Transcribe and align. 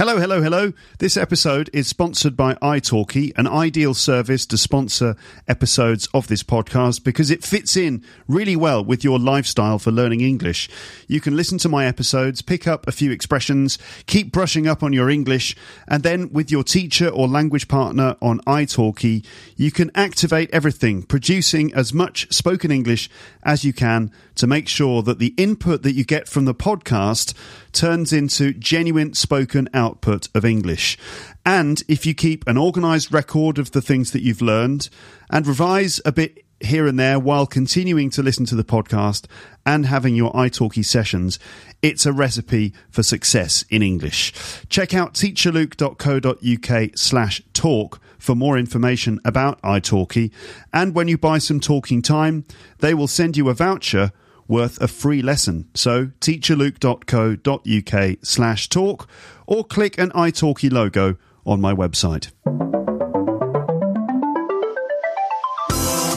Hello, 0.00 0.16
hello, 0.16 0.40
hello. 0.40 0.72
This 0.98 1.18
episode 1.18 1.68
is 1.74 1.86
sponsored 1.86 2.34
by 2.34 2.54
italki, 2.54 3.32
an 3.36 3.46
ideal 3.46 3.92
service 3.92 4.46
to 4.46 4.56
sponsor 4.56 5.14
episodes 5.46 6.08
of 6.14 6.26
this 6.26 6.42
podcast 6.42 7.04
because 7.04 7.30
it 7.30 7.44
fits 7.44 7.76
in 7.76 8.02
really 8.26 8.56
well 8.56 8.82
with 8.82 9.04
your 9.04 9.18
lifestyle 9.18 9.78
for 9.78 9.90
learning 9.90 10.22
English. 10.22 10.70
You 11.06 11.20
can 11.20 11.36
listen 11.36 11.58
to 11.58 11.68
my 11.68 11.84
episodes, 11.84 12.40
pick 12.40 12.66
up 12.66 12.88
a 12.88 12.92
few 12.92 13.10
expressions, 13.10 13.78
keep 14.06 14.32
brushing 14.32 14.66
up 14.66 14.82
on 14.82 14.94
your 14.94 15.10
English, 15.10 15.54
and 15.86 16.02
then 16.02 16.32
with 16.32 16.50
your 16.50 16.64
teacher 16.64 17.10
or 17.10 17.28
language 17.28 17.68
partner 17.68 18.16
on 18.22 18.40
italki, 18.46 19.22
you 19.58 19.70
can 19.70 19.90
activate 19.94 20.48
everything, 20.50 21.02
producing 21.02 21.74
as 21.74 21.92
much 21.92 22.26
spoken 22.32 22.70
English 22.70 23.10
as 23.42 23.64
you 23.64 23.74
can 23.74 24.10
to 24.36 24.46
make 24.46 24.66
sure 24.66 25.02
that 25.02 25.18
the 25.18 25.34
input 25.36 25.82
that 25.82 25.92
you 25.92 26.04
get 26.04 26.26
from 26.26 26.46
the 26.46 26.54
podcast 26.54 27.34
turns 27.72 28.12
into 28.12 28.52
genuine 28.52 29.14
spoken 29.14 29.68
output 29.74 30.28
of 30.34 30.44
English. 30.44 30.98
And 31.44 31.82
if 31.88 32.06
you 32.06 32.14
keep 32.14 32.46
an 32.46 32.56
organized 32.56 33.12
record 33.12 33.58
of 33.58 33.72
the 33.72 33.82
things 33.82 34.12
that 34.12 34.22
you've 34.22 34.42
learned 34.42 34.88
and 35.30 35.46
revise 35.46 36.00
a 36.04 36.12
bit 36.12 36.44
here 36.60 36.86
and 36.86 36.98
there 36.98 37.18
while 37.18 37.46
continuing 37.46 38.10
to 38.10 38.22
listen 38.22 38.44
to 38.46 38.54
the 38.54 38.64
podcast 38.64 39.24
and 39.64 39.86
having 39.86 40.14
your 40.14 40.32
italki 40.32 40.84
sessions, 40.84 41.38
it's 41.82 42.04
a 42.04 42.12
recipe 42.12 42.74
for 42.90 43.02
success 43.02 43.64
in 43.70 43.82
English. 43.82 44.32
Check 44.68 44.94
out 44.94 45.14
teacherluke.co.uk 45.14 46.90
slash 46.96 47.42
talk 47.52 48.00
for 48.18 48.34
more 48.34 48.58
information 48.58 49.18
about 49.24 49.60
italki. 49.62 50.30
And 50.72 50.94
when 50.94 51.08
you 51.08 51.16
buy 51.16 51.38
some 51.38 51.60
talking 51.60 52.02
time, 52.02 52.44
they 52.78 52.92
will 52.92 53.08
send 53.08 53.36
you 53.36 53.48
a 53.48 53.54
voucher 53.54 54.12
worth 54.50 54.82
a 54.82 54.88
free 54.88 55.22
lesson. 55.22 55.70
So 55.74 56.06
teacherluke.co.uk 56.20 58.18
slash 58.22 58.68
talk 58.68 59.08
or 59.46 59.64
click 59.64 59.96
an 59.98 60.10
italki 60.10 60.70
logo 60.70 61.16
on 61.46 61.60
my 61.60 61.72
website. 61.72 62.30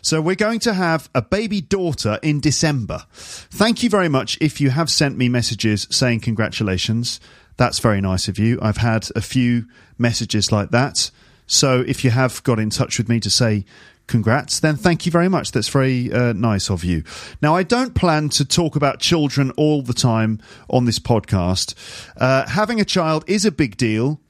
So 0.00 0.20
we're 0.20 0.36
going 0.36 0.60
to 0.60 0.74
have 0.74 1.10
a 1.14 1.22
baby 1.22 1.60
daughter 1.60 2.20
in 2.22 2.40
December. 2.40 3.04
Thank 3.12 3.82
you 3.82 3.90
very 3.90 4.08
much 4.08 4.38
if 4.40 4.60
you 4.60 4.70
have 4.70 4.88
sent 4.88 5.18
me 5.18 5.28
messages 5.28 5.88
saying 5.90 6.20
congratulations. 6.20 7.18
That's 7.56 7.80
very 7.80 8.00
nice 8.00 8.28
of 8.28 8.38
you. 8.38 8.58
I've 8.62 8.76
had 8.76 9.08
a 9.16 9.20
few 9.20 9.66
messages 9.98 10.52
like 10.52 10.70
that. 10.70 11.10
So 11.46 11.82
if 11.86 12.04
you 12.04 12.10
have 12.10 12.42
got 12.44 12.60
in 12.60 12.70
touch 12.70 12.98
with 12.98 13.08
me 13.08 13.18
to 13.20 13.30
say 13.30 13.64
congrats, 14.06 14.60
then 14.60 14.76
thank 14.76 15.04
you 15.04 15.12
very 15.12 15.28
much. 15.28 15.50
That's 15.50 15.68
very 15.68 16.12
uh, 16.12 16.32
nice 16.32 16.70
of 16.70 16.84
you. 16.84 17.02
Now, 17.42 17.56
I 17.56 17.62
don't 17.64 17.94
plan 17.94 18.28
to 18.30 18.44
talk 18.44 18.76
about 18.76 19.00
children 19.00 19.50
all 19.56 19.82
the 19.82 19.94
time 19.94 20.40
on 20.70 20.84
this 20.84 20.98
podcast. 20.98 21.74
Uh, 22.16 22.46
having 22.46 22.80
a 22.80 22.84
child 22.84 23.24
is 23.26 23.44
a 23.44 23.50
big 23.50 23.76
deal 23.76 24.20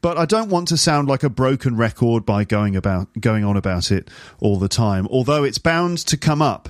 but 0.00 0.16
I 0.16 0.24
don't 0.24 0.48
want 0.48 0.68
to 0.68 0.76
sound 0.76 1.08
like 1.08 1.22
a 1.22 1.30
broken 1.30 1.76
record 1.76 2.24
by 2.24 2.44
going 2.44 2.76
about 2.76 3.08
going 3.20 3.44
on 3.44 3.56
about 3.56 3.90
it 3.90 4.10
all 4.40 4.58
the 4.58 4.68
time. 4.68 5.06
Although 5.08 5.44
it's 5.44 5.58
bound 5.58 5.98
to 6.06 6.16
come 6.16 6.40
up, 6.40 6.68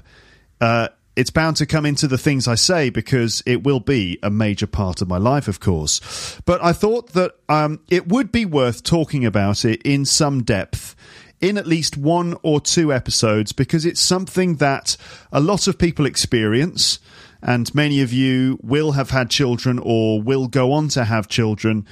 uh, 0.61 0.89
it's 1.17 1.31
bound 1.31 1.57
to 1.57 1.67
come 1.67 1.85
into 1.85 2.07
the 2.07 2.17
things 2.17 2.47
I 2.47 2.55
say 2.55 2.91
because 2.91 3.43
it 3.45 3.65
will 3.65 3.81
be 3.81 4.19
a 4.23 4.31
major 4.31 4.67
part 4.67 5.03
of 5.03 5.09
my 5.09 5.19
life, 5.19 5.49
of 5.49 5.61
course. 5.61 6.41
But 6.45 6.63
I 6.63 6.73
thought 6.73 7.13
that 7.15 7.33
um, 7.49 7.81
it 7.91 8.09
would 8.09 8.31
be 8.31 8.45
worth 8.45 8.83
talking 8.83 9.27
about 9.27 9.65
it 9.65 9.83
in 9.83 10.05
some 10.05 10.43
depth. 10.43 10.95
In 11.41 11.57
at 11.57 11.69
least 11.69 11.97
one 11.97 12.37
or 12.43 12.61
two 12.61 12.93
episodes, 12.93 13.53
because 13.53 13.85
it's 13.85 14.01
something 14.01 14.57
that 14.57 14.97
a 15.31 15.39
lot 15.39 15.69
of 15.69 15.79
people 15.79 16.05
experience, 16.05 16.99
and 17.41 17.73
many 17.73 18.01
of 18.01 18.13
you 18.13 18.59
will 18.61 18.93
have 18.93 19.11
had 19.11 19.31
children 19.31 19.79
or 19.81 20.21
will 20.21 20.49
go 20.49 20.73
on 20.73 20.89
to 20.89 21.05
have 21.05 21.29
children 21.29 21.87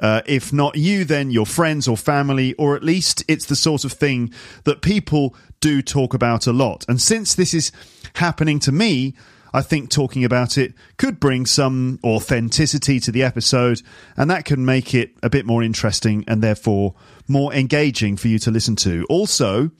uh, 0.00 0.22
if 0.26 0.52
not 0.52 0.76
you, 0.76 1.04
then 1.04 1.30
your 1.30 1.46
friends 1.46 1.86
or 1.86 1.96
family, 1.96 2.54
or 2.54 2.74
at 2.74 2.82
least 2.82 3.24
it's 3.28 3.46
the 3.46 3.56
sort 3.56 3.84
of 3.84 3.92
thing 3.92 4.32
that 4.64 4.82
people 4.82 5.34
do 5.60 5.82
talk 5.82 6.14
about 6.14 6.46
a 6.46 6.52
lot. 6.52 6.84
And 6.88 7.00
since 7.00 7.34
this 7.34 7.54
is 7.54 7.70
happening 8.14 8.58
to 8.60 8.72
me, 8.72 9.14
I 9.52 9.62
think 9.62 9.90
talking 9.90 10.24
about 10.24 10.56
it 10.56 10.74
could 10.96 11.18
bring 11.18 11.44
some 11.44 11.98
authenticity 12.04 13.00
to 13.00 13.12
the 13.12 13.22
episode, 13.22 13.82
and 14.16 14.30
that 14.30 14.44
can 14.44 14.64
make 14.64 14.94
it 14.94 15.16
a 15.22 15.30
bit 15.30 15.44
more 15.44 15.62
interesting 15.62 16.24
and 16.28 16.42
therefore 16.42 16.94
more 17.26 17.52
engaging 17.52 18.16
for 18.16 18.28
you 18.28 18.38
to 18.40 18.50
listen 18.50 18.76
to. 18.76 19.04
Also, 19.10 19.70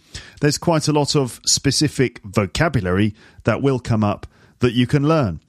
there's 0.41 0.58
quite 0.58 0.88
a 0.88 0.92
lot 0.92 1.14
of 1.14 1.41
specific 1.47 2.20
vocabulary 2.25 3.14
that 3.44 3.62
will 3.62 3.78
come 3.78 4.02
up 4.02 4.26
that 4.58 4.72
you 4.72 4.87
can 4.87 5.06
learn. 5.06 5.41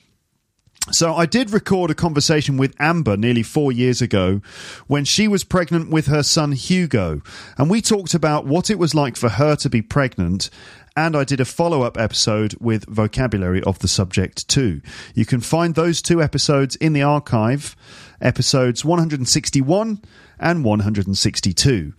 So 0.90 1.14
I 1.14 1.26
did 1.26 1.52
record 1.52 1.92
a 1.92 1.96
conversation 1.96 2.58
with 2.58 2.76
Amber 2.80 3.16
nearly 3.16 3.44
four 3.44 3.72
years 3.72 4.02
ago 4.02 4.42
when 4.88 5.06
she 5.06 5.28
was 5.28 5.44
pregnant 5.44 5.90
with 5.90 6.08
her 6.08 6.24
son 6.24 6.54
Hugo. 6.54 7.22
And 7.58 7.70
we 7.70 7.82
talked 7.82 8.14
about 8.14 8.46
what 8.46 8.70
it 8.70 8.80
was 8.80 8.96
like 8.96 9.16
for 9.16 9.30
her 9.30 9.56
to 9.58 9.70
be 9.70 9.82
pregnant. 9.82 10.50
And 10.98 11.16
I 11.16 11.24
did 11.24 11.40
a 11.40 11.46
follow 11.46 11.84
up 11.84 11.98
episode 11.98 12.56
with 12.60 12.86
vocabulary 12.90 13.62
of 13.64 13.80
the 13.80 13.88
subject 13.88 14.48
too. 14.50 14.82
You 15.14 15.26
can 15.26 15.40
find 15.40 15.76
those 15.76 16.02
two 16.02 16.22
episodes 16.22 16.76
in 16.76 16.94
the 16.94 17.04
archive, 17.04 17.76
episodes 18.22 18.86
161 18.86 20.02
and 20.40 20.64
162. 20.64 21.94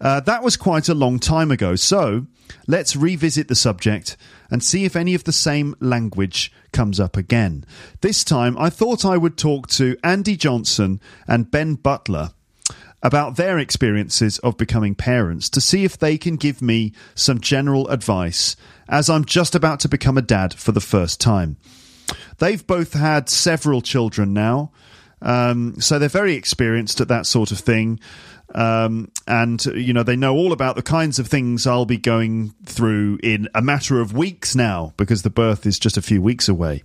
Uh, 0.00 0.20
that 0.20 0.42
was 0.42 0.56
quite 0.56 0.88
a 0.88 0.94
long 0.94 1.18
time 1.18 1.50
ago. 1.50 1.76
So 1.76 2.26
let's 2.66 2.96
revisit 2.96 3.48
the 3.48 3.54
subject 3.54 4.16
and 4.50 4.62
see 4.62 4.84
if 4.84 4.96
any 4.96 5.14
of 5.14 5.24
the 5.24 5.32
same 5.32 5.74
language 5.80 6.52
comes 6.72 7.00
up 7.00 7.16
again. 7.16 7.64
This 8.00 8.24
time, 8.24 8.56
I 8.58 8.70
thought 8.70 9.04
I 9.04 9.16
would 9.16 9.36
talk 9.36 9.68
to 9.68 9.96
Andy 10.02 10.36
Johnson 10.36 11.00
and 11.26 11.50
Ben 11.50 11.74
Butler 11.74 12.30
about 13.02 13.36
their 13.36 13.58
experiences 13.58 14.38
of 14.40 14.56
becoming 14.56 14.94
parents 14.94 15.48
to 15.50 15.60
see 15.60 15.84
if 15.84 15.96
they 15.96 16.18
can 16.18 16.36
give 16.36 16.60
me 16.60 16.92
some 17.14 17.40
general 17.40 17.88
advice 17.88 18.56
as 18.88 19.08
I'm 19.08 19.24
just 19.24 19.54
about 19.54 19.80
to 19.80 19.88
become 19.88 20.18
a 20.18 20.22
dad 20.22 20.54
for 20.54 20.72
the 20.72 20.80
first 20.80 21.20
time. 21.20 21.56
They've 22.38 22.66
both 22.66 22.94
had 22.94 23.28
several 23.28 23.82
children 23.82 24.32
now, 24.32 24.72
um, 25.22 25.80
so 25.80 25.98
they're 25.98 26.08
very 26.08 26.34
experienced 26.34 27.00
at 27.00 27.08
that 27.08 27.26
sort 27.26 27.50
of 27.52 27.58
thing. 27.58 28.00
Um, 28.54 29.12
and 29.26 29.62
you 29.66 29.92
know 29.92 30.02
they 30.02 30.16
know 30.16 30.34
all 30.34 30.52
about 30.52 30.74
the 30.76 30.82
kinds 30.82 31.18
of 31.18 31.28
things 31.28 31.66
I'll 31.66 31.84
be 31.84 31.98
going 31.98 32.54
through 32.64 33.18
in 33.22 33.46
a 33.54 33.60
matter 33.60 34.00
of 34.00 34.14
weeks 34.14 34.54
now 34.56 34.94
because 34.96 35.20
the 35.20 35.28
birth 35.28 35.66
is 35.66 35.78
just 35.78 35.98
a 35.98 36.02
few 36.02 36.22
weeks 36.22 36.48
away. 36.48 36.82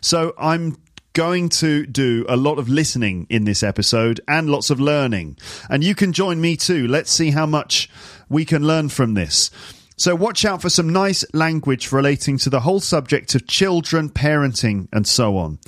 So 0.00 0.32
I'm 0.38 0.76
going 1.12 1.48
to 1.48 1.86
do 1.86 2.24
a 2.28 2.36
lot 2.36 2.58
of 2.58 2.68
listening 2.68 3.26
in 3.28 3.44
this 3.44 3.62
episode 3.62 4.20
and 4.26 4.48
lots 4.48 4.70
of 4.70 4.80
learning. 4.80 5.36
And 5.68 5.84
you 5.84 5.94
can 5.94 6.12
join 6.12 6.40
me 6.40 6.56
too. 6.56 6.86
Let's 6.88 7.10
see 7.10 7.30
how 7.30 7.46
much 7.46 7.90
we 8.28 8.44
can 8.44 8.66
learn 8.66 8.88
from 8.88 9.14
this. 9.14 9.50
So 9.96 10.14
watch 10.16 10.44
out 10.44 10.62
for 10.62 10.70
some 10.70 10.88
nice 10.88 11.24
language 11.34 11.92
relating 11.92 12.38
to 12.38 12.50
the 12.50 12.60
whole 12.60 12.80
subject 12.80 13.34
of 13.34 13.46
children, 13.46 14.08
parenting, 14.08 14.88
and 14.92 15.06
so 15.06 15.36
on. 15.36 15.58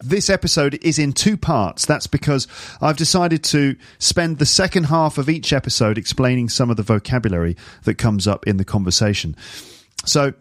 This 0.00 0.28
episode 0.28 0.78
is 0.82 0.98
in 0.98 1.12
two 1.12 1.36
parts. 1.36 1.86
That's 1.86 2.06
because 2.06 2.46
I've 2.80 2.96
decided 2.96 3.42
to 3.44 3.76
spend 3.98 4.38
the 4.38 4.46
second 4.46 4.84
half 4.84 5.16
of 5.16 5.28
each 5.28 5.52
episode 5.52 5.96
explaining 5.96 6.50
some 6.50 6.70
of 6.70 6.76
the 6.76 6.82
vocabulary 6.82 7.56
that 7.84 7.96
comes 7.96 8.28
up 8.28 8.46
in 8.46 8.58
the 8.58 8.64
conversation. 8.64 9.34
So, 10.04 10.34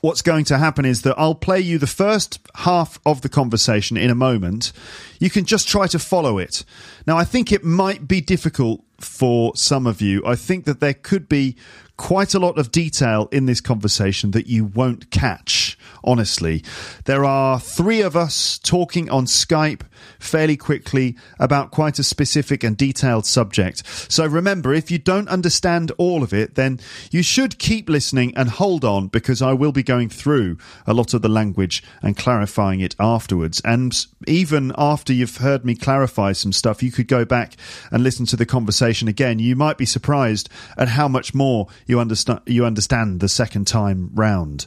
what's 0.00 0.22
going 0.22 0.44
to 0.44 0.58
happen 0.58 0.84
is 0.84 1.02
that 1.02 1.18
I'll 1.18 1.34
play 1.34 1.60
you 1.60 1.78
the 1.78 1.86
first 1.86 2.38
half 2.54 3.00
of 3.04 3.22
the 3.22 3.28
conversation 3.28 3.96
in 3.96 4.10
a 4.10 4.14
moment. 4.14 4.72
You 5.18 5.30
can 5.30 5.44
just 5.44 5.68
try 5.68 5.86
to 5.88 5.98
follow 5.98 6.38
it. 6.38 6.64
Now, 7.06 7.16
I 7.16 7.24
think 7.24 7.50
it 7.50 7.64
might 7.64 8.06
be 8.06 8.20
difficult 8.20 8.84
for 9.00 9.54
some 9.56 9.86
of 9.86 10.00
you. 10.00 10.22
I 10.24 10.36
think 10.36 10.64
that 10.66 10.80
there 10.80 10.94
could 10.94 11.28
be 11.28 11.56
quite 11.96 12.34
a 12.34 12.38
lot 12.38 12.58
of 12.58 12.70
detail 12.70 13.28
in 13.32 13.46
this 13.46 13.60
conversation 13.60 14.30
that 14.32 14.46
you 14.46 14.64
won't 14.64 15.10
catch, 15.10 15.77
honestly. 16.04 16.64
There 17.04 17.24
are 17.24 17.60
three 17.60 18.00
of 18.00 18.16
us 18.16 18.58
talking 18.58 19.10
on 19.10 19.26
Skype 19.26 19.82
fairly 20.18 20.56
quickly 20.56 21.16
about 21.38 21.70
quite 21.70 21.98
a 21.98 22.04
specific 22.04 22.64
and 22.64 22.76
detailed 22.76 23.26
subject. 23.26 23.82
So 24.10 24.26
remember, 24.26 24.72
if 24.72 24.90
you 24.90 24.98
don't 24.98 25.28
understand 25.28 25.92
all 25.98 26.22
of 26.22 26.32
it, 26.32 26.54
then 26.54 26.80
you 27.10 27.22
should 27.22 27.58
keep 27.58 27.88
listening 27.88 28.34
and 28.36 28.48
hold 28.48 28.84
on 28.84 29.08
because 29.08 29.42
I 29.42 29.52
will 29.52 29.72
be 29.72 29.82
going 29.82 30.08
through 30.08 30.58
a 30.86 30.94
lot 30.94 31.14
of 31.14 31.22
the 31.22 31.28
language 31.28 31.82
and 32.02 32.16
clarifying 32.16 32.80
it 32.80 32.96
afterwards. 32.98 33.60
And 33.64 34.06
even 34.26 34.72
after 34.76 35.12
you've 35.12 35.38
heard 35.38 35.64
me 35.64 35.74
clarify 35.74 36.32
some 36.32 36.52
stuff, 36.52 36.82
you 36.82 36.92
could 36.92 37.08
go 37.08 37.24
back 37.24 37.54
and 37.90 38.02
listen 38.02 38.26
to 38.26 38.36
the 38.36 38.46
conversation 38.46 39.08
again. 39.08 39.38
You 39.38 39.56
might 39.56 39.78
be 39.78 39.86
surprised 39.86 40.48
at 40.76 40.88
how 40.88 41.08
much 41.08 41.34
more 41.34 41.68
you 41.86 42.00
understand 42.00 42.40
you 42.46 42.64
understand 42.64 43.20
the 43.20 43.28
second 43.28 43.66
time 43.66 44.10
round. 44.14 44.66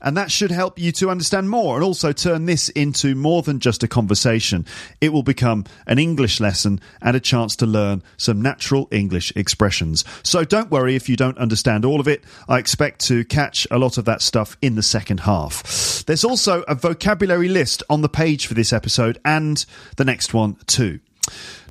And 0.00 0.16
that 0.16 0.30
should 0.30 0.50
help 0.50 0.78
you 0.78 0.92
to 0.92 1.10
understand 1.10 1.50
more 1.50 1.76
and 1.76 1.84
also 1.84 2.12
turn 2.12 2.46
this 2.46 2.68
into 2.70 3.14
more 3.14 3.42
than 3.42 3.60
just 3.60 3.82
a 3.82 3.88
conversation. 3.88 4.64
It 5.00 5.12
will 5.12 5.22
become 5.22 5.64
an 5.86 5.98
English 5.98 6.40
lesson 6.40 6.80
and 7.02 7.16
a 7.16 7.20
chance 7.20 7.56
to 7.56 7.66
learn 7.66 8.02
some 8.16 8.40
natural 8.40 8.88
English 8.90 9.32
expressions. 9.34 10.04
So 10.22 10.44
don't 10.44 10.70
worry 10.70 10.94
if 10.94 11.08
you 11.08 11.16
don't 11.16 11.38
understand 11.38 11.84
all 11.84 12.00
of 12.00 12.08
it. 12.08 12.24
I 12.48 12.58
expect 12.58 13.00
to 13.06 13.24
catch 13.24 13.66
a 13.70 13.78
lot 13.78 13.98
of 13.98 14.04
that 14.04 14.22
stuff 14.22 14.56
in 14.62 14.74
the 14.74 14.82
second 14.82 15.20
half. 15.20 16.04
There's 16.06 16.24
also 16.24 16.62
a 16.62 16.74
vocabulary 16.74 17.48
list 17.48 17.82
on 17.90 18.02
the 18.02 18.08
page 18.08 18.46
for 18.46 18.54
this 18.54 18.72
episode 18.72 19.18
and 19.24 19.64
the 19.96 20.04
next 20.04 20.32
one 20.32 20.56
too. 20.66 21.00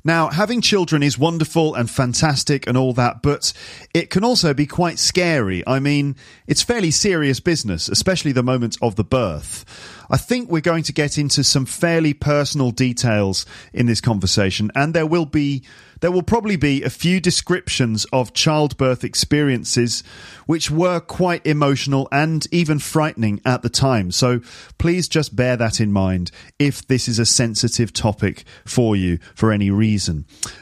Now, 0.04 0.28
having 0.28 0.60
children 0.60 1.02
is 1.02 1.18
wonderful 1.18 1.74
and 1.74 1.90
fantastic 1.90 2.66
and 2.66 2.76
all 2.76 2.92
that, 2.94 3.22
but 3.22 3.52
it 3.92 4.10
can 4.10 4.24
also 4.24 4.54
be 4.54 4.66
quite 4.66 4.98
scary. 4.98 5.62
I 5.66 5.80
mean, 5.80 6.16
it's 6.46 6.62
fairly 6.62 6.90
serious 6.90 7.40
business, 7.40 7.88
especially 7.88 8.32
the 8.32 8.42
moment 8.42 8.76
of 8.80 8.96
the 8.96 9.04
birth. 9.04 9.64
I 10.10 10.16
think 10.16 10.50
we're 10.50 10.60
going 10.60 10.84
to 10.84 10.92
get 10.92 11.18
into 11.18 11.44
some 11.44 11.66
fairly 11.66 12.14
personal 12.14 12.70
details 12.70 13.44
in 13.72 13.86
this 13.86 14.00
conversation, 14.00 14.70
and 14.74 14.94
there 14.94 15.06
will 15.06 15.26
be 15.26 15.64
there 16.00 16.12
will 16.12 16.22
probably 16.22 16.56
be 16.56 16.84
a 16.84 16.90
few 16.90 17.20
descriptions 17.20 18.06
of 18.12 18.32
childbirth 18.32 19.02
experiences 19.02 20.04
which 20.46 20.70
were 20.70 21.00
quite 21.00 21.44
emotional 21.44 22.08
and 22.12 22.46
even 22.52 22.78
frightening 22.78 23.40
at 23.44 23.62
the 23.62 23.68
time. 23.68 24.12
So 24.12 24.40
please 24.78 25.08
just 25.08 25.34
bear 25.34 25.56
that 25.56 25.80
in 25.80 25.90
mind 25.90 26.30
if 26.58 26.86
this 26.86 27.08
is 27.08 27.18
a 27.18 27.26
sensitive 27.26 27.92
topic 27.92 28.44
for 28.64 28.94
you 28.94 29.18
for 29.34 29.50
any 29.50 29.70
reason. 29.70 29.87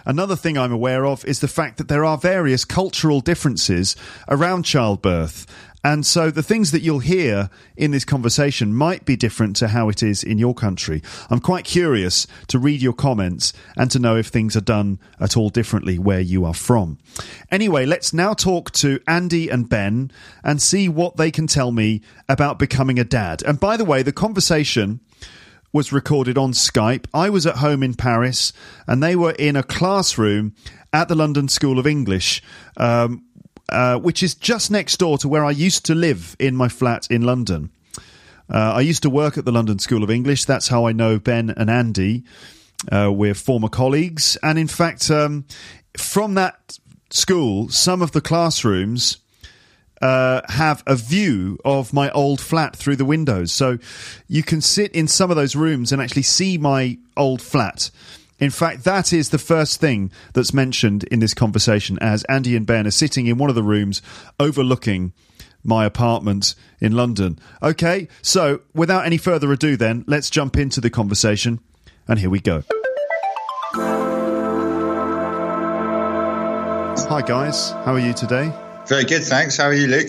Another 0.05 0.37
thing 0.37 0.56
I'm 0.56 0.73
aware 0.73 1.05
of 1.05 1.25
is 1.25 1.40
the 1.40 1.49
fact 1.49 1.78
that 1.78 1.88
there 1.88 2.05
are 2.05 2.19
various 2.19 2.64
cultural 2.64 3.20
differences 3.20 3.96
around 4.28 4.64
childbirth 4.64 5.46
and 5.87 6.05
so 6.05 6.32
the 6.32 6.43
things 6.43 6.73
that 6.73 6.82
you'll 6.82 6.99
hear 6.99 7.49
in 7.76 7.93
this 7.93 8.05
conversation 8.05 8.75
might 8.75 9.05
be 9.05 9.14
different 9.14 9.55
to 9.56 9.69
how 9.69 9.88
it 9.88 10.02
is 10.02 10.25
in 10.25 10.37
your 10.37 10.52
country. 10.52 11.00
I'm 11.31 11.38
quite 11.38 11.64
curious 11.64 12.26
to 12.49 12.58
read 12.58 12.82
your 12.82 12.93
comments 12.93 13.52
and 13.76 13.88
to 13.93 14.00
know 14.00 14.17
if 14.17 14.26
things 14.26 14.56
are 14.56 14.61
done 14.61 14.99
at 15.20 15.37
all 15.37 15.49
differently 15.49 15.96
where 15.96 16.19
you 16.19 16.44
are 16.44 16.55
from. 16.55 16.99
Anyway, 17.52 17.87
let's 17.87 18.12
now 18.12 18.34
talk 18.34 18.72
to 18.72 18.99
Andy 19.06 19.49
and 19.49 19.69
Ben 19.69 20.11
and 20.43 20.61
see 20.61 20.88
what 20.88 21.19
they 21.19 21.31
can 21.31 21.46
tell 21.46 21.70
me 21.70 22.02
about 22.29 22.58
becoming 22.58 22.99
a 22.99 23.05
dad. 23.05 23.44
And 23.44 23.61
by 23.61 23.76
the 23.76 23.84
way, 23.84 24.02
the 24.02 24.11
conversation 24.11 24.99
was 25.76 25.93
recorded 25.93 26.38
on 26.38 26.52
Skype. 26.52 27.06
I 27.12 27.28
was 27.28 27.46
at 27.46 27.56
home 27.56 27.82
in 27.82 27.93
Paris 27.93 28.55
and 28.87 29.02
they 29.02 29.14
were 29.14 29.32
in 29.32 29.56
a 29.56 29.62
classroom 29.62 30.55
at 30.90 31.08
the 31.08 31.14
London 31.14 31.49
School 31.49 31.78
of 31.78 31.87
English. 31.87 32.43
Um, 32.78 33.25
uh, 33.69 33.99
which 33.99 34.23
is 34.23 34.34
just 34.37 34.70
next 34.70 34.96
door 34.99 35.19
to 35.19 35.28
where 35.28 35.44
I 35.44 35.50
used 35.50 35.87
to 35.87 35.94
live 35.94 36.37
in 36.38 36.55
my 36.55 36.69
flat 36.69 37.08
in 37.11 37.23
London. 37.23 37.70
Uh, 38.49 38.75
I 38.75 38.81
used 38.81 39.02
to 39.02 39.11
work 39.11 39.37
at 39.37 39.44
the 39.44 39.50
London 39.50 39.81
School 39.81 40.05
of 40.05 40.11
English. 40.11 40.44
That's 40.44 40.69
how 40.69 40.87
I 40.87 40.93
know 40.93 41.19
Ben 41.19 41.50
and 41.50 41.69
Andy. 41.69 42.22
Uh, 42.90 43.11
we're 43.12 43.34
former 43.34 43.69
colleagues. 43.69 44.38
And 44.40 44.56
in 44.56 44.69
fact, 44.69 45.11
um, 45.11 45.46
from 45.99 46.34
that 46.34 46.79
school, 47.11 47.69
some 47.69 48.02
of 48.02 48.12
the 48.12 48.20
classrooms 48.20 49.19
uh, 50.02 50.43
have 50.48 50.82
a 50.87 50.96
view 50.96 51.58
of 51.64 51.93
my 51.93 52.10
old 52.10 52.40
flat 52.40 52.76
through 52.76 52.96
the 52.96 53.04
windows. 53.04 53.52
So 53.52 53.78
you 54.28 54.43
can 54.43 54.60
sit 54.60 54.93
in 54.93 55.08
some 55.08 55.31
of 55.31 55.37
those 55.37 55.56
rooms 55.56 55.93
and 55.93 56.02
actually 56.02 56.22
see 56.22 56.58
my 56.58 56.98
old 57.16 57.40
flat. 57.40 57.90
In 58.38 58.50
fact, 58.50 58.84
that 58.84 59.12
is 59.12 59.31
the 59.31 59.38
first 59.38 59.81
thing 59.81 60.10
that's 60.34 60.52
mentioned 60.52 61.04
in 61.04 61.20
this 61.20 61.32
conversation 61.32 61.98
as 62.00 62.22
Andy 62.25 62.54
and 62.54 62.66
Ben 62.66 62.87
are 62.87 62.90
sitting 62.90 63.26
in 63.26 63.38
one 63.38 63.48
of 63.48 63.56
the 63.56 63.62
rooms 63.62 64.02
overlooking 64.38 65.12
my 65.64 65.84
apartment 65.84 66.54
in 66.81 66.93
London. 66.93 67.38
Okay, 67.62 68.08
so 68.22 68.60
without 68.75 69.06
any 69.06 69.16
further 69.16 69.50
ado, 69.52 69.76
then, 69.76 70.04
let's 70.06 70.31
jump 70.31 70.56
into 70.56 70.81
the 70.81 70.90
conversation. 70.90 71.60
And 72.06 72.19
here 72.20 72.31
we 72.31 72.40
go. 72.40 72.62
Hi, 77.08 77.22
guys. 77.22 77.70
How 77.70 77.94
are 77.94 77.98
you 77.98 78.12
today? 78.12 78.52
Very 78.88 79.04
good, 79.04 79.24
thanks. 79.24 79.56
How 79.56 79.64
are 79.64 79.74
you, 79.74 79.88
Luke? 79.88 80.08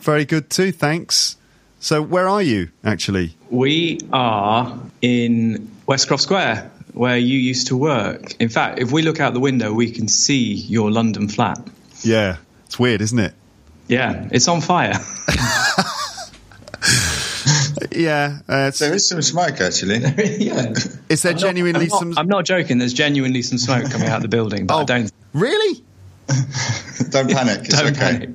Very 0.00 0.24
good 0.24 0.50
too, 0.50 0.72
thanks. 0.72 1.36
So, 1.78 2.02
where 2.02 2.28
are 2.28 2.42
you 2.42 2.70
actually? 2.82 3.36
We 3.50 4.00
are 4.12 4.76
in 5.00 5.70
Westcroft 5.86 6.22
Square, 6.22 6.68
where 6.92 7.16
you 7.16 7.38
used 7.38 7.68
to 7.68 7.76
work. 7.76 8.34
In 8.40 8.48
fact, 8.48 8.80
if 8.80 8.90
we 8.90 9.02
look 9.02 9.20
out 9.20 9.32
the 9.32 9.40
window, 9.40 9.72
we 9.72 9.92
can 9.92 10.08
see 10.08 10.54
your 10.54 10.90
London 10.90 11.28
flat. 11.28 11.60
Yeah, 12.02 12.38
it's 12.64 12.80
weird, 12.80 13.00
isn't 13.00 13.18
it? 13.18 13.32
Yeah, 13.86 14.28
it's 14.32 14.48
on 14.48 14.60
fire. 14.60 14.94
yeah, 17.92 18.40
uh, 18.48 18.72
there 18.72 18.94
is 18.94 19.08
some 19.08 19.22
smoke 19.22 19.60
actually. 19.60 19.98
yeah. 20.38 20.72
Is 21.08 21.22
there 21.22 21.32
I'm 21.32 21.38
genuinely 21.38 21.86
not, 21.86 21.92
I'm 21.94 21.98
some? 21.98 22.10
Not, 22.10 22.18
I'm 22.18 22.28
not 22.28 22.44
joking. 22.44 22.78
There's 22.78 22.92
genuinely 22.92 23.42
some 23.42 23.58
smoke 23.58 23.88
coming 23.88 24.08
out 24.08 24.16
of 24.16 24.22
the 24.22 24.28
building, 24.28 24.66
but 24.66 24.74
oh, 24.74 24.80
I 24.80 24.84
don't. 24.84 25.12
Really? 25.32 25.84
don't 27.10 27.30
panic. 27.30 27.60
It's 27.64 27.80
don't 27.80 27.96
okay. 27.96 28.26
panic. 28.26 28.30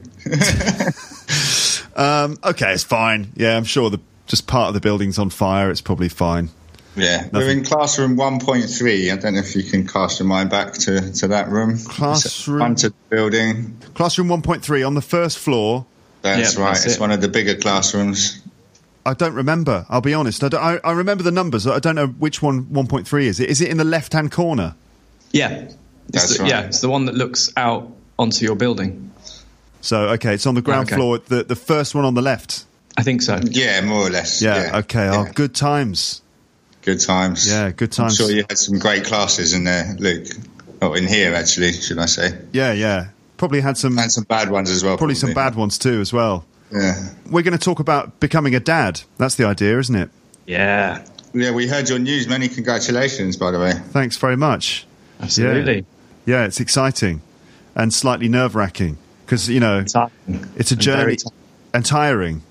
um, 1.97 2.37
okay, 2.43 2.73
it's 2.73 2.83
fine. 2.83 3.31
Yeah, 3.35 3.57
I'm 3.57 3.63
sure 3.63 3.89
the 3.89 3.99
just 4.27 4.47
part 4.47 4.69
of 4.69 4.73
the 4.73 4.79
building's 4.79 5.19
on 5.19 5.29
fire. 5.29 5.69
It's 5.69 5.81
probably 5.81 6.09
fine. 6.09 6.49
Yeah, 6.95 7.21
Nothing. 7.21 7.31
we're 7.33 7.49
in 7.51 7.63
classroom 7.63 8.17
1.3. 8.17 9.11
I 9.11 9.15
don't 9.15 9.33
know 9.35 9.39
if 9.39 9.55
you 9.55 9.63
can 9.63 9.87
cast 9.87 10.19
your 10.19 10.27
mind 10.27 10.49
back 10.49 10.73
to, 10.73 11.11
to 11.13 11.27
that 11.29 11.47
room. 11.49 11.77
Classroom. 11.77 12.59
Front 12.59 12.83
of 12.83 12.91
the 13.09 13.15
building. 13.15 13.77
Classroom 13.93 14.27
1.3 14.27 14.85
on 14.85 14.93
the 14.95 15.01
first 15.01 15.39
floor. 15.39 15.85
That's 16.21 16.53
Yep, 16.55 16.59
right. 16.61 16.73
that's 16.73 16.85
it's 16.85 16.95
it. 16.95 16.99
one 16.99 17.11
of 17.11 17.21
the 17.21 17.29
bigger 17.29 17.55
classrooms. 17.55 18.41
I 19.05 19.13
don't 19.13 19.33
remember. 19.33 19.85
I'll 19.89 20.01
be 20.01 20.13
honest. 20.13 20.43
I, 20.43 20.49
don't- 20.49 20.61
I, 20.63 20.79
I 20.83 20.91
remember 20.91 21.23
the 21.23 21.31
numbers. 21.31 21.65
I 21.65 21.79
don't 21.79 21.95
know 21.95 22.07
which 22.07 22.41
one 22.41 22.65
1.3 22.65 23.23
is. 23.23 23.39
It 23.39 23.49
is 23.49 23.61
it 23.61 23.69
in 23.69 23.77
the 23.77 23.83
left 23.85 24.11
hand 24.13 24.31
corner? 24.31 24.75
Yeah. 25.31 25.69
It's 26.09 26.37
the, 26.37 26.43
right. 26.43 26.49
Yeah, 26.49 26.61
it's 26.61 26.81
the 26.81 26.89
one 26.89 27.05
that 27.05 27.15
looks 27.15 27.51
out 27.55 27.91
onto 28.19 28.45
your 28.45 28.55
building. 28.55 29.11
So 29.81 30.09
okay, 30.09 30.33
it's 30.33 30.45
on 30.45 30.55
the 30.55 30.61
ground 30.61 30.87
Okay. 30.87 30.95
floor. 30.95 31.17
The 31.19 31.43
the 31.43 31.55
first 31.55 31.95
one 31.95 32.05
on 32.05 32.13
the 32.13 32.21
left. 32.21 32.65
I 32.97 33.03
think 33.03 33.21
so. 33.21 33.39
Yeah, 33.43 33.81
more 33.81 34.07
or 34.07 34.09
less. 34.09 34.41
Yeah. 34.41 34.79
okay. 34.79 35.07
Oh, 35.07 35.11
yeah. 35.13 35.25
Oh, 35.29 35.31
good 35.33 35.55
times. 35.55 36.21
Good 36.81 36.99
times. 36.99 37.47
Yeah, 37.47 37.71
good 37.71 37.91
times. 37.91 38.19
I'm 38.19 38.25
sure 38.27 38.35
you 38.35 38.43
had 38.49 38.57
some 38.57 38.79
great 38.79 39.05
classes 39.05 39.53
in 39.53 39.63
there, 39.63 39.95
Luke. 39.99 40.27
Oh, 40.81 40.93
in 40.93 41.07
here, 41.07 41.33
actually, 41.35 41.73
should 41.73 41.99
I 41.99 42.07
say. 42.07 42.37
Yeah, 42.51 42.73
yeah. 42.73 43.09
Probably 43.37 43.61
had 43.61 43.77
some. 43.77 43.97
And 43.97 44.11
some 44.11 44.23
bad 44.25 44.49
ones 44.49 44.69
as 44.69 44.83
well. 44.83 44.97
Probably 44.97 45.15
some 45.15 45.33
bad 45.33 45.55
ones 45.55 45.77
too, 45.77 46.01
as 46.01 46.11
well. 46.11 46.45
Yeah. 46.71 47.09
We're 47.29 47.43
going 47.43 47.57
to 47.57 47.63
talk 47.63 47.79
about 47.79 48.19
becoming 48.19 48.55
a 48.55 48.59
dad. 48.59 49.01
That's 49.17 49.35
the 49.35 49.45
idea, 49.45 49.77
isn't 49.79 49.95
it? 49.95 50.09
Yeah, 50.47 51.05
Yeah, 51.33 51.51
we 51.51 51.67
heard 51.67 51.87
your 51.87 51.99
news. 51.99 52.27
Many 52.27 52.47
congratulations, 52.49 53.37
by 53.37 53.51
the 53.51 53.59
way. 53.59 53.73
Thanks 53.73 54.17
very 54.17 54.35
much. 54.35 54.85
Absolutely. 55.21 55.85
Yeah, 56.25 56.45
it's 56.45 56.59
exciting 56.59 57.21
and 57.75 57.93
slightly 57.93 58.27
nerve 58.27 58.55
wracking 58.55 58.97
because 59.25 59.49
you 59.49 59.59
know 59.59 59.83
Tiring. 59.83 60.11
it's 60.55 60.71
a 60.71 60.75
And 60.75 60.81
journey 60.81 61.15
tiring. 61.15 61.37
and 61.73 61.85
tiring. 61.85 62.41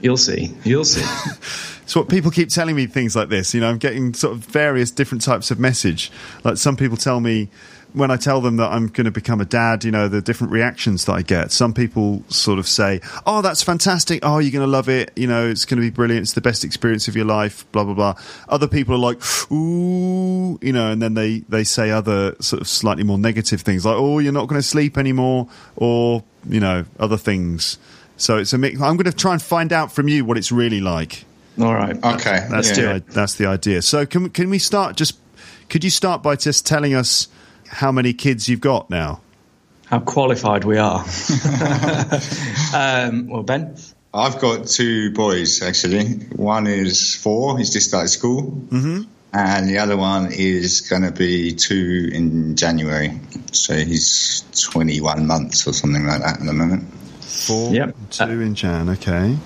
You'll 0.00 0.16
see. 0.16 0.54
You'll 0.64 0.84
see. 0.84 1.04
It's 1.84 1.96
what 1.96 2.08
people 2.08 2.30
keep 2.30 2.48
telling 2.48 2.76
me 2.76 2.86
things 2.86 3.16
like 3.16 3.28
this. 3.28 3.52
You 3.52 3.60
know, 3.60 3.68
I'm 3.68 3.76
getting 3.76 4.14
sort 4.14 4.34
of 4.34 4.38
various 4.38 4.90
different 4.92 5.20
types 5.22 5.50
of 5.50 5.58
message. 5.58 6.12
Like 6.44 6.56
some 6.56 6.76
people 6.76 6.96
tell 6.96 7.18
me 7.20 7.48
when 7.92 8.10
I 8.10 8.16
tell 8.16 8.40
them 8.40 8.56
that 8.56 8.70
I'm 8.72 8.88
going 8.88 9.04
to 9.04 9.10
become 9.10 9.40
a 9.40 9.44
dad, 9.44 9.84
you 9.84 9.90
know, 9.90 10.08
the 10.08 10.20
different 10.20 10.52
reactions 10.52 11.04
that 11.04 11.12
I 11.12 11.22
get. 11.22 11.52
Some 11.52 11.74
people 11.74 12.22
sort 12.28 12.58
of 12.58 12.66
say, 12.66 13.00
"Oh, 13.26 13.42
that's 13.42 13.62
fantastic! 13.62 14.20
Oh, 14.22 14.38
you're 14.38 14.52
going 14.52 14.64
to 14.64 14.70
love 14.70 14.88
it! 14.88 15.12
You 15.16 15.26
know, 15.26 15.48
it's 15.48 15.64
going 15.64 15.80
to 15.80 15.82
be 15.82 15.90
brilliant! 15.90 16.22
It's 16.22 16.32
the 16.32 16.40
best 16.40 16.64
experience 16.64 17.08
of 17.08 17.16
your 17.16 17.24
life!" 17.24 17.70
Blah 17.72 17.84
blah 17.84 17.94
blah. 17.94 18.14
Other 18.48 18.68
people 18.68 18.94
are 18.94 18.98
like, 18.98 19.20
"Ooh," 19.52 20.58
you 20.60 20.72
know, 20.72 20.90
and 20.90 21.02
then 21.02 21.14
they 21.14 21.40
they 21.48 21.64
say 21.64 21.90
other 21.90 22.34
sort 22.40 22.62
of 22.62 22.68
slightly 22.68 23.04
more 23.04 23.18
negative 23.18 23.60
things 23.60 23.84
like, 23.84 23.96
"Oh, 23.96 24.18
you're 24.18 24.32
not 24.32 24.48
going 24.48 24.60
to 24.60 24.66
sleep 24.66 24.96
anymore," 24.96 25.48
or 25.76 26.24
you 26.48 26.60
know, 26.60 26.84
other 26.98 27.16
things. 27.16 27.78
So 28.16 28.38
it's 28.38 28.52
a 28.52 28.58
mix. 28.58 28.80
I'm 28.80 28.96
going 28.96 29.10
to 29.10 29.16
try 29.16 29.32
and 29.32 29.42
find 29.42 29.72
out 29.72 29.92
from 29.92 30.08
you 30.08 30.24
what 30.24 30.38
it's 30.38 30.52
really 30.52 30.80
like. 30.80 31.24
All 31.60 31.74
right. 31.74 31.96
Okay. 32.02 32.46
That's 32.50 32.76
yeah. 32.76 32.94
the 32.94 33.04
that's 33.08 33.34
the 33.34 33.46
idea. 33.46 33.82
So 33.82 34.06
can 34.06 34.30
can 34.30 34.48
we 34.48 34.58
start? 34.58 34.96
Just 34.96 35.18
could 35.68 35.84
you 35.84 35.90
start 35.90 36.22
by 36.22 36.36
just 36.36 36.66
telling 36.66 36.94
us 36.94 37.28
how 37.72 37.90
many 37.90 38.12
kids 38.12 38.48
you've 38.48 38.60
got 38.60 38.90
now? 38.90 39.20
How 39.86 39.98
qualified 40.00 40.64
we 40.64 40.78
are. 40.78 41.00
um, 42.74 43.28
well, 43.28 43.42
Ben. 43.42 43.76
I've 44.14 44.38
got 44.40 44.66
two 44.66 45.12
boys 45.12 45.62
actually. 45.62 46.04
One 46.36 46.66
is 46.66 47.14
four; 47.16 47.58
he's 47.58 47.72
just 47.72 47.88
started 47.88 48.08
school, 48.08 48.42
mm-hmm. 48.42 49.02
and 49.32 49.68
the 49.68 49.78
other 49.78 49.96
one 49.96 50.30
is 50.32 50.82
going 50.82 51.02
to 51.02 51.12
be 51.12 51.54
two 51.54 52.10
in 52.12 52.56
January. 52.56 53.18
So 53.52 53.74
he's 53.74 54.44
twenty-one 54.70 55.26
months 55.26 55.66
or 55.66 55.72
something 55.72 56.06
like 56.06 56.20
that 56.20 56.40
at 56.40 56.46
the 56.46 56.52
moment. 56.52 56.92
Four, 57.20 57.72
Yep. 57.72 57.96
two 58.10 58.40
in 58.42 58.54
Jan. 58.54 58.90
Okay. 58.90 59.36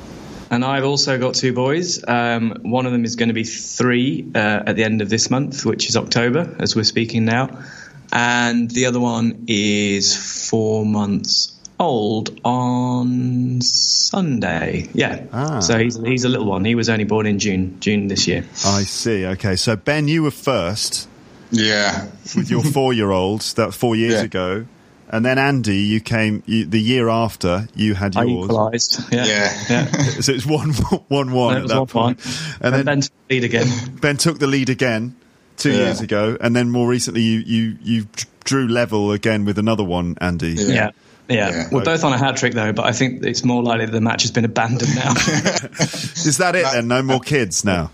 And 0.51 0.65
I've 0.65 0.85
also 0.85 1.19
got 1.19 1.35
two 1.35 1.53
boys. 1.53 2.05
Um, 2.07 2.59
one 2.63 2.87
of 2.87 2.93
them 2.93 3.05
is 3.05 3.17
going 3.17 3.29
to 3.29 3.35
be 3.35 3.45
three 3.45 4.31
uh, 4.35 4.63
at 4.67 4.77
the 4.77 4.85
end 4.85 5.03
of 5.03 5.09
this 5.09 5.31
month, 5.31 5.65
which 5.65 5.89
is 5.89 5.97
October, 5.97 6.57
as 6.61 6.77
we're 6.77 6.85
speaking 6.85 7.25
now. 7.25 7.65
And 8.13 8.71
the 8.71 8.87
other 8.87 9.01
one 9.01 9.45
is 9.49 10.49
four 10.49 10.85
months 10.87 11.53
old 11.79 12.39
on 12.45 13.61
Sunday. 13.61 14.89
Yeah. 14.95 15.25
Ah. 15.33 15.61
So 15.61 15.79
he's, 15.79 15.97
he's 15.99 16.25
a 16.25 16.29
little 16.29 16.47
one. 16.47 16.65
He 16.65 16.75
was 16.75 16.89
only 16.89 17.05
born 17.05 17.27
in 17.27 17.39
June, 17.39 17.79
June 17.81 18.09
this 18.09 18.27
year. 18.27 18.45
I 18.65 18.83
see. 18.85 19.27
Okay, 19.27 19.57
so 19.57 19.77
Ben, 19.77 20.09
you 20.09 20.23
were 20.23 20.31
first 20.31 21.09
Yeah, 21.51 22.07
with 22.35 22.51
your 22.51 22.63
four-year-old 22.63 23.43
that 23.57 23.75
four 23.75 23.95
years 23.97 24.15
Yeah. 24.15 24.23
ago, 24.23 24.67
and 25.09 25.25
then 25.25 25.39
Andy, 25.39 25.77
you 25.77 26.01
came 26.01 26.43
you, 26.47 26.65
the 26.65 26.81
year 26.81 27.09
after. 27.09 27.69
You 27.75 27.95
had 27.95 28.17
I 28.17 28.25
yours. 28.25 28.45
equalised. 28.47 29.01
Yeah. 29.13 29.25
yeah. 29.27 29.63
Yeah. 29.69 29.85
So 30.23 30.33
it's 30.33 30.47
one 30.47 30.73
one 31.09 31.31
one 31.33 31.57
It 31.59 31.63
at 31.65 31.69
that 31.69 31.79
one 31.79 31.87
point. 31.87 32.25
one. 32.25 32.75
and 32.75 32.75
then 32.75 32.85
Ben 32.87 33.01
took 33.01 33.13
the 33.29 33.35
lead 33.35 33.45
again. 33.45 33.97
Ben 34.01 34.17
took 34.17 34.39
the 34.39 34.47
lead 34.47 34.69
again 34.71 35.15
two 35.57 35.71
Yeah. 35.73 35.77
years 35.85 36.01
ago, 36.01 36.37
and 36.41 36.55
then 36.55 36.71
more 36.71 36.89
recently 36.89 37.23
you 37.23 37.39
you 37.41 37.77
you 37.83 38.07
drew 38.45 38.69
level 38.69 39.13
again 39.13 39.45
with 39.45 39.59
another 39.59 39.85
one, 39.85 40.17
Andy. 40.21 40.51
Yeah. 40.59 40.67
Yeah. 40.67 40.91
Yeah. 41.29 41.51
Yeah. 41.51 41.69
We're 41.73 41.85
both 41.85 42.05
on 42.05 42.13
a 42.13 42.19
hat 42.19 42.37
trick, 42.37 42.55
though, 42.55 42.73
but 42.73 42.87
I 42.87 42.93
think 42.93 43.25
it's 43.25 43.45
more 43.45 43.61
likely 43.63 43.87
the 43.87 44.01
match 44.01 44.23
has 44.23 44.31
been 44.31 44.45
abandoned 44.45 44.95
now. 44.95 45.11
Is 45.81 46.37
that 46.39 46.55
it 46.55 46.65
then? 46.73 46.87
No 46.87 47.03
more 47.03 47.19
kids 47.19 47.65
now. 47.65 47.91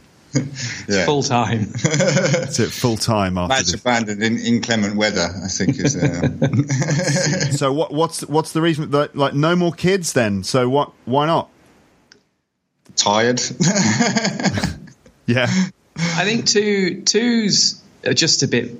yeah. 0.88 1.04
Full 1.06 1.22
time. 1.22 1.68
It's 1.84 2.58
it 2.58 2.70
full 2.72 2.96
time 2.98 3.38
after 3.38 3.54
Match 3.54 3.64
this. 3.66 3.74
abandoned 3.80 4.22
in 4.22 4.38
inclement 4.38 4.96
weather. 4.96 5.28
I 5.44 5.48
think 5.48 5.78
is. 5.78 5.96
Uh, 5.96 6.28
So 7.56 7.72
what 7.72 7.92
what's 7.92 8.20
what's 8.26 8.52
the 8.52 8.60
reason 8.60 8.90
that 8.90 9.16
like 9.16 9.32
no 9.34 9.56
more 9.56 9.72
kids 9.72 10.12
then? 10.12 10.42
So 10.44 10.68
what? 10.68 10.92
Why 11.06 11.24
not? 11.26 11.48
tired. 12.96 13.40
Yeah. 15.26 15.50
I 16.02 16.24
think 16.24 16.46
two 16.46 17.02
twos 17.02 17.82
are 18.04 18.14
just 18.14 18.42
a 18.42 18.48
bit 18.48 18.72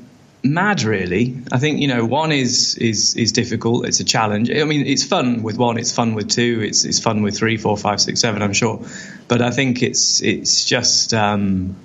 mad, 0.43 0.83
really. 0.83 1.39
I 1.53 1.59
think 1.59 1.81
you 1.81 1.89
know 1.89 2.05
one 2.05 2.33
is 2.33 2.77
is 2.77 3.15
is 3.17 3.33
difficult. 3.33 3.87
It's 3.87 4.01
a 4.01 4.05
challenge. 4.05 4.51
I 4.51 4.65
mean, 4.65 4.87
it's 4.87 5.05
fun 5.05 5.43
with 5.43 5.57
one. 5.57 5.79
It's 5.79 5.93
fun 5.93 6.15
with 6.15 6.29
two. 6.29 6.61
It's 6.63 6.85
it's 6.85 7.01
fun 7.01 7.23
with 7.23 7.37
three, 7.37 7.57
four, 7.57 7.77
five, 7.77 8.01
six, 8.01 8.21
seven. 8.21 8.43
I'm 8.43 8.53
sure, 8.53 8.85
but 9.29 9.41
I 9.41 9.51
think 9.51 9.83
it's 9.83 10.23
it's 10.23 10.65
just 10.65 11.15
um, 11.15 11.77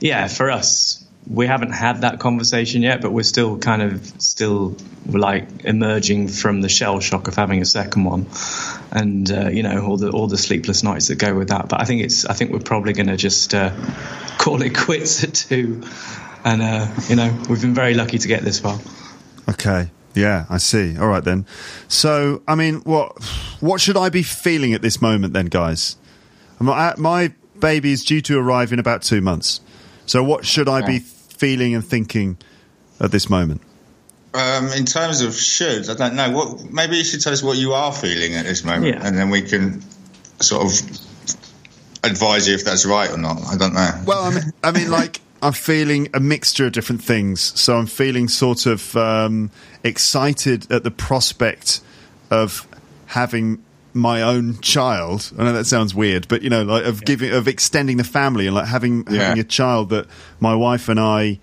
yeah 0.00 0.28
for 0.28 0.50
us. 0.50 1.03
We 1.30 1.46
haven't 1.46 1.72
had 1.72 2.02
that 2.02 2.20
conversation 2.20 2.82
yet, 2.82 3.00
but 3.00 3.10
we're 3.10 3.22
still 3.22 3.58
kind 3.58 3.82
of 3.82 4.04
still 4.20 4.76
like 5.06 5.64
emerging 5.64 6.28
from 6.28 6.60
the 6.60 6.68
shell 6.68 7.00
shock 7.00 7.28
of 7.28 7.34
having 7.34 7.62
a 7.62 7.64
second 7.64 8.04
one, 8.04 8.26
and 8.90 9.30
uh, 9.30 9.48
you 9.48 9.62
know 9.62 9.86
all 9.86 9.96
the 9.96 10.10
all 10.10 10.26
the 10.26 10.38
sleepless 10.38 10.82
nights 10.82 11.08
that 11.08 11.16
go 11.16 11.34
with 11.34 11.48
that. 11.48 11.68
But 11.68 11.80
I 11.80 11.84
think 11.84 12.02
it's 12.02 12.26
I 12.26 12.34
think 12.34 12.50
we're 12.50 12.58
probably 12.58 12.92
going 12.92 13.06
to 13.06 13.16
just 13.16 13.54
uh, 13.54 13.70
call 14.38 14.60
it 14.62 14.76
quits 14.76 15.24
at 15.24 15.34
two, 15.34 15.82
and 16.44 16.62
uh, 16.62 16.88
you 17.08 17.16
know 17.16 17.34
we've 17.48 17.62
been 17.62 17.74
very 17.74 17.94
lucky 17.94 18.18
to 18.18 18.28
get 18.28 18.42
this 18.42 18.60
far. 18.60 18.78
Okay. 19.48 19.90
Yeah, 20.14 20.46
I 20.48 20.58
see. 20.58 20.96
All 20.96 21.08
right 21.08 21.24
then. 21.24 21.44
So, 21.88 22.42
I 22.46 22.54
mean, 22.54 22.76
what 22.82 23.22
what 23.60 23.80
should 23.80 23.96
I 23.96 24.08
be 24.08 24.22
feeling 24.22 24.72
at 24.72 24.80
this 24.80 25.02
moment 25.02 25.32
then, 25.32 25.46
guys? 25.46 25.96
My, 26.60 26.94
my 26.96 27.32
baby 27.58 27.92
is 27.92 28.04
due 28.04 28.20
to 28.22 28.38
arrive 28.38 28.72
in 28.72 28.78
about 28.78 29.02
two 29.02 29.20
months. 29.20 29.60
So, 30.06 30.22
what 30.22 30.46
should 30.46 30.68
I 30.68 30.86
be 30.86 31.00
feeling 31.36 31.74
and 31.74 31.84
thinking 31.84 32.36
at 33.00 33.10
this 33.10 33.28
moment? 33.30 33.60
um, 34.34 34.66
in 34.72 34.84
terms 34.84 35.20
of 35.20 35.30
shoulds, 35.30 35.88
I 35.88 35.94
don't 35.94 36.16
know. 36.16 36.30
What 36.30 36.64
maybe 36.72 36.96
you 36.96 37.04
should 37.04 37.20
tell 37.20 37.32
us 37.32 37.40
what 37.42 37.56
you 37.56 37.72
are 37.72 37.92
feeling 37.92 38.34
at 38.34 38.44
this 38.46 38.64
moment, 38.64 38.96
Yeah. 38.96 39.06
and 39.06 39.16
then 39.16 39.30
we 39.30 39.42
can 39.42 39.80
sort 40.40 40.64
of 40.66 40.72
advise 42.02 42.48
you 42.48 42.54
if 42.54 42.64
that's 42.64 42.84
right 42.84 43.10
or 43.10 43.16
not. 43.16 43.40
I 43.46 43.56
don't 43.56 43.74
know. 43.74 43.90
Well, 44.04 44.24
I 44.24 44.30
mean, 44.30 44.52
I 44.64 44.70
mean, 44.72 44.90
like 44.90 45.20
I'm 45.40 45.52
feeling 45.52 46.08
a 46.14 46.20
mixture 46.20 46.66
of 46.66 46.72
different 46.72 47.02
things. 47.04 47.40
So 47.60 47.76
I'm 47.76 47.86
feeling 47.86 48.28
sort 48.28 48.66
of 48.66 48.96
um, 48.96 49.50
excited 49.84 50.70
at 50.72 50.82
the 50.82 50.90
prospect 50.90 51.80
of 52.30 52.66
having 53.06 53.62
my 53.94 54.22
own 54.22 54.58
child. 54.60 55.32
I 55.38 55.44
know 55.44 55.52
that 55.52 55.66
sounds 55.66 55.94
weird, 55.94 56.26
but 56.28 56.42
you 56.42 56.50
know, 56.50 56.62
like 56.64 56.84
of 56.84 57.04
giving, 57.04 57.32
of 57.32 57.46
extending 57.48 57.96
the 57.96 58.04
family 58.04 58.46
and 58.46 58.54
like 58.54 58.66
having 58.66 59.06
Yeah. 59.08 59.22
having 59.28 59.38
a 59.40 59.44
child 59.44 59.90
that 59.90 60.06
my 60.40 60.54
wife 60.54 60.88
and 60.88 60.98
I 61.00 61.38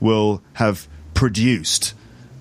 will 0.00 0.42
have 0.54 0.86
produced. 1.14 1.94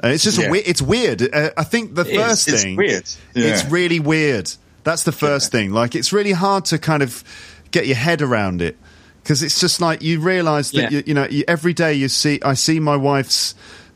Uh, 0.03 0.07
it's 0.07 0.23
just 0.23 0.39
a 0.39 0.43
Yeah. 0.43 0.49
we- 0.49 0.59
it's 0.61 0.81
weird. 0.81 1.21
Uh, 1.33 1.51
I 1.55 1.63
think 1.63 1.93
the 1.95 2.01
It 2.01 2.07
is. 2.07 2.17
first 2.17 2.47
It's 2.47 2.63
thing 2.63 2.75
weird. 2.75 3.03
It's 3.35 3.65
really 3.65 3.99
weird. 3.99 4.51
That's 4.83 5.03
the 5.03 5.11
first 5.11 5.51
thing. 5.51 5.71
Like 5.71 5.93
it's 5.95 6.11
really 6.11 6.31
hard 6.31 6.65
to 6.65 6.79
kind 6.79 7.03
of 7.03 7.23
get 7.69 7.85
your 7.85 7.97
head 7.97 8.23
around 8.23 8.63
it 8.63 8.77
because 9.21 9.43
it's 9.43 9.59
just 9.59 9.79
like 9.79 10.01
you 10.01 10.19
realize 10.19 10.71
that 10.71 10.91
Yeah. 10.91 10.97
you, 10.97 11.03
you 11.05 11.13
know 11.13 11.27
you, 11.29 11.43
every 11.47 11.73
day 11.73 11.93
you 11.93 12.09
see 12.09 12.39
I 12.43 12.55
see 12.55 12.79
my 12.79 12.95
wife's 12.95 13.53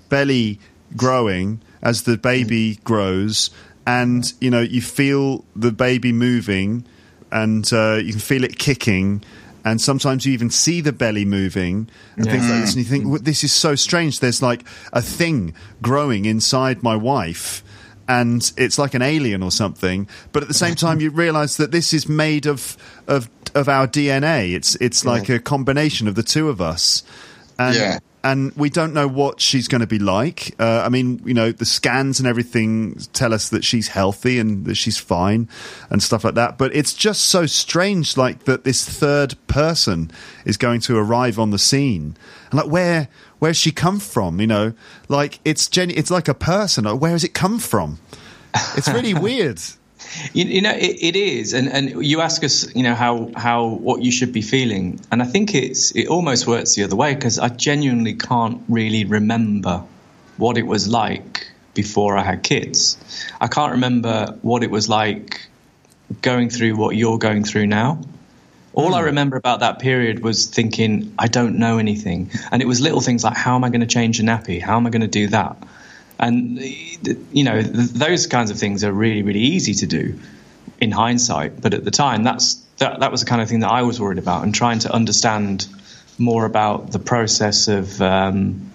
belly 0.10 0.60
growing 0.96 1.60
as 1.82 2.04
the 2.04 2.18
baby 2.18 2.80
grows 2.84 3.50
and 3.86 4.34
you 4.42 4.50
know 4.50 4.62
you 4.62 4.82
feel 4.82 5.46
the 5.56 5.72
baby 5.72 6.12
moving 6.12 6.86
and 7.32 7.72
uh, 7.74 7.96
you 7.96 8.12
can 8.12 8.20
feel 8.20 8.44
it 8.44 8.58
kicking 8.58 9.24
and 9.64 9.82
sometimes 9.82 10.26
you 10.26 10.34
even 10.34 10.50
see 10.50 10.80
the 10.82 10.94
belly 10.94 11.26
moving 11.26 11.90
and 12.16 12.26
things 12.26 12.50
like 12.50 12.62
this 12.62 12.76
and 12.76 12.84
you 12.84 12.90
think 12.90 13.08
"Well, 13.08 13.20
this 13.22 13.44
is 13.44 13.52
so 13.52 13.76
strange 13.76 14.20
there's 14.20 14.42
like 14.42 14.64
a 14.94 15.02
thing 15.02 15.54
growing 15.82 16.26
inside 16.26 16.84
my 16.84 16.96
wife 16.96 17.64
and 18.08 18.52
it's 18.58 18.78
like 18.78 18.94
an 18.94 19.02
alien 19.02 19.42
or 19.42 19.50
something. 19.52 20.08
But 20.32 20.44
at 20.44 20.48
the 20.48 20.54
same 20.54 20.76
time, 20.76 21.00
you 21.00 21.10
realise 21.10 21.58
that 21.58 21.72
this 21.72 21.94
is 21.94 22.08
made 22.08 22.46
of 22.46 22.78
of 23.08 23.30
of 23.56 23.68
our 23.68 23.88
DNA. 23.88 24.54
It's 24.54 24.76
it's 24.76 25.04
like 25.06 25.28
a 25.30 25.40
combination 25.40 26.08
of 26.08 26.14
the 26.14 26.22
two 26.22 26.50
of 26.50 26.62
us, 26.62 27.02
and 27.58 27.76
Yeah. 27.76 28.00
And 28.26 28.52
we 28.56 28.72
don't 28.72 28.92
know 28.96 29.08
what 29.08 29.40
she's 29.40 29.68
going 29.68 29.82
to 29.82 29.88
be 29.88 30.00
like. 30.00 30.56
Uh, 30.60 30.82
I 30.84 30.90
mean, 30.90 31.22
you 31.26 31.36
know, 31.36 31.52
the 31.52 31.64
scans 31.64 32.20
and 32.20 32.28
everything 32.28 32.96
tell 33.14 33.36
us 33.36 33.50
that 33.50 33.64
she's 33.64 33.90
healthy 33.90 34.40
and 34.40 34.66
that 34.66 34.74
she's 34.74 34.98
fine 34.98 35.48
and 35.92 36.02
stuff 36.02 36.24
like 36.24 36.34
that. 36.34 36.58
But 36.58 36.76
it's 36.76 36.96
just 36.96 37.26
so 37.28 37.46
strange, 37.46 38.18
like 38.18 38.46
that 38.46 38.64
this 38.64 38.84
third 38.84 39.36
person 39.46 40.10
is 40.44 40.58
going 40.58 40.80
to 40.82 40.98
arrive 40.98 41.38
on 41.38 41.52
the 41.52 41.60
scene, 41.60 42.18
and 42.50 42.60
like 42.60 42.68
where 42.68 43.10
where's 43.38 43.58
she 43.58 43.72
come 43.72 44.00
from? 44.00 44.42
You 44.42 44.48
know, 44.48 44.74
like 45.08 45.40
it's 45.46 45.68
genu- 45.68 45.94
it's 45.96 46.10
like 46.10 46.28
a 46.28 46.34
person. 46.34 46.86
Like, 46.86 47.00
where 47.00 47.12
has 47.12 47.24
it 47.24 47.36
come 47.36 47.60
from? 47.60 48.00
It's 48.76 48.88
really 48.88 49.14
weird. 49.28 49.62
You, 50.34 50.46
you 50.46 50.62
know, 50.62 50.72
it, 50.72 50.98
it 51.02 51.16
is, 51.16 51.54
and 51.54 51.68
and 51.68 52.06
you 52.06 52.22
ask 52.22 52.44
us, 52.44 52.74
you 52.76 52.84
know, 52.84 52.96
how 52.96 53.32
how 53.36 53.68
what 53.68 54.02
you 54.02 54.12
should 54.12 54.34
be 54.34 54.42
feeling, 54.42 55.00
and 55.12 55.22
I 55.22 55.26
think 55.26 55.54
it's 55.54 55.92
it 55.92 56.08
almost 56.08 56.48
works 56.48 56.76
the 56.76 56.84
other 56.84 56.96
way 56.96 57.16
because 57.16 57.40
I 57.40 57.50
genuinely 57.50 58.14
can't 58.14 58.62
really 58.70 59.06
remember 59.06 59.84
what 60.38 60.58
it 60.58 60.68
was 60.68 60.88
like 60.88 61.48
before 61.74 62.18
I 62.18 62.24
had 62.24 62.44
kids. 62.44 62.98
I 63.40 63.48
can't 63.48 63.74
remember 63.74 64.38
what 64.42 64.64
it 64.64 64.72
was 64.72 64.90
like 64.90 65.48
going 66.22 66.50
through 66.50 66.76
what 66.76 66.96
you're 66.96 67.18
going 67.18 67.44
through 67.44 67.68
now. 67.68 68.02
All 68.74 68.94
I 68.94 69.00
hmm. 69.00 69.06
remember 69.06 69.38
about 69.38 69.62
that 69.62 69.80
period 69.80 70.22
was 70.22 70.46
thinking, 70.48 71.14
I 71.18 71.28
don't 71.28 71.58
know 71.58 71.78
anything. 71.78 72.30
And 72.52 72.62
it 72.62 72.68
was 72.68 72.82
little 72.82 73.02
things 73.02 73.24
like, 73.24 73.38
how 73.38 73.56
am 73.56 73.64
I 73.64 73.70
going 73.70 73.82
to 73.82 73.88
change 73.88 74.20
a 74.20 74.24
nappy? 74.24 74.62
How 74.62 74.76
am 74.76 74.86
I 74.86 74.90
going 74.90 75.02
to 75.02 75.08
do 75.08 75.28
that? 75.28 75.58
And, 76.18 76.60
you 76.60 77.44
know, 77.44 77.62
th- 77.62 77.90
those 77.90 78.28
kinds 78.28 78.52
of 78.52 78.58
things 78.58 78.84
are 78.84 78.92
really, 78.92 79.22
really 79.22 79.42
easy 79.42 79.74
to 79.76 79.86
do 79.86 80.20
in 80.80 80.92
hindsight. 80.92 81.62
But 81.62 81.74
at 81.74 81.84
the 81.84 81.92
time, 81.92 82.24
that's, 82.24 82.56
that, 82.78 83.02
that 83.02 83.12
was 83.12 83.22
the 83.22 83.28
kind 83.28 83.42
of 83.42 83.50
thing 83.50 83.60
that 83.62 83.72
I 83.72 83.82
was 83.82 84.00
worried 84.00 84.20
about 84.20 84.44
and 84.44 84.56
trying 84.56 84.80
to 84.80 84.94
understand 84.94 85.68
more 86.18 86.46
about 86.46 86.92
the 86.92 87.00
process 87.00 87.68
of, 87.68 88.02
um, 88.02 88.72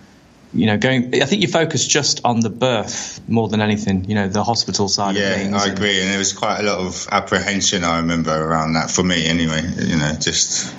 you 0.53 0.67
know, 0.67 0.77
going. 0.77 1.15
I 1.23 1.27
think 1.27 1.43
you 1.43 1.49
focus 1.49 1.87
just 1.87 2.21
on 2.25 2.41
the 2.41 2.51
birth 2.51 3.21
more 3.29 3.49
than 3.49 3.61
anything. 3.61 4.05
You 4.05 4.17
know, 4.17 4.29
the 4.29 4.43
hospital 4.43 4.89
side 4.89 5.15
yeah, 5.17 5.31
of 5.31 5.37
things. 5.37 5.55
I 5.55 5.69
agree. 5.69 6.01
And 6.01 6.11
there 6.11 6.19
was 6.19 6.33
quite 6.33 6.59
a 6.59 6.63
lot 6.65 6.81
of 6.81 7.07
apprehension, 7.11 7.85
I 7.85 7.99
remember, 7.99 8.35
around 8.35 8.73
that 8.75 8.91
for 8.91 9.05
me 9.05 9.27
anyway. 9.27 9.63
You 9.63 9.97
know, 9.97 10.13
just 10.21 10.75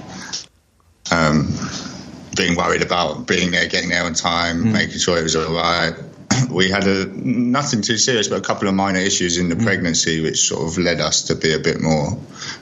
um, 1.09 1.55
being 2.35 2.55
worried 2.55 2.81
about 2.81 3.27
being 3.27 3.51
there, 3.51 3.67
getting 3.67 3.89
there 3.89 4.03
on 4.03 4.13
time, 4.13 4.61
Hmm. 4.61 4.73
making 4.73 4.99
sure 4.99 5.17
it 5.17 5.23
was 5.23 5.35
all 5.35 5.53
right. 5.53 5.93
We 6.51 6.69
had 6.69 6.85
a 6.85 7.05
nothing 7.05 7.81
too 7.81 7.97
serious, 7.97 8.27
but 8.27 8.39
a 8.39 8.41
couple 8.41 8.67
of 8.67 8.73
minor 8.73 8.99
issues 8.99 9.37
in 9.37 9.49
the 9.49 9.55
Hmm. 9.55 9.63
pregnancy, 9.63 10.21
which 10.21 10.47
sort 10.47 10.67
of 10.67 10.77
led 10.77 10.99
us 10.99 11.23
to 11.23 11.35
be 11.35 11.53
a 11.53 11.59
bit 11.59 11.81
more 11.81 12.17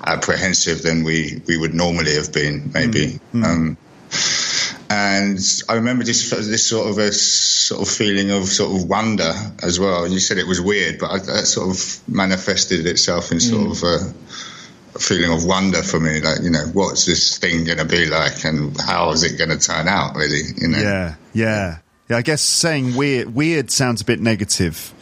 apprehensive 0.05 0.81
than 0.81 1.03
we, 1.03 1.41
we 1.47 1.57
would 1.57 1.73
normally 1.73 2.15
have 2.15 2.31
been, 2.31 2.71
maybe. 2.73 3.19
Hmm. 3.31 3.43
Um, 3.43 3.77
and 4.89 5.39
I 5.67 5.75
remember 5.75 6.03
just 6.03 6.31
this 6.31 6.67
sort 6.67 6.89
of 6.89 6.97
a 6.97 7.11
sort 7.11 7.81
of 7.81 7.87
feeling 7.87 8.31
of 8.31 8.47
sort 8.47 8.75
of 8.75 8.89
wonder 8.89 9.33
as 9.61 9.79
well. 9.79 10.07
You 10.07 10.19
said 10.19 10.37
it 10.39 10.47
was 10.47 10.59
weird, 10.59 10.97
but 10.99 11.11
I, 11.11 11.19
that 11.19 11.45
sort 11.45 11.69
of 11.69 12.09
manifested 12.09 12.85
itself 12.87 13.31
in 13.31 13.39
sort 13.39 13.69
of 13.69 13.83
a, 13.83 14.13
a 14.95 14.99
feeling 14.99 15.31
of 15.31 15.45
wonder 15.45 15.83
for 15.83 15.99
me. 15.99 16.21
Like, 16.21 16.41
you 16.41 16.49
know, 16.49 16.65
what's 16.73 17.05
this 17.05 17.37
thing 17.37 17.65
going 17.65 17.77
to 17.77 17.85
be 17.85 18.07
like, 18.07 18.43
and 18.45 18.79
how 18.81 19.11
is 19.11 19.23
it 19.23 19.37
going 19.37 19.51
to 19.51 19.59
turn 19.59 19.87
out? 19.87 20.15
Really, 20.15 20.41
you 20.57 20.69
know. 20.69 20.79
Yeah, 20.79 21.15
yeah, 21.33 21.77
yeah. 22.09 22.17
I 22.17 22.21
guess 22.21 22.41
saying 22.41 22.95
weird, 22.95 23.33
weird 23.33 23.71
sounds 23.71 24.01
a 24.01 24.05
bit 24.05 24.19
negative. 24.19 24.93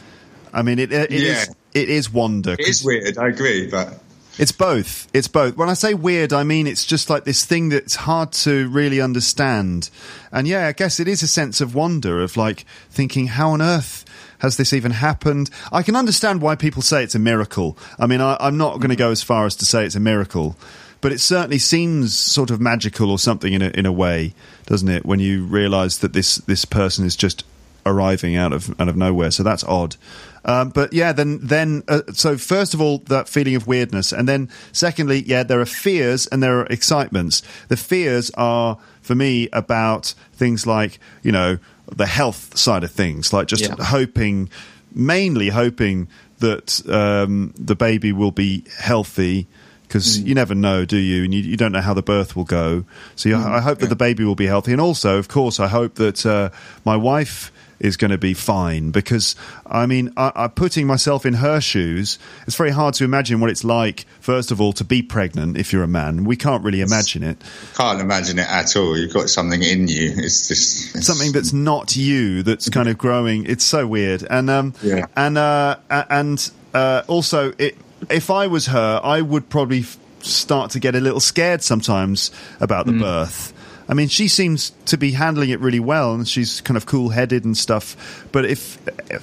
I 0.52 0.62
mean, 0.62 0.78
it, 0.78 0.92
it, 0.92 1.10
it 1.12 1.22
Yeah. 1.22 1.32
is 1.42 1.50
it 1.74 1.88
is 1.90 2.10
wonder. 2.12 2.52
It 2.52 2.60
is 2.60 2.82
weird. 2.84 3.18
I 3.18 3.28
agree, 3.28 3.66
but 3.70 4.00
It's 4.38 4.52
both. 4.52 5.08
It's 5.12 5.28
both. 5.28 5.56
When 5.56 5.68
I 5.68 5.74
say 5.74 5.94
weird, 5.94 6.32
I 6.32 6.44
mean 6.44 6.66
it's 6.66 6.86
just 6.86 7.10
like 7.10 7.24
this 7.24 7.44
thing 7.44 7.68
that's 7.70 7.96
hard 7.96 8.32
to 8.44 8.68
really 8.68 9.00
understand. 9.00 9.90
And 10.32 10.46
yeah, 10.46 10.68
I 10.68 10.72
guess 10.72 11.00
it 11.00 11.08
is 11.08 11.22
a 11.22 11.28
sense 11.28 11.60
of 11.60 11.74
wonder 11.74 12.20
of 12.20 12.36
like 12.36 12.64
thinking, 12.90 13.26
how 13.26 13.50
on 13.50 13.60
earth 13.60 14.04
has 14.38 14.56
this 14.56 14.72
even 14.72 14.92
happened? 14.92 15.50
I 15.72 15.82
can 15.82 15.96
understand 15.96 16.40
why 16.40 16.54
people 16.54 16.82
say 16.82 17.02
it's 17.02 17.16
a 17.16 17.18
miracle. 17.18 17.76
I 17.98 18.06
mean, 18.06 18.20
I, 18.20 18.36
I'm 18.40 18.56
not 18.56 18.76
going 18.76 18.90
to 18.90 18.94
mm. 18.94 18.98
go 18.98 19.10
as 19.10 19.22
far 19.22 19.44
as 19.44 19.56
to 19.56 19.64
say 19.66 19.84
it's 19.84 19.96
a 19.96 20.00
miracle, 20.00 20.56
but 21.00 21.10
it 21.12 21.20
certainly 21.20 21.58
seems 21.58 22.16
sort 22.16 22.50
of 22.50 22.60
magical 22.60 23.10
or 23.10 23.18
something 23.18 23.52
in 23.52 23.62
a, 23.62 23.70
in 23.70 23.86
a 23.86 23.92
way, 23.92 24.34
doesn't 24.68 24.88
it? 24.88 25.04
When 25.06 25.18
you 25.18 25.44
realise 25.44 25.96
that 25.98 26.12
this 26.12 26.36
this 26.36 26.64
person 26.64 27.04
is 27.06 27.16
just 27.16 27.44
arriving 27.86 28.36
out 28.36 28.52
of 28.52 28.78
out 28.80 28.88
of 28.88 28.96
nowhere. 28.96 29.30
So 29.30 29.42
that's 29.42 29.64
odd. 29.64 29.96
Um, 30.44 30.68
but 30.70 30.92
yeah, 30.92 31.12
then 31.12 31.38
then 31.42 31.82
uh, 31.88 32.02
so 32.12 32.36
first 32.36 32.74
of 32.74 32.80
all 32.80 32.98
that 33.08 33.28
feeling 33.28 33.54
of 33.56 33.66
weirdness, 33.66 34.12
and 34.12 34.28
then 34.28 34.48
secondly, 34.72 35.22
yeah, 35.26 35.42
there 35.42 35.60
are 35.60 35.66
fears 35.66 36.26
and 36.26 36.42
there 36.42 36.60
are 36.60 36.66
excitements. 36.66 37.42
The 37.68 37.76
fears 37.76 38.30
are 38.34 38.78
for 39.02 39.14
me 39.14 39.48
about 39.52 40.14
things 40.34 40.66
like 40.66 41.00
you 41.22 41.32
know 41.32 41.58
the 41.90 42.06
health 42.06 42.56
side 42.56 42.84
of 42.84 42.90
things, 42.92 43.32
like 43.32 43.46
just 43.48 43.62
Yeah. 43.62 43.76
hoping, 43.80 44.50
mainly 44.94 45.48
hoping 45.48 46.08
that 46.40 46.86
um, 46.88 47.52
the 47.58 47.74
baby 47.74 48.12
will 48.12 48.30
be 48.30 48.64
healthy. 48.78 49.46
Because 49.88 50.20
you 50.20 50.34
never 50.34 50.54
know, 50.54 50.84
do 50.84 50.98
you? 50.98 51.24
And 51.24 51.32
you, 51.34 51.40
you 51.40 51.56
don't 51.56 51.72
know 51.72 51.80
how 51.80 51.94
the 51.94 52.02
birth 52.02 52.36
will 52.36 52.44
go. 52.44 52.84
So 53.16 53.30
you, 53.30 53.36
I 53.36 53.60
hope 53.60 53.78
that 53.78 53.88
the 53.88 53.96
baby 53.96 54.22
will 54.24 54.34
be 54.34 54.46
healthy, 54.46 54.72
and 54.72 54.80
also, 54.80 55.18
of 55.18 55.28
course, 55.28 55.58
I 55.58 55.66
hope 55.68 55.94
that 55.94 56.26
uh, 56.26 56.50
my 56.84 56.96
wife 56.96 57.50
is 57.80 57.96
going 57.96 58.10
to 58.10 58.18
be 58.18 58.34
fine. 58.34 58.90
Because 58.90 59.34
I 59.64 59.86
mean, 59.86 60.12
I, 60.16 60.32
I 60.34 60.48
putting 60.48 60.86
myself 60.86 61.24
in 61.24 61.34
her 61.34 61.60
shoes, 61.60 62.18
it's 62.46 62.56
very 62.56 62.70
hard 62.70 62.94
to 62.94 63.04
imagine 63.04 63.40
what 63.40 63.50
it's 63.50 63.64
like. 63.64 64.04
First 64.20 64.50
of 64.50 64.60
all, 64.60 64.72
to 64.74 64.84
be 64.84 65.00
pregnant 65.02 65.56
if 65.56 65.72
you're 65.72 65.84
a 65.84 65.88
man, 65.88 66.24
we 66.24 66.36
can't 66.36 66.62
really 66.64 66.80
imagine 66.80 67.22
it. 67.22 67.42
can't 67.74 68.00
imagine 68.00 68.38
it 68.38 68.48
at 68.48 68.76
all. 68.76 68.98
You've 68.98 69.14
got 69.14 69.30
something 69.30 69.62
in 69.62 69.88
you. 69.88 70.12
It's 70.16 70.48
just 70.48 70.96
it's, 70.96 71.06
something 71.06 71.32
that's 71.32 71.52
not 71.52 71.96
you 71.96 72.42
that's 72.42 72.68
kind 72.68 72.88
of 72.88 72.98
growing. 72.98 73.46
It's 73.46 73.64
so 73.64 73.86
weird, 73.86 74.22
and 74.28 74.50
um, 74.50 74.74
Yeah. 74.82 75.06
and 75.16 75.38
uh, 75.38 75.76
and 75.88 76.50
uh, 76.74 77.02
also, 77.06 77.52
it, 77.58 77.78
if 78.10 78.30
I 78.30 78.46
was 78.46 78.66
her, 78.66 79.00
I 79.02 79.20
would 79.20 79.48
probably 79.48 79.80
f- 79.80 79.98
start 80.20 80.72
to 80.72 80.80
get 80.80 80.94
a 80.94 81.00
little 81.00 81.20
scared 81.20 81.62
sometimes 81.62 82.30
about 82.60 82.86
the 82.86 82.92
birth. 82.92 83.52
I 83.90 83.94
mean, 83.94 84.08
she 84.08 84.28
seems 84.28 84.72
to 84.86 84.98
be 84.98 85.12
handling 85.12 85.48
it 85.48 85.60
really 85.60 85.80
well, 85.80 86.12
and 86.14 86.28
she's 86.28 86.60
kind 86.60 86.76
of 86.76 86.84
cool-headed 86.84 87.46
and 87.46 87.56
stuff. 87.56 88.26
But 88.32 88.44
if 88.44 88.78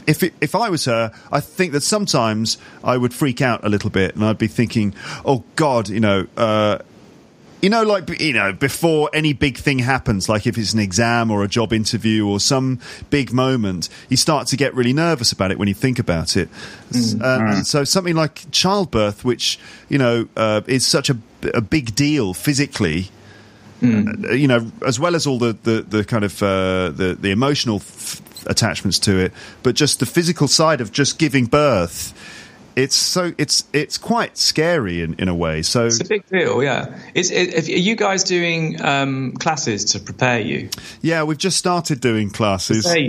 if 0.08 0.24
it, 0.24 0.34
if 0.42 0.56
I 0.56 0.70
was 0.70 0.86
her, 0.86 1.12
I 1.32 1.40
think 1.40 1.74
that 1.74 1.82
sometimes 1.82 2.58
I 2.84 2.98
would 2.98 3.14
freak 3.14 3.42
out 3.42 3.64
a 3.64 3.70
little 3.70 3.92
bit, 3.92 4.16
and 4.16 4.26
I'd 4.26 4.40
be 4.40 4.48
thinking, 4.48 4.96
"Oh 5.24 5.44
God, 5.56 5.90
you 5.90 6.00
know." 6.00 6.26
Uh, 6.36 6.80
you 7.62 7.70
know, 7.70 7.84
like 7.84 8.22
you 8.22 8.34
know, 8.34 8.54
before 8.54 9.10
any 9.14 9.34
big 9.34 9.58
thing 9.58 9.80
happens, 9.80 10.30
like 10.30 10.46
if 10.46 10.58
it's 10.58 10.74
an 10.74 10.80
exam 10.80 11.32
or 11.32 11.44
a 11.44 11.48
job 11.48 11.74
interview 11.74 12.28
or 12.28 12.40
some 12.40 12.80
big 13.10 13.32
moment, 13.34 13.90
you 14.10 14.18
start 14.18 14.48
to 14.48 14.58
get 14.58 14.76
really 14.76 14.94
nervous 14.94 15.32
about 15.32 15.52
it 15.52 15.58
when 15.58 15.68
you 15.68 15.74
think 15.74 15.98
about 15.98 16.38
it. 16.38 16.48
S- 16.94 17.16
uh, 17.20 17.40
and 17.58 17.68
so 17.68 17.84
something 17.84 18.16
like 18.16 18.50
childbirth, 18.52 19.26
which 19.26 19.58
you 19.90 19.98
know 19.98 20.28
uh, 20.38 20.62
is 20.68 20.86
such 20.86 21.10
a, 21.10 21.18
a 21.54 21.62
big 21.62 21.96
deal 21.96 22.34
physically, 22.36 23.10
uh, 23.82 24.32
you 24.32 24.48
know, 24.48 24.72
as 24.86 25.00
well 25.00 25.16
as 25.16 25.26
all 25.26 25.40
the 25.40 25.54
the, 25.64 25.82
the 25.82 26.04
kind 26.04 26.24
of 26.24 26.44
uh, 26.44 26.90
the 26.90 27.18
the 27.20 27.32
emotional 27.32 27.78
f- 27.78 28.22
attachments 28.46 29.00
to 29.00 29.18
it, 29.18 29.34
but 29.64 29.74
just 29.76 30.00
the 30.00 30.06
physical 30.06 30.48
side 30.48 30.82
of 30.82 30.92
just 30.92 31.18
giving 31.18 31.46
birth. 31.46 32.14
It's 32.76 32.96
so 32.96 33.34
it's 33.38 33.64
it's 33.72 33.98
quite 33.98 34.38
scary 34.38 35.02
in, 35.02 35.14
in 35.16 35.30
a 35.30 35.36
way. 35.36 35.62
So 35.62 35.86
It's 35.86 36.02
a 36.02 36.06
big 36.06 36.28
deal, 36.28 36.62
yeah. 36.62 37.00
Is, 37.14 37.32
is, 37.32 37.70
are 37.70 37.72
you 37.72 37.96
guys 37.96 38.24
doing 38.24 38.82
um, 38.82 39.34
classes 39.34 39.86
to 39.94 40.00
prepare 40.00 40.40
you? 40.40 40.70
Yeah, 41.02 41.24
we've 41.24 41.38
just 41.38 41.58
started 41.58 42.02
doing 42.02 42.30
classes. 42.30 42.86
Prepare 42.86 43.00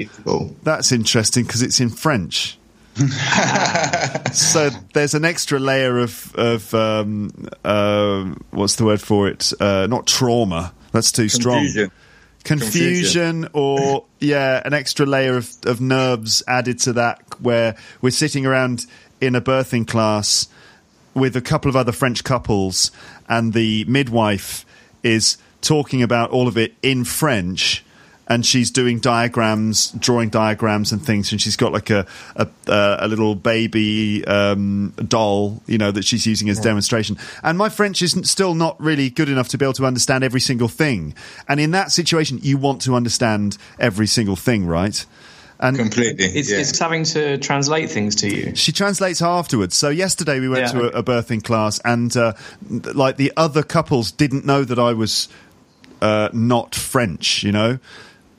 That's 0.63 0.93
interesting 0.93 1.45
because 1.45 1.63
it's 1.63 1.81
in 1.81 1.91
French. 1.91 2.59
so 4.33 4.71
there's 4.95 5.13
an 5.13 5.25
extra 5.25 5.59
layer 5.59 5.99
of 5.99 6.35
of 6.37 6.73
um, 6.73 7.49
uh, 7.63 8.25
what's 8.53 8.77
the 8.77 8.85
word 8.85 9.03
for 9.03 9.29
it? 9.29 9.53
Uh, 9.61 9.87
not 9.87 10.07
trauma. 10.07 10.73
That's 10.93 11.13
too 11.13 11.29
strong. 11.29 11.65
Confusion. 11.65 11.91
Confusion, 12.45 13.49
or 13.53 14.05
yeah, 14.21 14.63
an 14.65 14.73
extra 14.73 15.05
layer 15.05 15.37
of, 15.37 15.51
of 15.67 15.81
nerves 15.81 16.45
added 16.47 16.79
to 16.81 16.93
that, 16.95 17.21
where 17.41 17.75
we're 18.01 18.11
sitting 18.11 18.47
around 18.47 18.87
in 19.21 19.35
a 19.35 19.41
birthing 19.41 19.87
class 19.87 20.49
with 21.15 21.35
a 21.35 21.41
couple 21.41 21.69
of 21.69 21.77
other 21.77 21.93
French 21.93 22.25
couples, 22.25 22.91
and 23.29 23.53
the 23.53 23.85
midwife 23.87 24.67
is 25.03 25.39
talking 25.63 26.03
about 26.03 26.31
all 26.31 26.47
of 26.47 26.59
it 26.59 26.75
in 26.83 27.05
French, 27.05 27.83
and 28.29 28.45
she's 28.45 28.71
doing 28.71 28.99
diagrams, 28.99 29.93
drawing 29.93 30.29
diagrams 30.29 30.93
and 30.93 31.05
things, 31.05 31.33
and 31.33 31.41
she's 31.41 31.57
got 31.57 31.73
like 31.73 31.91
a 31.91 32.07
a, 32.35 32.49
uh, 32.69 32.99
a 33.01 33.09
little 33.09 33.35
baby 33.35 34.25
um, 34.27 34.93
doll, 35.09 35.63
you 35.67 35.79
know, 35.79 35.91
that 35.91 36.05
she's 36.05 36.27
using 36.27 36.49
as 36.49 36.61
demonstration. 36.61 37.17
And 37.43 37.57
my 37.57 37.69
French 37.69 38.03
isn't 38.03 38.25
still 38.25 38.55
not 38.55 38.81
really 38.81 39.11
good 39.11 39.29
enough 39.29 39.49
to 39.49 39.59
be 39.59 39.65
able 39.65 39.75
to 39.75 39.87
understand 39.87 40.25
every 40.25 40.41
single 40.41 40.69
thing. 40.69 41.15
And 41.49 41.61
in 41.61 41.71
that 41.71 41.93
situation, 41.93 42.41
you 42.43 42.59
want 42.59 42.83
to 42.83 42.95
understand 42.95 43.59
every 43.79 44.07
single 44.07 44.37
thing, 44.37 44.67
right? 44.67 45.07
And 45.59 45.77
completely. 45.77 46.27
It's, 46.27 46.51
yeah. 46.51 46.59
it's 46.59 46.79
having 46.79 47.05
to 47.05 47.39
translate 47.39 47.91
things 47.91 48.15
to 48.17 48.29
you. 48.29 48.55
she 48.55 48.73
translates 48.73 49.23
afterwards. 49.23 49.75
So 49.75 49.89
yesterday 49.89 50.39
we 50.39 50.49
went 50.49 50.67
Yeah. 50.75 50.81
to 50.81 50.95
a, 50.97 50.99
a 50.99 51.03
birthing 51.03 51.43
class, 51.43 51.79
and 51.85 52.15
uh, 52.17 52.35
like 52.71 53.17
the 53.17 53.33
other 53.37 53.63
couples 53.63 54.11
didn't 54.13 54.45
know 54.45 54.65
that 54.65 54.79
I 54.79 54.93
was 54.93 55.29
uh, 56.03 56.29
not 56.33 56.75
French. 56.75 57.43
You 57.43 57.53
know, 57.53 57.79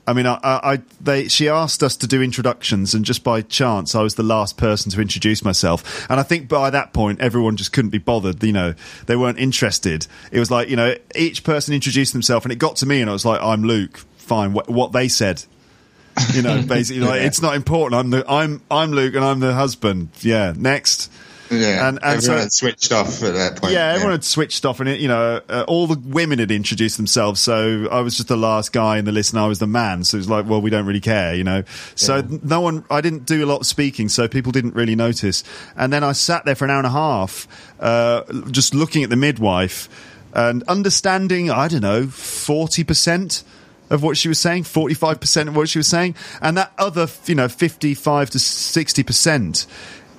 I 0.06 0.12
mean, 0.12 0.26
I, 0.26 0.34
I, 0.44 0.72
I 0.74 0.78
they 1.00 1.26
she 1.26 1.48
asked 1.48 1.82
us 1.82 1.96
to 1.96 2.06
do 2.06 2.22
introductions, 2.22 2.94
and 2.94 3.04
just 3.04 3.24
by 3.24 3.42
chance, 3.42 3.96
I 3.96 4.02
was 4.02 4.14
the 4.14 4.22
last 4.22 4.56
person 4.56 4.92
to 4.92 5.00
introduce 5.00 5.44
myself. 5.44 6.08
And 6.08 6.20
I 6.20 6.22
think 6.22 6.48
by 6.48 6.70
that 6.70 6.92
point, 6.92 7.20
everyone 7.20 7.56
just 7.56 7.72
couldn't 7.72 7.90
be 7.90 7.98
bothered. 7.98 8.40
You 8.44 8.52
know, 8.52 8.74
they 9.06 9.16
weren't 9.16 9.38
interested. 9.40 10.06
It 10.30 10.38
was 10.38 10.52
like 10.52 10.68
you 10.68 10.76
know, 10.76 10.94
each 11.16 11.42
person 11.42 11.74
introduced 11.74 12.12
themselves, 12.12 12.44
and 12.46 12.52
it 12.52 12.60
got 12.60 12.76
to 12.76 12.86
me, 12.86 13.00
and 13.00 13.10
I 13.10 13.12
was 13.12 13.24
like, 13.26 13.42
"I'm 13.42 13.64
Luke." 13.64 13.98
Fine, 14.18 14.52
wh- 14.52 14.68
what 14.68 14.92
they 14.92 15.08
said 15.08 15.44
you 16.34 16.42
know, 16.42 16.62
basically, 16.66 17.02
like, 17.02 17.22
it's 17.22 17.40
not 17.42 17.54
important. 17.56 17.98
I'm 18.00 18.10
the 18.10 18.24
I'm 18.30 18.60
I'm 18.70 18.92
Luke, 18.92 19.14
and 19.14 19.24
I'm 19.24 19.40
the 19.40 19.54
husband. 19.54 20.10
Yeah, 20.20 20.52
next. 20.56 21.10
yeah. 21.50 21.88
and- 21.88 21.98
and 22.02 22.22
so- 22.22 22.32
everyone 22.32 22.40
had 22.42 22.52
switched 22.52 22.92
off 22.92 23.22
at 23.22 23.32
that 23.34 23.56
point. 23.56 23.72
Yeah, 23.72 23.88
everyone 23.92 24.12
had 24.12 24.24
switched 24.24 24.66
off, 24.66 24.80
and 24.80 24.88
it, 24.88 25.00
you 25.00 25.08
know, 25.08 25.40
uh, 25.48 25.64
all 25.66 25.86
the 25.86 25.98
women 25.98 26.38
had 26.38 26.50
introduced 26.50 26.96
themselves. 26.98 27.40
So 27.40 27.88
I 27.90 28.00
was 28.00 28.16
just 28.16 28.28
the 28.28 28.36
last 28.36 28.72
guy 28.72 28.98
in 28.98 29.06
the 29.06 29.12
list, 29.12 29.32
and 29.32 29.40
I 29.40 29.46
was 29.46 29.58
the 29.58 29.66
man. 29.66 30.04
So 30.04 30.16
it 30.16 30.20
was 30.20 30.28
like, 30.28 30.46
well, 30.46 30.60
we 30.60 30.68
don't 30.68 30.84
really 30.84 31.00
care, 31.00 31.34
you 31.34 31.44
know. 31.44 31.62
So 31.94 32.20
no 32.42 32.60
one, 32.60 32.84
I 32.90 33.00
didn't 33.00 33.24
do 33.24 33.42
a 33.44 33.46
lot 33.46 33.60
of 33.60 33.66
speaking, 33.66 34.08
so 34.10 34.28
people 34.28 34.52
didn't 34.52 34.74
really 34.74 34.94
notice. 34.96 35.42
And 35.74 35.90
then 35.92 36.04
I 36.04 36.12
sat 36.12 36.44
there 36.44 36.54
for 36.54 36.66
an 36.66 36.70
hour 36.70 36.78
and 36.78 36.86
a 36.86 36.90
half, 36.90 37.48
uh, 37.80 38.24
just 38.50 38.74
looking 38.74 39.02
at 39.02 39.08
the 39.10 39.16
midwife 39.16 39.88
and 40.34 40.62
understanding. 40.64 41.50
I 41.50 41.68
don't 41.68 41.80
know, 41.80 42.08
forty 42.08 42.84
percent 42.84 43.42
of 43.90 44.02
what 44.02 44.16
she 44.16 44.28
was 44.28 44.38
saying, 44.38 44.64
45% 44.64 45.48
of 45.48 45.56
what 45.56 45.68
she 45.68 45.78
was 45.78 45.86
saying, 45.86 46.14
and 46.40 46.56
that 46.56 46.72
other, 46.78 47.08
you 47.26 47.34
know, 47.34 47.48
55 47.48 48.30
to 48.30 48.38
60%, 48.38 49.66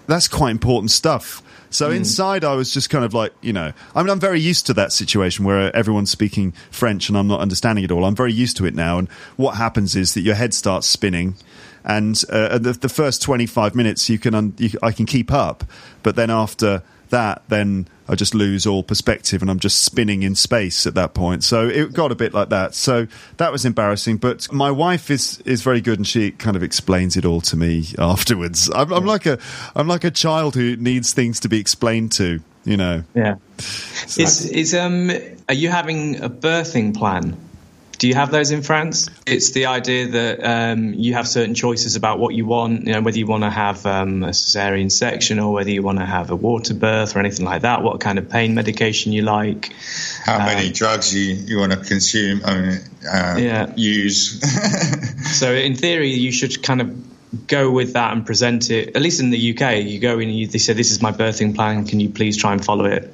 that's 0.08 0.27
quite 0.27 0.51
important 0.51 0.91
stuff. 0.91 1.43
So 1.71 1.91
inside, 1.91 2.43
I 2.43 2.55
was 2.55 2.73
just 2.73 2.89
kind 2.89 3.05
of 3.05 3.13
like, 3.13 3.32
you 3.41 3.53
know, 3.53 3.71
I 3.93 4.01
mean, 4.01 4.10
I'm 4.10 4.19
very 4.19 4.39
used 4.39 4.65
to 4.67 4.73
that 4.73 4.91
situation 4.91 5.45
where 5.45 5.75
everyone's 5.75 6.10
speaking 6.10 6.53
French 6.71 7.10
and 7.10 7.17
I'm 7.17 7.27
not 7.27 7.41
understanding 7.41 7.84
it 7.84 7.91
all. 7.91 8.05
I'm 8.05 8.15
very 8.15 8.34
used 8.34 8.58
to 8.58 8.65
it 8.65 8.73
now. 8.73 8.97
And 8.97 9.08
what 9.36 9.55
happens 9.55 9.95
is 9.95 10.15
that 10.15 10.21
your 10.21 10.36
head 10.36 10.53
starts 10.53 10.88
spinning. 10.88 11.36
And 11.84 12.21
uh, 12.29 12.58
the, 12.58 12.73
the 12.73 12.89
first 12.89 13.21
25 13.21 13.75
minutes, 13.75 14.10
you 14.10 14.17
can 14.17 14.34
un- 14.34 14.53
you, 14.58 14.71
I 14.82 14.91
can 14.91 15.05
keep 15.05 15.32
up, 15.32 15.63
but 16.01 16.15
then 16.15 16.29
after 16.29 16.82
that, 17.10 17.43
then 17.49 17.88
I 18.10 18.15
just 18.15 18.34
lose 18.34 18.65
all 18.65 18.82
perspective 18.82 19.41
and 19.43 19.52
I'm 19.52 19.60
just 19.60 19.84
spinning 19.84 20.24
in 20.24 20.34
space 20.34 20.88
at 20.88 20.95
that 20.95 21.13
point. 21.13 21.43
So 21.43 21.67
it 21.67 21.93
got 21.93 22.12
a 22.12 22.15
bit 22.15 22.34
like 22.34 22.50
that. 22.50 22.74
So 22.74 23.08
that 23.38 23.52
was 23.52 23.65
embarrassing. 23.65 24.17
But 24.17 24.52
my 24.52 24.72
wife 24.72 25.12
is 25.12 25.39
is 25.45 25.62
very 25.62 25.80
good 25.80 26.00
and 26.00 26.08
she 26.08 26.32
kind 26.32 26.58
of 26.58 26.63
explains 26.63 27.15
it 27.15 27.24
all 27.24 27.41
to 27.41 27.56
me 27.56 27.86
afterwards. 28.00 28.69
I'm, 28.74 28.91
I'm 28.91 29.06
like 29.06 29.28
a 29.28 29.38
I'm 29.76 29.88
like 29.88 30.04
a 30.04 30.12
child 30.12 30.56
who 30.56 30.76
needs 30.76 31.13
things 31.13 31.39
to 31.41 31.50
be 31.50 31.60
explained 31.60 32.12
to. 32.13 32.41
You 32.65 32.78
know. 32.78 33.04
Yeah. 33.15 33.36
Is 34.17 34.45
is 34.45 34.74
um 34.74 35.12
are 35.48 35.54
you 35.54 35.69
having 35.69 36.22
a 36.22 36.30
birthing 36.30 36.95
plan? 36.95 37.38
Do 37.99 38.07
you 38.07 38.15
have 38.15 38.31
those 38.31 38.51
in 38.51 38.62
France? 38.62 39.09
It's 39.25 39.51
the 39.51 39.65
idea 39.65 40.07
that 40.07 40.41
um, 40.41 40.93
you 40.93 41.15
have 41.15 41.27
certain 41.27 41.53
choices 41.53 41.97
about 41.97 42.17
what 42.17 42.33
you 42.33 42.45
want, 42.45 42.88
you 42.88 42.93
know, 42.93 43.01
whether 43.01 43.17
you 43.17 43.27
want 43.27 43.43
to 43.43 43.49
have 43.49 43.85
um, 43.85 44.23
a 44.23 44.29
cesarean 44.29 44.89
section 44.89 45.38
or 45.38 45.51
whether 45.51 45.69
you 45.69 45.83
want 45.83 45.99
to 45.99 46.05
have 46.05 46.31
a 46.31 46.35
water 46.35 46.73
birth 46.73 47.17
or 47.17 47.19
anything 47.19 47.45
like 47.45 47.63
that, 47.63 47.83
what 47.83 47.99
kind 47.99 48.17
of 48.17 48.29
pain 48.29 48.55
medication 48.55 49.12
you 49.12 49.23
like. 49.23 49.73
How 50.23 50.38
many 50.38 50.71
drugs 50.71 51.13
you, 51.13 51.33
you 51.33 51.59
want 51.59 51.73
to 51.73 51.77
consume, 51.77 52.41
I 52.45 52.62
mean, 52.62 52.79
uh, 53.05 53.35
Yeah. 53.38 53.73
use. 53.75 54.41
So 55.39 55.53
in 55.53 55.75
theory, 55.75 56.13
you 56.13 56.31
should 56.31 56.63
kind 56.63 56.81
of 56.81 57.47
go 57.47 57.69
with 57.69 57.93
that 57.93 58.13
and 58.13 58.25
present 58.25 58.71
it. 58.71 58.95
At 58.95 59.01
least 59.01 59.19
in 59.19 59.29
the 59.29 59.51
UK, 59.51 59.83
you 59.83 59.99
go 59.99 60.19
in 60.19 60.29
and 60.29 60.38
you, 60.38 60.47
they 60.47 60.57
say, 60.57 60.73
"This 60.73 60.91
is 60.91 61.01
my 61.01 61.12
birthing 61.12 61.53
plan. 61.53 61.85
Can 61.85 61.99
you 61.99 62.09
please 62.09 62.35
try 62.35 62.53
and 62.53 62.63
follow 62.63 62.85
it 62.85 63.13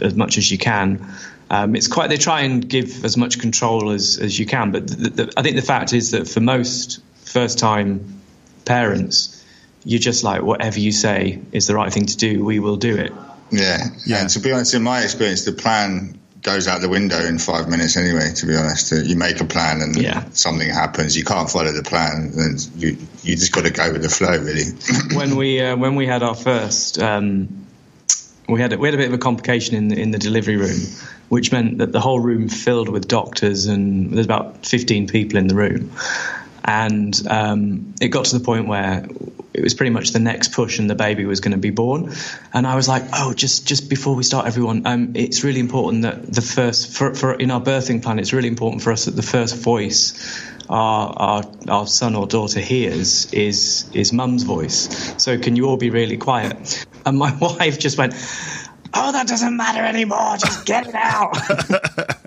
as 0.00 0.14
much 0.14 0.38
as 0.38 0.50
you 0.50 0.56
can?" 0.58 1.04
Um, 1.50 1.76
it's 1.76 1.88
quite. 1.88 2.08
They 2.08 2.16
try 2.16 2.40
and 2.42 2.66
give 2.68 3.04
as 3.04 3.16
much 3.16 3.38
control 3.38 3.90
as 3.90 4.18
as 4.18 4.38
you 4.38 4.46
can. 4.46 4.70
But 4.72 4.88
the, 4.88 5.10
the, 5.10 5.32
I 5.36 5.42
think 5.42 5.56
the 5.56 5.62
fact 5.62 5.92
is 5.92 6.10
that 6.12 6.26
for 6.28 6.40
most 6.40 7.00
first 7.24 7.58
time 7.58 8.20
parents, 8.64 9.44
you're 9.84 10.00
just 10.00 10.24
like, 10.24 10.42
whatever 10.42 10.80
you 10.80 10.92
say 10.92 11.40
is 11.52 11.66
the 11.66 11.74
right 11.74 11.92
thing 11.92 12.06
to 12.06 12.16
do. 12.16 12.44
We 12.44 12.58
will 12.60 12.76
do 12.76 12.96
it. 12.96 13.12
yeah. 13.50 13.78
Yeah. 14.06 14.20
And 14.22 14.30
to 14.30 14.40
be 14.40 14.52
honest, 14.52 14.74
in 14.74 14.82
my 14.82 15.02
experience, 15.02 15.44
the 15.44 15.52
plan 15.52 16.18
goes 16.42 16.68
out 16.68 16.80
the 16.82 16.88
window 16.90 17.18
in 17.24 17.38
five 17.38 17.68
minutes 17.68 17.96
anyway, 17.96 18.30
to 18.34 18.46
be 18.46 18.54
honest. 18.54 18.92
Uh, 18.92 18.96
You 18.96 19.16
make 19.16 19.40
a 19.40 19.44
plan 19.46 19.80
and 19.80 19.96
Yeah. 19.96 20.24
something 20.32 20.68
happens. 20.68 21.16
You 21.16 21.24
can't 21.24 21.48
follow 21.50 21.72
the 21.72 21.82
plan 21.82 22.32
and 22.36 22.68
you, 22.76 22.96
you 23.22 23.36
just 23.36 23.52
got 23.52 23.64
to 23.64 23.70
go 23.70 23.92
with 23.92 24.02
the 24.02 24.08
flow, 24.10 24.36
really. 24.38 24.64
when 25.16 25.36
we 25.36 25.60
uh, 25.60 25.76
when 25.76 25.94
we 25.94 26.06
had 26.06 26.22
our 26.22 26.34
first, 26.34 26.98
um, 26.98 27.48
we 28.48 28.60
had 28.60 28.72
a, 28.72 28.78
we 28.78 28.88
had 28.88 28.94
a 28.94 28.98
bit 28.98 29.08
of 29.08 29.14
a 29.14 29.18
complication 29.18 29.76
in 29.76 29.88
the, 29.88 30.00
in 30.00 30.10
the 30.10 30.18
delivery 30.18 30.56
room, 30.56 30.78
which 31.28 31.52
meant 31.52 31.78
that 31.78 31.92
the 31.92 32.00
whole 32.00 32.20
room 32.20 32.48
filled 32.48 32.88
with 32.88 33.08
doctors 33.08 33.66
and 33.66 34.12
there's 34.12 34.26
about 34.26 34.66
15 34.66 35.08
people 35.08 35.38
in 35.38 35.46
the 35.46 35.54
room, 35.54 35.92
and 36.64 37.26
um, 37.28 37.94
it 38.00 38.08
got 38.08 38.26
to 38.26 38.38
the 38.38 38.44
point 38.44 38.68
where 38.68 39.06
it 39.54 39.62
was 39.62 39.74
pretty 39.74 39.90
much 39.90 40.10
the 40.10 40.18
next 40.18 40.52
push 40.52 40.78
and 40.78 40.90
the 40.90 40.94
baby 40.94 41.24
was 41.24 41.40
going 41.40 41.52
to 41.52 41.58
be 41.58 41.70
born, 41.70 42.12
and 42.52 42.66
I 42.66 42.76
was 42.76 42.88
like, 42.88 43.04
oh, 43.14 43.32
just 43.32 43.66
just 43.66 43.88
before 43.88 44.14
we 44.14 44.24
start, 44.24 44.46
everyone, 44.46 44.86
um, 44.86 45.12
it's 45.14 45.44
really 45.44 45.60
important 45.60 46.02
that 46.02 46.30
the 46.30 46.42
first 46.42 46.94
for, 46.94 47.14
for 47.14 47.34
in 47.34 47.50
our 47.50 47.60
birthing 47.60 48.02
plan, 48.02 48.18
it's 48.18 48.32
really 48.32 48.48
important 48.48 48.82
for 48.82 48.92
us 48.92 49.06
that 49.06 49.12
the 49.12 49.22
first 49.22 49.56
voice 49.56 50.52
our, 50.68 51.12
our 51.16 51.44
our 51.68 51.86
son 51.86 52.14
or 52.14 52.26
daughter 52.26 52.60
hears 52.60 53.32
is 53.32 53.90
is 53.92 54.12
mum's 54.12 54.42
voice. 54.42 55.14
So 55.22 55.38
can 55.38 55.56
you 55.56 55.66
all 55.66 55.76
be 55.76 55.90
really 55.90 56.16
quiet? 56.16 56.86
And 57.06 57.18
my 57.18 57.34
wife 57.40 57.78
just 57.78 57.98
went, 57.98 58.14
"Oh, 58.94 59.12
that 59.12 59.26
doesn't 59.26 59.56
matter 59.56 59.82
anymore. 59.82 60.36
Just 60.38 60.66
get 60.66 60.86
it 60.86 60.94
out." 60.94 61.36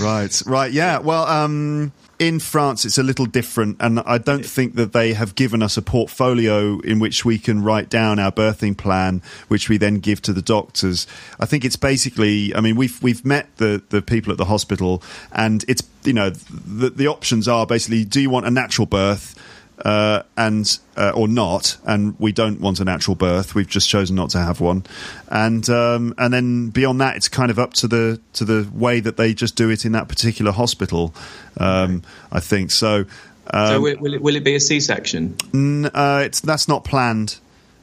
Right, 0.00 0.42
right, 0.46 0.72
yeah. 0.72 0.98
Well, 0.98 1.24
um, 1.26 1.92
in 2.22 2.38
France, 2.38 2.84
it's 2.84 2.98
a 2.98 3.02
little 3.02 3.26
different, 3.26 3.78
and 3.80 3.98
I 4.00 4.16
don't 4.16 4.46
think 4.46 4.76
that 4.76 4.92
they 4.92 5.12
have 5.12 5.34
given 5.34 5.60
us 5.60 5.76
a 5.76 5.82
portfolio 5.82 6.78
in 6.80 7.00
which 7.00 7.24
we 7.24 7.36
can 7.36 7.64
write 7.64 7.88
down 7.88 8.20
our 8.20 8.30
birthing 8.30 8.76
plan, 8.76 9.22
which 9.48 9.68
we 9.68 9.76
then 9.76 9.98
give 9.98 10.22
to 10.22 10.32
the 10.32 10.40
doctors. 10.40 11.08
I 11.40 11.46
think 11.46 11.64
it's 11.64 11.74
basically. 11.74 12.54
I 12.54 12.60
mean, 12.60 12.76
we've 12.76 13.02
we've 13.02 13.24
met 13.24 13.56
the 13.56 13.82
the 13.88 14.00
people 14.00 14.30
at 14.30 14.38
the 14.38 14.44
hospital, 14.44 15.02
and 15.32 15.64
it's 15.66 15.82
you 16.04 16.12
know 16.12 16.30
the 16.30 16.90
the 16.90 17.08
options 17.08 17.48
are 17.48 17.66
basically: 17.66 18.04
do 18.04 18.20
you 18.20 18.30
want 18.30 18.46
a 18.46 18.50
natural 18.50 18.86
birth? 18.86 19.36
Uh, 19.82 20.22
and 20.36 20.78
uh, 20.96 21.12
or 21.14 21.28
not, 21.28 21.76
and 21.84 22.18
we 22.18 22.32
don't 22.32 22.60
want 22.60 22.80
a 22.80 22.84
natural 22.84 23.14
birth. 23.14 23.54
We've 23.54 23.68
just 23.68 23.88
chosen 23.88 24.16
not 24.16 24.30
to 24.30 24.38
have 24.38 24.60
one, 24.60 24.84
and 25.28 25.68
um, 25.68 26.14
and 26.18 26.32
then 26.32 26.70
beyond 26.70 27.00
that, 27.00 27.16
it's 27.16 27.28
kind 27.28 27.50
of 27.50 27.58
up 27.58 27.74
to 27.74 27.88
the 27.88 28.20
to 28.34 28.44
the 28.44 28.68
way 28.72 29.00
that 29.00 29.16
they 29.16 29.34
just 29.34 29.56
do 29.56 29.70
it 29.70 29.84
in 29.84 29.92
that 29.92 30.08
particular 30.08 30.52
hospital. 30.52 31.14
Um, 31.58 32.02
I 32.30 32.40
think 32.40 32.70
so. 32.70 33.04
Um, 33.50 33.66
so 33.68 33.80
will, 33.80 33.96
will 33.98 34.14
it 34.14 34.22
will 34.22 34.36
it 34.36 34.44
be 34.44 34.54
a 34.54 34.60
C-section? 34.60 35.36
n- 35.52 35.90
uh, 35.92 36.22
it's 36.24 36.40
that's 36.40 36.68
not 36.68 36.84
planned. 36.84 37.38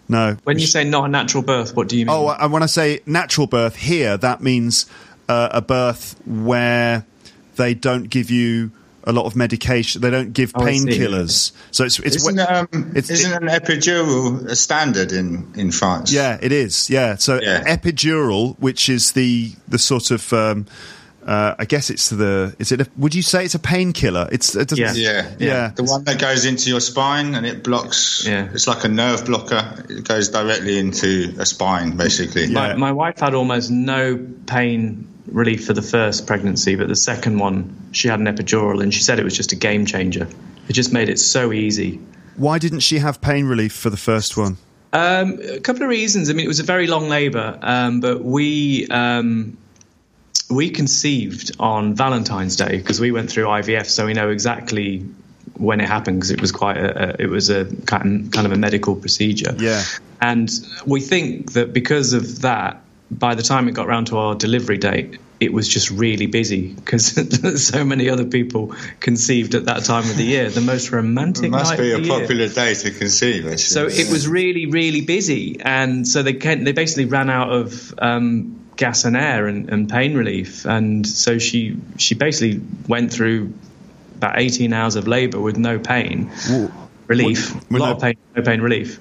No. 0.08 0.38
When 0.44 0.58
you 0.58 0.66
say 0.66 0.86
not 0.86 1.06
a 1.06 1.08
natural 1.08 1.44
birth, 1.44 1.76
what 1.76 1.88
do 1.88 1.98
you 1.98 2.06
mean? 2.06 2.16
Oh, 2.16 2.30
and 2.30 2.52
when 2.52 2.64
I 2.64 2.66
say 2.66 3.02
natural 3.06 3.46
birth 3.46 3.76
here, 3.76 4.18
that 4.18 4.42
means 4.42 4.88
uh, 5.28 5.50
a 5.52 5.62
birth 5.62 6.16
where 6.26 7.06
they 7.58 7.76
don't 7.76 8.10
give 8.10 8.32
you 8.32 8.72
a 9.10 9.14
lot 9.14 9.26
of 9.26 9.36
medication. 9.36 10.02
They 10.02 10.10
don't 10.12 10.34
give 10.34 10.52
Oh, 10.56 10.62
painkillers. 10.62 11.52
So 11.72 11.84
it's 11.84 12.00
it's 12.00 12.16
Isn't, 12.18 12.40
um, 12.40 12.68
it's- 12.96 13.10
isn't 13.10 13.34
an 13.44 13.50
epidural 13.50 14.46
a 14.48 14.56
standard 14.56 15.12
in, 15.12 15.52
in 15.56 15.72
France? 15.72 16.12
Yeah, 16.12 16.38
it 16.42 16.52
is. 16.52 16.90
Yeah. 16.90 17.16
So 17.18 17.40
Yeah. 17.42 17.64
epidural, 17.66 18.56
which 18.60 18.90
is 18.90 19.12
the 19.14 19.52
the 19.68 19.80
sort 19.80 20.12
of 20.12 20.32
um, 20.34 20.66
uh, 21.26 21.54
I 21.60 21.66
guess 21.66 21.90
it's 21.90 22.10
the 22.10 22.56
is 22.60 22.72
it? 22.72 22.82
A, 22.82 22.88
would 22.98 23.14
you 23.14 23.22
say 23.22 23.44
it's 23.46 23.54
a 23.56 23.60
painkiller? 23.60 24.28
It's 24.32 24.56
it 24.56 24.70
doesn't- 24.70 24.96
Yeah. 24.98 25.28
Yeah, 25.40 25.48
Yeah. 25.48 25.72
The 25.76 25.84
one 25.84 26.04
that 26.06 26.18
goes 26.20 26.46
into 26.46 26.70
your 26.70 26.80
spine 26.80 27.36
and 27.36 27.46
it 27.46 27.64
blocks. 27.64 28.24
Yeah. 28.26 28.48
It's 28.54 28.68
like 28.68 28.84
a 28.84 28.90
nerve 28.90 29.26
blocker. 29.26 29.64
It 29.90 30.08
goes 30.08 30.30
directly 30.30 30.80
into 30.80 31.36
a 31.38 31.46
spine, 31.46 31.98
basically. 31.98 32.46
Yeah. 32.46 32.54
My, 32.54 32.76
my 32.76 32.92
wife 32.92 33.20
had 33.20 33.34
almost 33.36 33.70
no 33.70 34.18
pain 34.48 35.08
relief 35.32 35.66
for 35.66 35.74
the 35.74 35.82
first 35.82 36.28
pregnancy, 36.28 36.76
but 36.76 36.88
the 36.88 36.96
second 36.96 37.40
one, 37.40 37.90
she 37.92 38.08
had 38.08 38.20
an 38.20 38.26
epidural, 38.26 38.82
and 38.82 38.94
she 38.94 39.02
said 39.02 39.20
it 39.20 39.24
was 39.24 39.36
just 39.36 39.52
a 39.52 39.56
game 39.56 39.86
changer. 39.86 40.28
It 40.68 40.74
just 40.74 40.94
made 40.94 41.10
it 41.10 41.20
so 41.20 41.52
easy. 41.52 42.00
Why 42.36 42.60
didn't 42.60 42.82
she 42.82 43.00
have 43.00 43.22
pain 43.22 43.46
relief 43.46 43.74
for 43.74 43.90
the 43.90 43.98
first 43.98 44.38
one? 44.38 44.58
Um, 44.94 45.40
a 45.42 45.60
couple 45.60 45.84
of 45.84 45.90
reasons. 45.90 46.30
I 46.30 46.34
mean, 46.34 46.46
it 46.46 46.48
was 46.48 46.60
a 46.60 46.64
very 46.64 46.88
long 46.88 47.10
labour, 47.10 47.60
um, 47.62 48.00
but 48.00 48.24
we 48.24 48.88
um, 48.88 49.58
we 50.50 50.70
conceived 50.72 51.52
on 51.60 51.96
Valentine's 51.96 52.56
Day 52.56 52.78
because 52.78 53.00
we 53.00 53.12
went 53.12 53.30
through 53.30 53.46
IVF, 53.46 53.86
so 53.86 54.06
we 54.06 54.14
know 54.14 54.30
exactly 54.30 55.06
when 55.58 55.82
it 55.82 55.88
happened 55.88 56.18
because 56.18 56.32
it 56.32 56.42
was 56.42 56.52
quite 56.52 56.78
a, 56.78 57.10
a 57.10 57.16
it 57.20 57.30
was 57.30 57.50
a 57.50 57.66
kind 57.86 58.32
kind 58.32 58.48
of 58.48 58.54
a 58.54 58.58
medical 58.58 58.96
procedure. 58.96 59.56
Yeah. 59.60 59.84
and 60.22 60.50
we 60.86 61.02
think 61.02 61.54
that 61.54 61.74
because 61.74 62.14
of 62.14 62.42
that, 62.42 62.82
by 63.12 63.36
the 63.36 63.44
time 63.44 63.68
it 63.68 63.74
got 63.74 63.88
round 63.88 64.08
to 64.08 64.18
our 64.18 64.36
delivery 64.36 64.78
date. 64.78 65.20
It 65.40 65.54
was 65.54 65.70
just 65.70 65.90
really 65.90 66.26
busy 66.26 66.74
because 66.74 67.64
so 67.66 67.86
many 67.86 68.10
other 68.10 68.26
people 68.26 68.76
conceived 69.00 69.56
at 69.56 69.66
that 69.66 69.86
time 69.86 70.04
of 70.10 70.18
the 70.18 70.26
year. 70.26 70.50
The 70.50 70.60
most 70.60 70.92
romantic 70.92 71.46
It 71.46 71.52
must 71.52 71.78
be 71.78 71.92
a 71.94 71.98
year. 71.98 72.20
popular 72.20 72.50
day 72.50 72.74
to 72.74 72.92
conceive, 72.92 73.46
actually. 73.46 73.58
So 73.58 73.88
it 73.88 74.12
was 74.12 74.28
really, 74.28 74.66
really 74.66 75.00
busy, 75.00 75.62
and 75.62 76.06
so 76.06 76.24
they 76.24 76.34
can, 76.34 76.66
they 76.66 76.74
basically 76.74 77.06
ran 77.06 77.30
out 77.30 77.54
of 77.54 77.94
um, 78.00 78.60
gas 78.76 79.06
and 79.06 79.16
air 79.16 79.48
and, 79.48 79.70
and 79.70 79.90
pain 79.90 80.14
relief, 80.14 80.66
and 80.66 81.08
so 81.08 81.40
she 81.40 81.78
she 81.98 82.16
basically 82.16 82.62
went 82.90 83.14
through 83.14 83.54
about 84.18 84.40
eighteen 84.40 84.74
hours 84.74 84.98
of 84.98 85.08
labour 85.08 85.40
with 85.40 85.58
no 85.58 85.80
pain 85.80 86.32
relief, 87.08 87.56
With 87.56 87.64
a 87.72 87.78
lot 87.78 87.86
no- 87.92 87.96
of 87.96 88.02
pain, 88.02 88.18
no 88.36 88.42
pain 88.44 88.60
relief. 88.60 89.00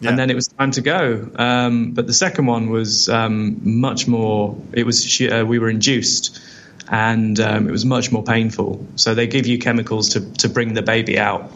Yeah. 0.00 0.10
And 0.10 0.18
then 0.18 0.30
it 0.30 0.34
was 0.34 0.48
time 0.48 0.70
to 0.72 0.80
go. 0.80 1.30
Um, 1.36 1.92
but 1.92 2.06
the 2.06 2.14
second 2.14 2.46
one 2.46 2.70
was 2.70 3.08
um, 3.08 3.60
much 3.80 4.08
more. 4.08 4.56
It 4.72 4.86
was 4.86 5.04
she, 5.04 5.30
uh, 5.30 5.44
we 5.44 5.58
were 5.58 5.68
induced, 5.68 6.40
and 6.88 7.38
um, 7.38 7.68
it 7.68 7.70
was 7.70 7.84
much 7.84 8.10
more 8.10 8.22
painful. 8.22 8.86
So 8.96 9.14
they 9.14 9.26
give 9.26 9.46
you 9.46 9.58
chemicals 9.58 10.10
to 10.10 10.20
to 10.38 10.48
bring 10.48 10.72
the 10.72 10.82
baby 10.82 11.18
out. 11.18 11.52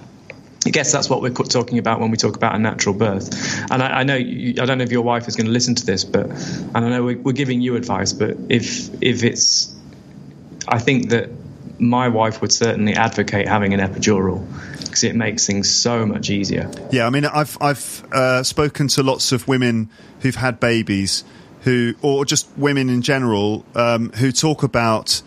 I 0.67 0.71
guess 0.71 0.93
that's 0.93 1.11
what 1.11 1.21
we're 1.21 1.31
talking 1.31 1.79
about 1.79 2.01
when 2.01 2.11
we 2.11 2.17
talk 2.17 2.37
about 2.37 2.55
a 2.55 2.59
natural 2.59 2.95
birth. 2.95 3.29
And 3.71 3.83
I, 3.83 4.01
I 4.01 4.03
know 4.03 4.17
you, 4.17 4.63
I 4.63 4.67
don't 4.67 4.79
know 4.79 4.85
if 4.85 4.93
your 4.93 5.03
wife 5.03 5.29
is 5.29 5.37
going 5.37 5.47
to 5.47 5.53
listen 5.53 5.75
to 5.75 5.87
this, 5.87 6.05
but 6.05 6.27
and 6.27 6.77
I 6.77 6.89
know 6.89 7.05
we're, 7.05 7.19
we're 7.19 7.33
giving 7.33 7.61
you 7.61 7.77
advice. 7.77 8.13
But 8.13 8.37
if 8.49 8.91
if 9.03 9.25
it's, 9.25 9.75
I 10.69 10.79
think 10.79 11.11
that 11.11 11.31
my 11.79 12.09
wife 12.09 12.41
would 12.41 12.53
certainly 12.53 12.95
advocate 12.95 13.49
having 13.49 13.75
an 13.75 13.81
epidural 13.81 14.47
because 14.95 15.05
it 15.05 15.17
makes 15.17 15.45
things 15.45 15.69
so 15.69 16.07
much 16.07 16.31
easier. 16.31 16.71
Yeah, 16.93 17.07
I 17.07 17.11
mean, 17.11 17.25
I've 17.25 17.59
I've 17.61 18.05
uh, 18.13 18.43
spoken 18.45 18.87
to 18.89 19.03
lots 19.03 19.33
of 19.33 19.49
women 19.49 19.91
who've 20.21 20.37
had 20.37 20.61
babies, 20.61 21.25
who 21.63 21.95
or 22.01 22.25
just 22.25 22.47
women 22.57 22.89
in 22.89 23.03
general, 23.03 23.65
um, 23.75 24.11
who 24.13 24.31
talk 24.31 24.63
about 24.63 25.21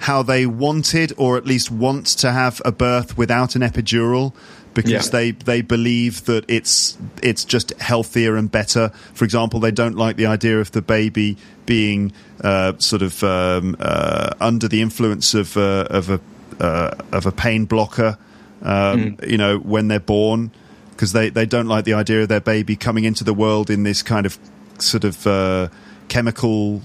how 0.00 0.22
they 0.22 0.44
wanted 0.46 1.12
or 1.16 1.38
at 1.38 1.46
least 1.46 1.70
want 1.70 2.06
to 2.18 2.32
have 2.32 2.60
a 2.64 2.72
birth 2.72 3.16
without 3.16 3.56
an 3.56 3.62
epidural, 3.62 4.34
because 4.74 4.90
Yeah. 4.92 5.00
they 5.00 5.30
they 5.30 5.62
believe 5.62 6.24
that 6.26 6.44
it's 6.48 6.98
it's 7.22 7.46
just 7.46 7.72
healthier 7.80 8.36
and 8.36 8.50
better. 8.50 8.90
For 9.14 9.24
example, 9.24 9.58
they 9.58 9.70
don't 9.72 9.96
like 9.96 10.16
the 10.16 10.26
idea 10.26 10.60
of 10.60 10.72
the 10.72 10.82
baby 10.82 11.38
being 11.64 12.12
uh, 12.44 12.74
sort 12.76 13.00
of 13.00 13.22
um, 13.24 13.74
uh, 13.80 14.30
under 14.38 14.68
the 14.68 14.82
influence 14.82 15.32
of 15.32 15.56
uh, 15.56 15.86
of 15.88 16.10
a 16.10 16.20
uh, 16.60 16.90
of 17.12 17.24
a 17.24 17.32
pain 17.32 17.64
blocker. 17.64 18.18
Um, 18.62 19.16
You 19.26 19.38
know, 19.38 19.58
when 19.58 19.88
they're 19.88 19.98
born, 20.00 20.50
because 20.90 21.12
they 21.12 21.30
they 21.30 21.46
don't 21.46 21.66
like 21.66 21.84
the 21.84 21.94
idea 21.94 22.22
of 22.22 22.28
their 22.28 22.40
baby 22.40 22.76
coming 22.76 23.04
into 23.04 23.24
the 23.24 23.34
world 23.34 23.70
in 23.70 23.82
this 23.82 24.02
kind 24.02 24.26
of 24.26 24.38
sort 24.78 25.04
of 25.04 25.26
uh, 25.26 25.68
chemical 26.08 26.80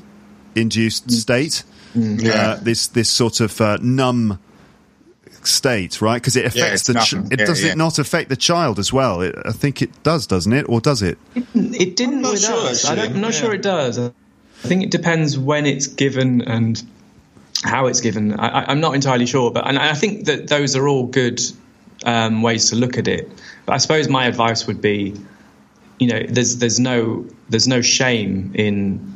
induced 0.55 1.11
state. 1.11 1.63
Yeah. 1.93 2.31
Uh, 2.31 2.55
this 2.63 2.87
this 2.87 3.09
sort 3.09 3.39
of 3.39 3.59
uh, 3.61 3.77
numb 3.81 4.39
state, 5.43 6.01
right? 6.01 6.21
Because 6.21 6.35
it 6.35 6.45
affects 6.45 6.73
it's 6.73 6.83
the. 6.87 6.93
Ch- 6.99 7.31
it 7.31 7.39
Yeah, 7.39 7.45
does 7.45 7.63
yeah. 7.63 7.71
it 7.71 7.77
not 7.77 7.99
affect 7.99 8.29
the 8.29 8.35
child 8.35 8.79
as 8.79 8.91
well? 8.91 9.21
It, 9.21 9.35
I 9.45 9.51
think 9.51 9.81
it 9.81 9.91
does, 10.03 10.27
doesn't 10.27 10.51
it, 10.53 10.65
or 10.67 10.81
does 10.81 11.01
it? 11.01 11.17
It 11.55 11.95
didn't 11.95 12.21
not 12.21 12.33
with 12.33 12.41
sure, 12.43 12.69
us. 12.69 12.85
I 12.85 12.95
don't, 12.95 13.15
I'm 13.15 13.21
not 13.21 13.33
sure 13.33 13.53
it 13.53 13.61
does. 13.61 13.97
I 13.99 14.11
think 14.67 14.83
it 14.83 14.91
depends 14.91 15.37
when 15.37 15.65
it's 15.65 15.87
given 15.87 16.41
and 16.41 16.81
how 17.63 17.87
it's 17.87 18.01
given. 18.01 18.33
I, 18.39 18.47
I- 18.47 18.65
I'm 18.71 18.79
not 18.79 18.95
entirely 18.95 19.25
sure, 19.25 19.51
but 19.51 19.67
and 19.67 19.77
I 19.77 19.93
think 19.93 20.25
that 20.25 20.47
those 20.49 20.75
are 20.75 20.87
all 20.87 21.05
good 21.05 21.41
um, 22.05 22.41
ways 22.41 22.69
to 22.69 22.75
look 22.75 22.97
at 22.97 23.07
it. 23.07 23.29
But 23.65 23.73
I 23.73 23.77
suppose 23.77 24.07
my 24.07 24.25
advice 24.25 24.67
would 24.67 24.81
be, 24.81 25.15
you 25.99 26.07
know, 26.07 26.23
there's 26.27 26.57
there's 26.57 26.79
no 26.79 27.25
there's 27.49 27.67
no 27.67 27.81
shame 27.81 28.51
in 28.55 29.15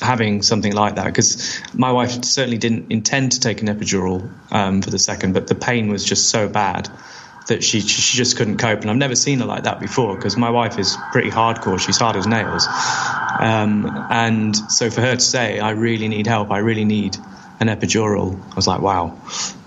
having 0.00 0.42
something 0.42 0.72
like 0.72 0.94
that 0.94 1.06
because 1.06 1.60
my 1.74 1.90
wife 1.90 2.24
certainly 2.24 2.58
didn't 2.58 2.92
intend 2.92 3.32
to 3.32 3.40
take 3.40 3.62
an 3.62 3.68
epidural 3.68 4.30
um, 4.52 4.82
for 4.82 4.90
the 4.90 4.98
second, 4.98 5.34
but 5.34 5.48
the 5.48 5.54
pain 5.54 5.88
was 5.88 6.04
just 6.04 6.28
so 6.28 6.48
bad 6.48 6.88
that 7.48 7.64
she 7.64 7.80
she 7.80 8.16
just 8.16 8.36
couldn't 8.36 8.58
cope. 8.58 8.82
And 8.82 8.90
I've 8.90 8.96
never 8.96 9.16
seen 9.16 9.40
her 9.40 9.46
like 9.46 9.64
that 9.64 9.80
before 9.80 10.14
because 10.14 10.36
my 10.36 10.50
wife 10.50 10.78
is 10.78 10.96
pretty 11.12 11.30
hardcore. 11.30 11.80
She's 11.80 11.98
hard 11.98 12.16
as 12.16 12.26
nails, 12.26 12.66
um, 13.40 14.06
and 14.10 14.54
so 14.70 14.90
for 14.90 15.00
her 15.00 15.16
to 15.16 15.20
say, 15.20 15.58
"I 15.58 15.70
really 15.70 16.08
need 16.08 16.26
help. 16.26 16.50
I 16.50 16.58
really 16.58 16.84
need 16.84 17.16
an 17.60 17.68
epidural," 17.68 18.40
I 18.52 18.54
was 18.54 18.66
like, 18.66 18.80
"Wow." 18.80 19.16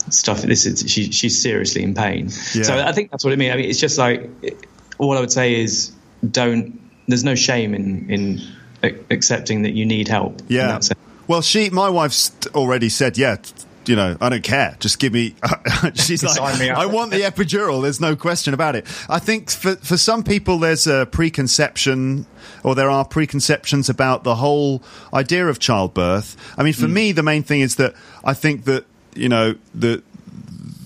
Stuff. 0.09 0.41
This 0.41 0.65
is 0.65 0.91
she. 0.91 1.11
She's 1.11 1.41
seriously 1.41 1.83
in 1.83 1.93
pain. 1.93 2.29
Yeah. 2.53 2.63
So 2.63 2.77
I 2.77 2.91
think 2.91 3.11
that's 3.11 3.23
what 3.23 3.33
I 3.33 3.35
mean. 3.37 3.51
I 3.51 3.55
mean, 3.55 3.69
it's 3.69 3.79
just 3.79 3.97
like 3.97 4.29
all 4.97 5.17
I 5.17 5.19
would 5.19 5.31
say 5.31 5.61
is 5.61 5.91
don't. 6.29 6.79
There's 7.07 7.23
no 7.23 7.35
shame 7.35 7.73
in 7.73 8.09
in 8.09 8.41
accepting 9.09 9.63
that 9.63 9.71
you 9.71 9.85
need 9.85 10.07
help. 10.07 10.41
Yeah. 10.47 10.79
Well, 11.27 11.41
she, 11.41 11.69
my 11.69 11.89
wife's 11.89 12.31
already 12.55 12.89
said, 12.89 13.17
yeah. 13.17 13.37
You 13.85 13.95
know, 13.95 14.15
I 14.21 14.29
don't 14.29 14.43
care. 14.43 14.75
Just 14.79 14.99
give 14.99 15.13
me. 15.13 15.35
she's 15.95 16.23
like. 16.23 16.39
I 16.39 16.85
want 16.85 17.11
the 17.11 17.21
epidural. 17.21 17.81
There's 17.81 17.99
no 17.99 18.15
question 18.15 18.53
about 18.53 18.75
it. 18.75 18.85
I 19.09 19.19
think 19.19 19.49
for 19.49 19.75
for 19.77 19.97
some 19.97 20.23
people, 20.23 20.59
there's 20.59 20.87
a 20.87 21.07
preconception, 21.11 22.25
or 22.63 22.75
there 22.75 22.89
are 22.89 23.03
preconceptions 23.05 23.89
about 23.89 24.23
the 24.23 24.35
whole 24.35 24.83
idea 25.13 25.47
of 25.47 25.59
childbirth. 25.59 26.37
I 26.57 26.63
mean, 26.63 26.73
for 26.73 26.87
me, 26.87 27.11
the 27.11 27.23
main 27.23 27.43
thing 27.43 27.61
is 27.61 27.75
that 27.77 27.95
I 28.23 28.33
think 28.33 28.65
that 28.65 28.85
you 29.15 29.29
know 29.29 29.55
the 29.73 30.03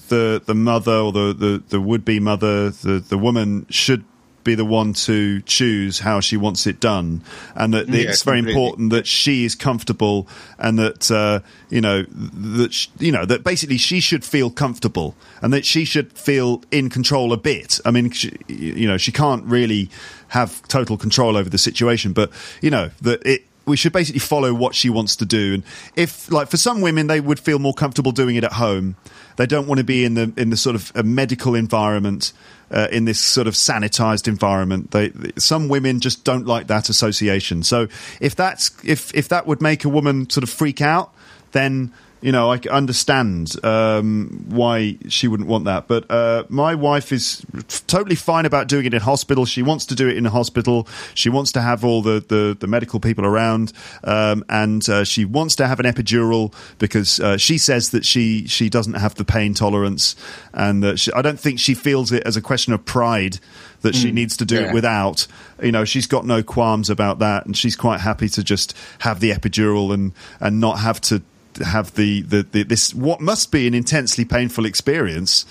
the 0.07 0.41
the 0.45 0.55
mother 0.55 0.93
or 0.93 1.11
the 1.11 1.33
the, 1.33 1.63
the 1.69 1.81
would 1.81 2.05
be 2.05 2.19
mother, 2.19 2.69
the 2.69 2.99
the 2.99 3.17
woman 3.17 3.65
should 3.69 4.05
be 4.45 4.55
the 4.55 4.63
one 4.63 4.93
to 4.93 5.41
choose 5.41 5.99
how 5.99 6.21
she 6.21 6.37
wants 6.37 6.65
it 6.65 6.79
done, 6.79 7.21
and 7.55 7.73
that 7.73 7.89
Yeah, 7.89 8.09
it's 8.11 8.23
very 8.23 8.39
important 8.39 8.91
that 8.91 9.05
she 9.05 9.43
is 9.43 9.55
comfortable 9.55 10.29
and 10.57 10.79
that 10.79 11.11
uh, 11.11 11.41
you 11.69 11.81
know 11.81 12.03
that 12.03 12.73
sh- 12.73 12.87
you 12.99 13.11
know 13.11 13.25
that 13.25 13.43
basically 13.43 13.77
she 13.77 13.99
should 13.99 14.23
feel 14.23 14.49
comfortable 14.49 15.15
and 15.41 15.51
that 15.51 15.65
she 15.65 15.83
should 15.83 16.13
feel 16.13 16.63
in 16.71 16.89
control 16.89 17.33
a 17.33 17.37
bit. 17.37 17.81
I 17.83 17.91
mean, 17.91 18.11
she, 18.11 18.31
you 18.47 18.87
know, 18.87 18.97
she 18.97 19.11
can't 19.11 19.43
really 19.43 19.89
have 20.29 20.65
total 20.69 20.97
control 20.97 21.35
over 21.35 21.49
the 21.49 21.57
situation, 21.57 22.13
but 22.13 22.31
you 22.61 22.69
know 22.69 22.91
that 23.01 23.25
it. 23.25 23.41
We 23.67 23.77
should 23.77 23.93
basically 23.93 24.19
follow 24.19 24.53
what 24.53 24.75
she 24.75 24.91
wants 24.91 25.15
to 25.15 25.25
do, 25.25 25.55
and 25.55 25.63
if, 25.95 26.31
like, 26.31 26.49
for 26.49 26.57
some 26.57 26.81
women, 26.81 27.07
they 27.07 27.19
would 27.19 27.39
feel 27.39 27.57
more 27.57 27.73
comfortable 27.73 28.11
doing 28.11 28.35
it 28.35 28.43
at 28.43 28.51
home. 28.53 28.95
They 29.37 29.47
don't 29.47 29.65
want 29.65 29.79
to 29.79 29.83
be 29.83 30.05
in 30.05 30.13
the 30.13 30.31
in 30.37 30.51
the 30.51 30.55
sort 30.55 30.75
of 30.75 30.91
a 30.93 31.01
medical 31.01 31.55
environment, 31.55 32.31
uh, 32.71 32.87
in 32.91 33.05
this 33.05 33.19
sort 33.19 33.47
of 33.47 33.53
sanitized 33.53 34.27
environment. 34.27 34.91
They, 34.91 35.11
some 35.37 35.67
women 35.67 35.99
just 35.99 36.23
don't 36.23 36.45
like 36.45 36.67
that 36.67 36.89
association. 36.89 37.63
So 37.63 37.87
if 38.19 38.35
that's 38.35 38.71
if 38.83 39.13
if 39.13 39.29
that 39.29 39.47
would 39.47 39.61
make 39.61 39.85
a 39.85 39.89
woman 39.89 40.29
sort 40.29 40.43
of 40.43 40.49
freak 40.49 40.81
out, 40.81 41.13
then 41.51 41.93
you 42.25 42.31
know 42.31 42.51
I 42.51 42.59
understand 42.71 43.53
um, 43.63 44.45
why 44.49 44.97
she 45.09 45.27
wouldn't 45.27 45.47
want 45.47 45.65
that. 45.65 45.87
But 45.87 46.09
uh, 46.09 46.45
my 46.49 46.73
wife 46.73 47.11
is 47.11 47.45
totally 47.85 48.15
fine 48.15 48.47
about 48.47 48.67
doing 48.67 48.85
it 48.85 48.95
in 48.95 49.01
hospital. 49.01 49.45
She 49.45 49.61
wants 49.61 49.85
to 49.85 49.95
do 49.95 50.09
it 50.09 50.17
in 50.17 50.25
a 50.25 50.31
hospital. 50.31 50.87
She 51.13 51.29
wants 51.29 51.51
to 51.51 51.61
have 51.61 51.85
all 51.85 52.01
the 52.01 52.25
the, 52.27 52.57
the 52.59 52.65
medical 52.65 52.99
people 52.99 53.27
around, 53.27 53.73
um, 54.03 54.43
and 54.49 54.89
uh, 54.89 55.03
she 55.03 55.23
wants 55.23 55.55
to 55.57 55.67
have 55.67 55.79
an 55.79 55.85
epidural 55.85 56.51
because 56.79 57.19
uh, 57.19 57.37
she 57.37 57.59
says 57.59 57.91
that 57.91 58.03
she 58.03 58.47
she 58.47 58.71
doesn't 58.71 58.95
have 58.95 59.13
the 59.13 59.25
pain 59.25 59.53
tolerance, 59.53 60.15
and 60.51 60.81
that 60.81 60.99
she, 60.99 61.13
I 61.13 61.21
don't 61.21 61.39
think 61.39 61.59
she 61.59 61.75
feels 61.75 62.11
it 62.11 62.23
as 62.23 62.35
a 62.35 62.41
question 62.41 62.73
of 62.73 62.83
pride 62.85 63.37
that 63.81 63.93
she 63.93 64.11
needs 64.11 64.35
to 64.37 64.45
do 64.45 64.55
it 64.55 64.73
without. 64.73 65.27
You 65.61 65.71
know, 65.71 65.85
she's 65.85 66.07
got 66.07 66.25
no 66.25 66.41
qualms 66.41 66.89
about 66.89 67.19
that, 67.19 67.45
and 67.45 67.55
she's 67.55 67.75
quite 67.75 67.99
happy 67.99 68.29
to 68.29 68.43
just 68.43 68.75
have 68.99 69.19
the 69.19 69.29
epidural 69.29 69.93
and 69.93 70.11
and 70.39 70.59
not 70.59 70.79
have 70.79 70.99
to 71.01 71.21
have 71.63 71.93
the 71.95 72.21
the, 72.21 72.43
the 72.43 72.63
this 72.63 72.93
what 72.93 73.21
must 73.21 73.51
be 73.51 73.67
an 73.67 73.73
intensely 73.73 74.25
painful 74.25 74.65
experience. 74.65 75.45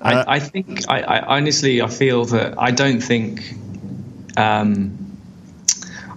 Uh, 0.00 0.24
I, 0.26 0.34
I 0.36 0.38
think 0.40 0.80
I, 0.88 1.00
I 1.00 1.36
honestly 1.36 1.80
I 1.82 1.88
feel 1.88 2.24
that 2.26 2.54
I 2.58 2.70
don't 2.70 3.00
think 3.00 3.54
um, 4.36 4.98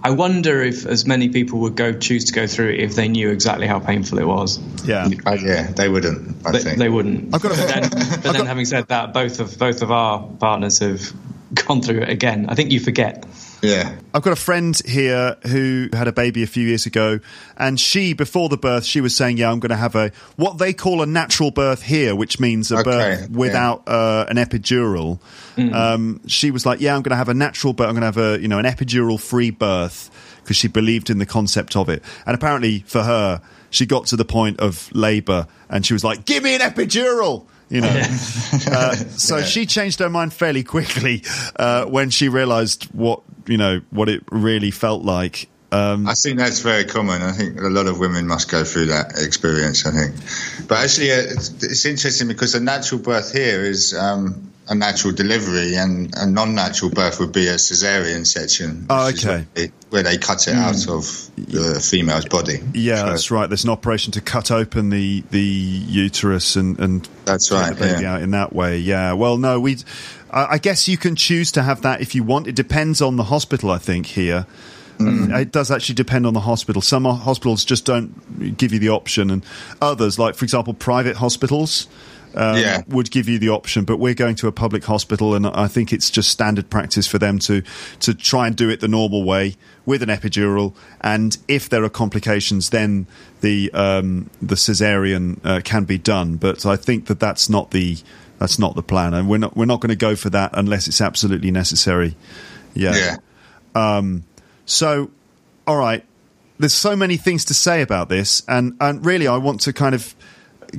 I 0.02 0.10
wonder 0.10 0.62
if 0.62 0.86
as 0.86 1.06
many 1.06 1.28
people 1.28 1.60
would 1.60 1.74
go 1.76 1.92
choose 1.92 2.24
to 2.26 2.32
go 2.32 2.46
through 2.46 2.70
it 2.70 2.80
if 2.80 2.94
they 2.94 3.08
knew 3.08 3.30
exactly 3.30 3.66
how 3.66 3.80
painful 3.80 4.18
it 4.18 4.26
was. 4.26 4.58
Yeah. 4.84 5.08
Uh, 5.26 5.36
yeah, 5.40 5.70
they 5.72 5.88
wouldn't. 5.88 6.46
I 6.46 6.52
They, 6.52 6.58
think 6.60 6.78
they 6.78 6.88
wouldn't. 6.88 7.34
I've 7.34 7.42
got 7.42 7.52
a- 7.52 7.56
but 7.56 7.68
then, 7.68 7.90
but 8.22 8.32
then 8.32 8.46
having 8.46 8.64
said 8.64 8.88
that, 8.88 9.12
both 9.12 9.40
of 9.40 9.58
both 9.58 9.82
of 9.82 9.90
our 9.90 10.22
partners 10.38 10.78
have 10.78 11.12
gone 11.54 11.82
through 11.82 12.02
it 12.02 12.08
again. 12.10 12.46
I 12.48 12.54
think 12.54 12.70
you 12.72 12.80
forget. 12.80 13.24
Yeah, 13.62 13.96
I've 14.14 14.22
got 14.22 14.32
a 14.32 14.36
friend 14.36 14.80
here 14.86 15.36
who 15.46 15.88
had 15.92 16.06
a 16.06 16.12
baby 16.12 16.42
a 16.42 16.46
few 16.46 16.66
years 16.66 16.86
ago, 16.86 17.18
and 17.56 17.78
she, 17.78 18.12
before 18.12 18.48
the 18.48 18.56
birth, 18.56 18.84
she 18.84 19.00
was 19.00 19.16
saying, 19.16 19.36
"Yeah, 19.38 19.50
I'm 19.50 19.58
going 19.58 19.70
to 19.70 19.76
have 19.76 19.96
a 19.96 20.12
what 20.36 20.58
they 20.58 20.72
call 20.72 21.02
a 21.02 21.06
natural 21.06 21.50
birth 21.50 21.82
here, 21.82 22.14
which 22.14 22.38
means 22.38 22.70
a 22.70 22.76
Okay, 22.78 22.84
birth 22.84 23.20
yeah. 23.30 23.36
without 23.36 23.82
uh, 23.88 24.26
an 24.28 24.36
epidural." 24.36 25.18
Um, 25.56 26.20
she 26.28 26.50
was 26.52 26.64
like, 26.64 26.80
"Yeah, 26.80 26.94
I'm 26.94 27.02
going 27.02 27.10
to 27.10 27.16
have 27.16 27.28
a 27.28 27.34
natural 27.34 27.72
birth. 27.72 27.88
I'm 27.88 27.94
going 27.98 28.12
to 28.12 28.20
have 28.20 28.38
a 28.38 28.40
you 28.40 28.48
know 28.48 28.58
an 28.58 28.64
epidural 28.64 29.20
free 29.20 29.50
birth." 29.50 30.10
Because 30.42 30.56
she 30.56 30.68
believed 30.68 31.10
in 31.10 31.18
the 31.18 31.26
concept 31.26 31.76
of 31.76 31.90
it, 31.90 32.02
and 32.24 32.34
apparently 32.34 32.78
for 32.86 33.02
her, 33.02 33.42
she 33.68 33.84
got 33.84 34.06
to 34.06 34.16
the 34.16 34.24
point 34.24 34.60
of 34.60 34.88
labour, 34.94 35.46
and 35.68 35.84
she 35.84 35.92
was 35.92 36.02
like, 36.04 36.24
"Give 36.24 36.42
me 36.42 36.54
an 36.54 36.62
epidural." 36.62 37.44
You 37.70 37.82
know, 37.82 37.88
uh, 38.66 38.94
so 38.94 39.42
she 39.42 39.66
changed 39.66 39.98
her 39.98 40.08
mind 40.08 40.32
fairly 40.32 40.64
quickly 40.64 41.22
uh, 41.56 41.84
when 41.84 42.10
she 42.10 42.28
realised 42.28 42.84
what 42.94 43.22
you 43.46 43.56
know 43.56 43.82
what 43.90 44.08
it 44.08 44.22
really 44.30 44.70
felt 44.70 45.02
like. 45.02 45.48
Um, 45.70 46.08
I 46.08 46.14
think 46.14 46.38
that's 46.38 46.60
very 46.60 46.86
common. 46.86 47.20
I 47.20 47.32
think 47.32 47.60
a 47.60 47.68
lot 47.68 47.86
of 47.86 47.98
women 47.98 48.26
must 48.26 48.50
go 48.50 48.64
through 48.64 48.86
that 48.86 49.18
experience. 49.18 49.84
I 49.84 49.90
think, 49.90 50.66
but 50.66 50.78
actually, 50.78 51.12
uh, 51.12 51.16
it's, 51.16 51.62
it's 51.62 51.84
interesting 51.84 52.28
because 52.28 52.54
the 52.54 52.60
natural 52.60 53.00
birth 53.00 53.32
here 53.32 53.62
is 53.62 53.94
um, 53.94 54.50
a 54.68 54.74
natural 54.74 55.14
delivery, 55.14 55.76
and 55.76 56.12
a 56.16 56.26
non-natural 56.26 56.90
birth 56.90 57.20
would 57.20 57.32
be 57.32 57.48
a 57.48 57.54
cesarean 57.54 58.26
section. 58.26 58.86
Oh, 58.90 59.08
okay. 59.08 59.26
where 59.26 59.46
they, 59.54 59.72
where 59.90 60.02
they 60.02 60.18
cut 60.18 60.46
it 60.46 60.54
out 60.54 60.88
of 60.88 61.30
the 61.36 61.80
female's 61.80 62.26
body. 62.26 62.60
yeah, 62.74 62.96
So 62.96 63.06
that's 63.06 63.30
right. 63.30 63.48
There's 63.48 63.64
an 63.64 63.70
operation 63.70 64.12
to 64.12 64.20
cut 64.20 64.50
open 64.50 64.90
the 64.90 65.24
the 65.30 65.40
uterus 65.40 66.56
and 66.56 66.78
and 66.78 67.08
That's 67.24 67.50
right, 67.50 67.74
the 67.74 67.80
baby 67.80 68.02
yeah. 68.02 68.14
out 68.14 68.22
in 68.22 68.30
that 68.32 68.52
way. 68.52 68.78
Yeah. 68.78 69.14
Well, 69.14 69.38
no, 69.38 69.58
we. 69.60 69.78
I 70.30 70.54
I 70.54 70.58
guess 70.58 70.86
you 70.88 70.98
can 70.98 71.16
choose 71.16 71.50
to 71.52 71.62
have 71.62 71.82
that 71.82 72.00
if 72.00 72.14
you 72.14 72.22
want. 72.22 72.46
It 72.46 72.54
depends 72.54 73.00
on 73.00 73.16
the 73.16 73.24
hospital. 73.24 73.70
I 73.70 73.78
think 73.78 74.06
here. 74.06 74.46
Mm. 74.98 75.40
It 75.40 75.52
does 75.52 75.70
actually 75.70 75.94
depend 75.94 76.26
on 76.26 76.34
the 76.34 76.40
hospital. 76.40 76.82
Some 76.82 77.04
hospitals 77.04 77.64
just 77.64 77.84
don't 77.84 78.56
give 78.56 78.72
you 78.72 78.80
the 78.80 78.88
option, 78.88 79.30
and 79.30 79.44
others, 79.80 80.18
like 80.18 80.34
for 80.34 80.44
example, 80.44 80.74
private 80.74 81.16
hospitals, 81.16 81.86
um, 82.34 82.58
Yeah. 82.58 82.82
would 82.88 83.10
give 83.10 83.28
you 83.28 83.38
the 83.38 83.48
option. 83.50 83.84
But 83.84 83.98
we're 83.98 84.14
going 84.14 84.34
to 84.36 84.48
a 84.48 84.52
public 84.52 84.84
hospital, 84.84 85.34
and 85.34 85.46
I 85.46 85.68
think 85.68 85.92
it's 85.92 86.10
just 86.10 86.30
standard 86.30 86.70
practice 86.70 87.06
for 87.06 87.18
them 87.18 87.38
to 87.40 87.62
to 88.00 88.14
try 88.14 88.46
and 88.46 88.56
do 88.56 88.68
it 88.68 88.80
the 88.80 88.88
normal 88.88 89.24
way 89.24 89.56
with 89.86 90.02
an 90.02 90.08
epidural. 90.08 90.74
And 91.00 91.36
if 91.48 91.68
there 91.68 91.82
are 91.84 91.88
complications, 91.88 92.70
then 92.70 93.06
the 93.40 93.70
um, 93.72 94.30
the 94.42 94.56
cesarean 94.56 95.38
uh, 95.44 95.60
can 95.64 95.84
be 95.84 95.98
done. 95.98 96.36
But 96.36 96.66
I 96.66 96.76
think 96.76 97.06
that 97.06 97.20
that's 97.20 97.48
not 97.48 97.70
the 97.70 97.98
that's 98.38 98.58
not 98.58 98.74
the 98.74 98.82
plan, 98.82 99.14
and 99.14 99.28
we're 99.28 99.38
not 99.38 99.56
we're 99.56 99.64
not 99.66 99.80
going 99.80 99.90
to 99.90 99.96
go 99.96 100.14
for 100.16 100.30
that 100.30 100.50
unless 100.54 100.86
it's 100.88 101.00
absolutely 101.00 101.50
necessary. 101.50 102.14
Yeah. 102.74 103.16
yeah. 103.74 104.10
So, 104.66 105.10
all 105.66 105.76
right, 105.76 106.04
there's 106.58 106.74
so 106.74 106.94
many 106.94 107.16
things 107.16 107.46
to 107.46 107.54
say 107.54 107.80
about 107.82 108.08
this, 108.08 108.42
and 108.46 108.76
and 108.80 109.04
really, 109.04 109.26
I 109.26 109.38
want 109.38 109.60
to 109.62 109.72
kind 109.72 109.94
of 109.94 110.14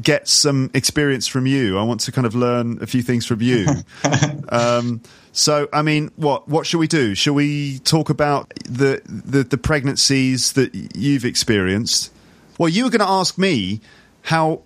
get 0.01 0.27
some 0.27 0.69
experience 0.73 1.27
from 1.27 1.45
you. 1.45 1.77
I 1.77 1.83
want 1.83 2.01
to 2.01 2.11
kind 2.11 2.27
of 2.27 2.35
learn 2.35 2.81
a 2.81 2.87
few 2.87 3.01
things 3.01 3.25
from 3.25 3.41
you. 3.41 3.67
um, 4.49 5.01
so, 5.31 5.67
I 5.71 5.81
mean, 5.81 6.11
what 6.15 6.47
what 6.47 6.65
should 6.65 6.79
we 6.79 6.87
do? 6.87 7.15
Shall 7.15 7.33
we 7.33 7.79
talk 7.79 8.09
about 8.09 8.53
the 8.65 9.01
the, 9.05 9.43
the 9.43 9.57
pregnancies 9.57 10.53
that 10.53 10.73
you've 10.95 11.25
experienced? 11.25 12.11
Well, 12.57 12.69
you 12.69 12.83
were 12.83 12.89
going 12.89 12.99
to 12.99 13.09
ask 13.09 13.37
me 13.37 13.79
how 14.23 14.61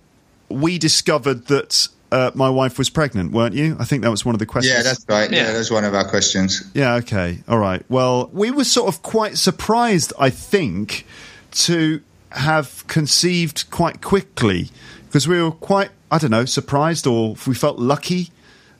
we 0.49 0.77
discovered 0.77 1.47
that 1.47 1.87
uh, 2.11 2.31
my 2.33 2.49
wife 2.49 2.77
was 2.77 2.89
pregnant, 2.89 3.31
weren't 3.31 3.55
you? 3.55 3.75
I 3.79 3.85
think 3.85 4.03
that 4.03 4.11
was 4.11 4.23
one 4.23 4.35
of 4.35 4.39
the 4.39 4.45
questions. 4.45 4.75
Yeah, 4.75 4.83
that's 4.83 5.05
right. 5.09 5.31
Yeah. 5.31 5.47
yeah, 5.47 5.51
that's 5.53 5.71
one 5.71 5.83
of 5.83 5.93
our 5.93 6.07
questions. 6.07 6.63
Yeah, 6.73 6.95
okay. 6.95 7.39
All 7.47 7.57
right. 7.57 7.83
Well, 7.89 8.29
we 8.33 8.51
were 8.51 8.63
sort 8.63 8.87
of 8.87 9.01
quite 9.01 9.37
surprised, 9.37 10.13
I 10.19 10.29
think, 10.29 11.05
to 11.51 12.01
have 12.31 12.85
conceived 12.87 13.69
quite 13.69 14.01
quickly 14.01 14.69
because 15.13 15.27
we 15.27 15.39
were 15.39 15.51
quite, 15.51 15.91
I 16.09 16.17
don't 16.17 16.31
know, 16.31 16.45
surprised 16.45 17.05
or 17.05 17.35
we 17.45 17.53
felt 17.53 17.77
lucky 17.77 18.31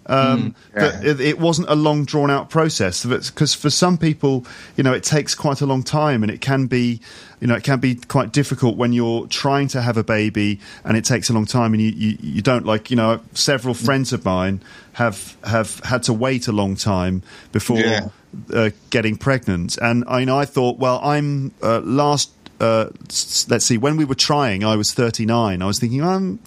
um, 0.08 0.42
mm, 0.42 0.56
yeah. 0.74 0.80
that 0.80 1.06
it, 1.06 1.22
it, 1.22 1.40
wasn't 1.40 1.70
a 1.70 1.76
long 1.76 2.06
drawn 2.06 2.32
out 2.32 2.50
process 2.50 3.06
because 3.06 3.54
for 3.54 3.70
some 3.70 4.00
people 4.00 4.46
you 4.76 4.84
know 4.84 4.92
it 4.92 5.04
takes 5.04 5.34
quite 5.34 5.62
a 5.62 5.66
long 5.66 5.82
time 5.82 6.24
and 6.24 6.32
it 6.32 6.42
can 6.42 6.66
be 6.66 7.00
you 7.40 7.48
know 7.48 7.56
it 7.56 7.64
can 7.64 7.80
be 7.80 7.96
quite 7.96 8.34
difficult 8.34 8.76
when 8.76 8.92
you're 8.92 9.28
trying 9.28 9.70
to 9.70 9.82
have 9.82 9.96
a 9.96 10.04
baby 10.04 10.60
and 10.84 10.98
it 10.98 11.06
takes 11.06 11.30
a 11.30 11.34
long 11.34 11.46
time 11.46 11.72
and 11.74 11.82
you, 11.82 11.92
you, 11.92 12.18
you 12.20 12.42
don't 12.42 12.66
like 12.66 12.90
you 12.90 12.98
know 12.98 13.22
several 13.34 13.74
friends 13.74 14.12
of 14.12 14.26
mine 14.26 14.60
have 14.94 15.38
have 15.46 15.80
had 15.86 16.04
to 16.04 16.12
wait 16.12 16.50
a 16.50 16.52
long 16.52 16.76
time 16.76 17.24
before 17.54 17.78
yeah. 17.78 18.10
uh, 18.54 18.72
getting 18.90 19.16
pregnant 19.16 19.78
and 19.78 20.04
I 20.08 20.20
you 20.20 20.26
know 20.26 20.38
I 20.38 20.44
thought 20.44 20.80
well 20.80 21.00
I'm 21.02 21.54
uh, 21.62 21.80
last 21.80 22.30
uh, 22.64 22.90
let's 23.50 23.66
see 23.66 23.78
when 23.78 23.98
we 23.98 24.06
were 24.06 24.16
trying 24.16 24.64
I 24.64 24.76
was 24.76 24.94
39 24.94 25.62
I 25.62 25.66
was 25.66 25.80
thinking 25.80 26.02
I'm 26.02 26.40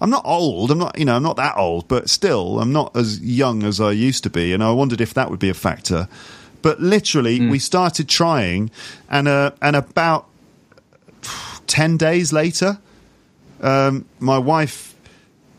I'm 0.00 0.10
not 0.10 0.24
old. 0.24 0.70
I'm 0.70 0.78
not, 0.78 0.98
you 0.98 1.04
know, 1.04 1.14
I'm 1.14 1.22
not 1.22 1.36
that 1.36 1.56
old, 1.56 1.86
but 1.86 2.08
still, 2.08 2.58
I'm 2.58 2.72
not 2.72 2.96
as 2.96 3.20
young 3.20 3.62
as 3.62 3.80
I 3.80 3.92
used 3.92 4.22
to 4.24 4.30
be. 4.30 4.54
And 4.54 4.62
I 4.62 4.70
wondered 4.70 5.00
if 5.00 5.12
that 5.14 5.30
would 5.30 5.38
be 5.38 5.50
a 5.50 5.54
factor. 5.54 6.08
But 6.62 6.80
literally, 6.80 7.38
mm. 7.38 7.50
we 7.50 7.58
started 7.58 8.08
trying, 8.08 8.70
and 9.08 9.28
uh, 9.28 9.52
and 9.62 9.76
about 9.76 10.26
ten 11.66 11.96
days 11.96 12.32
later, 12.32 12.78
um, 13.60 14.06
my 14.18 14.38
wife 14.38 14.94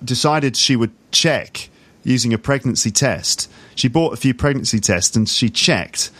decided 0.04 0.58
she 0.58 0.76
would 0.76 0.92
check 1.12 1.70
using 2.04 2.34
a 2.34 2.38
pregnancy 2.38 2.92
test. 2.92 3.52
She 3.76 3.88
bought 3.88 4.14
a 4.14 4.18
few 4.18 4.34
pregnancy 4.34 4.80
tests 4.80 5.16
and 5.16 5.28
she 5.28 5.50
checked, 5.50 6.12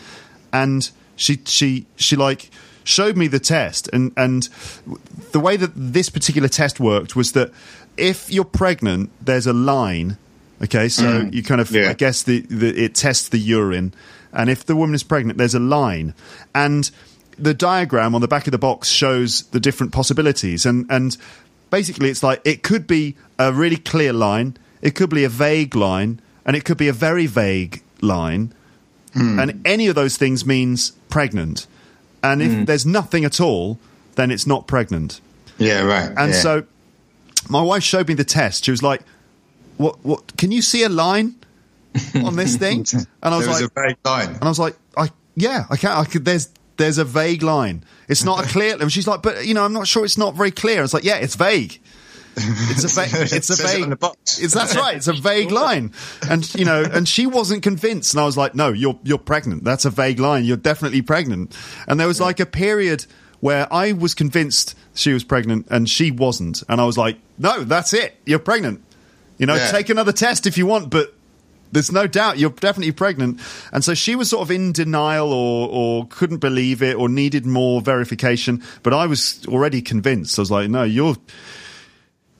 and 0.52 0.88
she 1.16 1.40
she 1.44 1.86
she 1.96 2.16
like 2.16 2.50
showed 2.84 3.16
me 3.16 3.26
the 3.28 3.38
test 3.38 3.88
and 3.92 4.12
and 4.16 4.48
the 5.32 5.40
way 5.40 5.56
that 5.56 5.72
this 5.74 6.08
particular 6.08 6.48
test 6.48 6.80
worked 6.80 7.16
was 7.16 7.32
that 7.32 7.50
if 7.96 8.30
you're 8.30 8.44
pregnant, 8.44 9.10
there's 9.20 9.46
a 9.46 9.52
line. 9.52 10.16
Okay, 10.62 10.88
so 10.88 11.04
mm. 11.04 11.34
you 11.34 11.42
kind 11.42 11.60
of, 11.60 11.70
yeah. 11.70 11.90
I 11.90 11.94
guess, 11.94 12.22
the, 12.22 12.40
the 12.40 12.68
it 12.84 12.94
tests 12.94 13.28
the 13.28 13.38
urine, 13.38 13.92
and 14.32 14.48
if 14.48 14.64
the 14.64 14.76
woman 14.76 14.94
is 14.94 15.02
pregnant, 15.02 15.38
there's 15.38 15.54
a 15.54 15.60
line, 15.60 16.14
and 16.54 16.90
the 17.38 17.52
diagram 17.52 18.14
on 18.14 18.20
the 18.20 18.28
back 18.28 18.46
of 18.46 18.52
the 18.52 18.58
box 18.58 18.88
shows 18.88 19.42
the 19.50 19.58
different 19.58 19.92
possibilities, 19.92 20.64
and 20.64 20.86
and 20.88 21.16
basically 21.70 22.10
it's 22.10 22.22
like 22.22 22.40
it 22.44 22.62
could 22.62 22.86
be 22.86 23.16
a 23.38 23.52
really 23.52 23.76
clear 23.76 24.12
line, 24.12 24.56
it 24.82 24.94
could 24.94 25.10
be 25.10 25.24
a 25.24 25.28
vague 25.28 25.74
line, 25.74 26.20
and 26.46 26.54
it 26.54 26.64
could 26.64 26.78
be 26.78 26.86
a 26.86 26.92
very 26.92 27.26
vague 27.26 27.82
line, 28.00 28.54
mm. 29.16 29.42
and 29.42 29.66
any 29.66 29.88
of 29.88 29.96
those 29.96 30.16
things 30.16 30.46
means 30.46 30.92
pregnant, 31.08 31.66
and 32.22 32.42
if 32.42 32.50
mm. 32.50 32.66
there's 32.66 32.86
nothing 32.86 33.24
at 33.24 33.40
all, 33.40 33.78
then 34.14 34.30
it's 34.30 34.46
not 34.46 34.66
pregnant. 34.66 35.20
Yeah, 35.58 35.82
right. 35.82 36.08
And 36.16 36.32
yeah. 36.32 36.40
so 36.40 36.66
my 37.48 37.62
wife 37.62 37.82
showed 37.82 38.08
me 38.08 38.14
the 38.14 38.24
test. 38.24 38.64
She 38.64 38.70
was 38.70 38.82
like, 38.82 39.02
"What? 39.76 40.04
What? 40.04 40.36
Can 40.36 40.50
you 40.50 40.62
see 40.62 40.82
a 40.84 40.88
line 40.88 41.34
on 42.14 42.36
this 42.36 42.56
thing?" 42.56 42.86
And 43.22 43.34
I 43.34 43.36
was 43.36 43.48
like, 43.48 43.64
"A 43.64 43.70
vague 43.74 43.98
line." 44.04 44.28
And 44.28 44.42
I 44.44 44.48
was 44.48 44.58
like, 44.58 44.76
"I 44.96 45.10
yeah, 45.36 45.66
I 45.70 45.76
can't. 45.76 45.98
I 45.98 46.04
could. 46.04 46.24
There's 46.24 46.48
there's 46.76 46.98
a 46.98 47.04
vague 47.04 47.42
line. 47.42 47.84
It's 48.08 48.24
not 48.24 48.44
a 48.44 48.48
clear." 48.48 48.76
And 48.80 48.92
she's 48.92 49.06
like, 49.06 49.22
"But 49.22 49.46
you 49.46 49.54
know, 49.54 49.64
I'm 49.64 49.72
not 49.72 49.86
sure. 49.86 50.04
It's 50.04 50.18
not 50.18 50.34
very 50.34 50.50
clear." 50.50 50.78
I 50.78 50.82
was 50.82 50.94
like, 50.94 51.04
"Yeah, 51.04 51.16
it's 51.16 51.34
vague." 51.34 51.80
It's 52.36 52.84
a 52.84 52.88
vague. 53.00 53.32
It's 53.32 53.50
a 53.50 53.62
vague. 53.62 53.92
It 53.92 53.98
it's 54.42 54.54
that's 54.54 54.76
right. 54.76 54.96
It's 54.96 55.08
a 55.08 55.12
vague 55.12 55.50
line, 55.50 55.92
and 56.28 56.52
you 56.54 56.64
know, 56.64 56.82
and 56.82 57.06
she 57.08 57.26
wasn't 57.26 57.62
convinced, 57.62 58.14
and 58.14 58.20
I 58.20 58.24
was 58.24 58.36
like, 58.36 58.54
"No, 58.54 58.68
you're 58.68 58.98
you're 59.04 59.18
pregnant. 59.18 59.64
That's 59.64 59.84
a 59.84 59.90
vague 59.90 60.18
line. 60.18 60.44
You're 60.44 60.56
definitely 60.56 61.02
pregnant." 61.02 61.56
And 61.86 62.00
there 62.00 62.08
was 62.08 62.20
like 62.20 62.40
a 62.40 62.46
period 62.46 63.06
where 63.42 63.70
I 63.72 63.90
was 63.90 64.14
convinced 64.14 64.76
she 64.94 65.12
was 65.12 65.24
pregnant 65.24 65.66
and 65.68 65.90
she 65.90 66.12
wasn't. 66.12 66.62
And 66.68 66.80
I 66.80 66.84
was 66.84 66.96
like, 66.96 67.18
no, 67.38 67.64
that's 67.64 67.92
it. 67.92 68.14
You're 68.24 68.38
pregnant. 68.38 68.84
You 69.36 69.46
know, 69.46 69.56
yeah. 69.56 69.72
take 69.72 69.88
another 69.88 70.12
test 70.12 70.46
if 70.46 70.56
you 70.56 70.64
want, 70.64 70.90
but 70.90 71.12
there's 71.72 71.90
no 71.90 72.06
doubt 72.06 72.38
you're 72.38 72.50
definitely 72.50 72.92
pregnant. 72.92 73.40
And 73.72 73.82
so 73.82 73.94
she 73.94 74.14
was 74.14 74.30
sort 74.30 74.42
of 74.42 74.52
in 74.52 74.70
denial 74.70 75.32
or, 75.32 75.68
or 75.68 76.06
couldn't 76.06 76.38
believe 76.38 76.82
it 76.82 76.94
or 76.94 77.08
needed 77.08 77.44
more 77.44 77.80
verification. 77.80 78.62
But 78.84 78.94
I 78.94 79.06
was 79.06 79.44
already 79.48 79.82
convinced. 79.82 80.38
I 80.38 80.42
was 80.42 80.50
like, 80.50 80.70
no, 80.70 80.84
you're. 80.84 81.16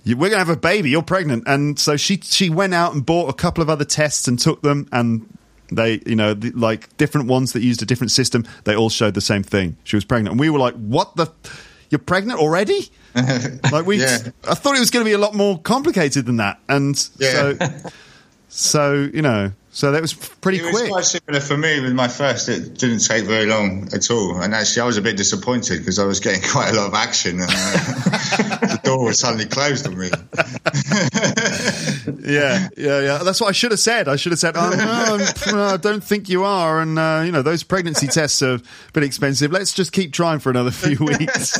We're 0.04 0.14
going 0.14 0.32
to 0.32 0.38
have 0.38 0.48
a 0.48 0.56
baby. 0.56 0.90
You're 0.90 1.02
pregnant, 1.02 1.44
and 1.46 1.78
so 1.78 1.96
she 1.96 2.18
she 2.18 2.50
went 2.50 2.74
out 2.74 2.94
and 2.94 3.04
bought 3.04 3.28
a 3.28 3.32
couple 3.32 3.62
of 3.62 3.70
other 3.70 3.84
tests 3.84 4.28
and 4.28 4.38
took 4.38 4.62
them, 4.62 4.88
and 4.92 5.26
they, 5.70 6.00
you 6.06 6.16
know, 6.16 6.34
the, 6.34 6.50
like 6.50 6.96
different 6.96 7.28
ones 7.28 7.52
that 7.52 7.62
used 7.62 7.82
a 7.82 7.86
different 7.86 8.10
system. 8.10 8.44
They 8.64 8.74
all 8.74 8.90
showed 8.90 9.14
the 9.14 9.20
same 9.20 9.42
thing. 9.42 9.76
She 9.84 9.96
was 9.96 10.04
pregnant, 10.04 10.32
and 10.32 10.40
we 10.40 10.50
were 10.50 10.58
like, 10.58 10.74
"What 10.74 11.16
the." 11.16 11.30
you're 11.92 11.98
pregnant 11.98 12.40
already? 12.40 12.90
like 13.70 13.84
we, 13.84 14.00
yeah. 14.00 14.18
I 14.48 14.54
thought 14.54 14.74
it 14.74 14.80
was 14.80 14.90
going 14.90 15.04
to 15.04 15.08
be 15.08 15.12
a 15.12 15.18
lot 15.18 15.34
more 15.34 15.60
complicated 15.60 16.24
than 16.24 16.38
that, 16.38 16.58
and 16.68 16.96
yeah. 17.18 17.58
so, 17.58 17.90
so 18.48 19.10
you 19.12 19.20
know, 19.20 19.52
so 19.74 19.90
that 19.90 20.02
was 20.02 20.12
pretty 20.12 20.58
it 20.58 20.68
quick. 20.68 20.74
It 20.74 20.82
was 20.82 20.90
quite 20.90 21.06
similar 21.06 21.40
for 21.40 21.56
me 21.56 21.80
with 21.80 21.94
my 21.94 22.06
first. 22.06 22.50
It 22.50 22.74
didn't 22.74 22.98
take 22.98 23.24
very 23.24 23.46
long 23.46 23.88
at 23.94 24.10
all, 24.10 24.42
and 24.42 24.54
actually, 24.54 24.82
I 24.82 24.84
was 24.84 24.98
a 24.98 25.02
bit 25.02 25.16
disappointed 25.16 25.78
because 25.78 25.98
I 25.98 26.04
was 26.04 26.20
getting 26.20 26.42
quite 26.50 26.74
a 26.74 26.74
lot 26.74 26.88
of 26.88 26.94
action, 26.94 27.40
and 27.40 27.48
uh, 27.48 27.52
the 28.60 28.80
door 28.84 29.06
was 29.06 29.18
suddenly 29.18 29.46
closed 29.46 29.86
on 29.86 29.96
me. 29.96 30.08
yeah, 32.30 32.68
yeah, 32.76 33.00
yeah. 33.00 33.18
That's 33.24 33.40
what 33.40 33.48
I 33.48 33.52
should 33.52 33.70
have 33.70 33.80
said. 33.80 34.08
I 34.08 34.16
should 34.16 34.32
have 34.32 34.38
said, 34.38 34.56
oh, 34.58 35.32
no, 35.50 35.64
I 35.72 35.78
don't 35.78 36.04
think 36.04 36.28
you 36.28 36.44
are, 36.44 36.82
and 36.82 36.98
uh, 36.98 37.22
you 37.24 37.32
know, 37.32 37.40
those 37.40 37.62
pregnancy 37.62 38.08
tests 38.08 38.42
are 38.42 38.56
a 38.56 38.62
bit 38.92 39.04
expensive. 39.04 39.52
Let's 39.52 39.72
just 39.72 39.92
keep 39.92 40.12
trying 40.12 40.40
for 40.40 40.50
another 40.50 40.70
few 40.70 41.02
weeks. 41.02 41.56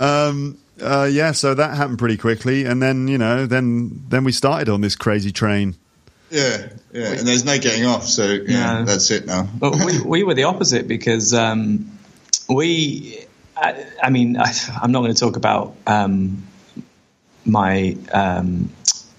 um, 0.00 0.58
uh, 0.82 1.08
yeah, 1.08 1.30
so 1.30 1.54
that 1.54 1.76
happened 1.76 2.00
pretty 2.00 2.16
quickly, 2.16 2.64
and 2.64 2.82
then 2.82 3.06
you 3.06 3.16
know, 3.16 3.46
then 3.46 4.02
then 4.08 4.24
we 4.24 4.32
started 4.32 4.68
on 4.68 4.80
this 4.80 4.96
crazy 4.96 5.30
train. 5.30 5.76
Yeah, 6.30 6.68
yeah, 6.92 7.12
and 7.12 7.26
there's 7.26 7.44
no 7.44 7.58
getting 7.58 7.86
off, 7.86 8.06
so 8.06 8.24
yeah, 8.24 8.80
no. 8.80 8.84
that's 8.84 9.10
it 9.10 9.26
now. 9.26 9.48
but 9.58 9.74
we 9.84 10.00
we 10.00 10.22
were 10.22 10.34
the 10.34 10.44
opposite 10.44 10.86
because 10.86 11.34
um, 11.34 11.98
we, 12.48 13.26
I, 13.56 13.84
I 14.02 14.10
mean, 14.10 14.36
I, 14.38 14.52
am 14.82 14.92
not 14.92 15.00
going 15.00 15.12
to 15.12 15.18
talk 15.18 15.36
about 15.36 15.74
um, 15.86 16.46
my 17.44 17.96
um, 18.12 18.70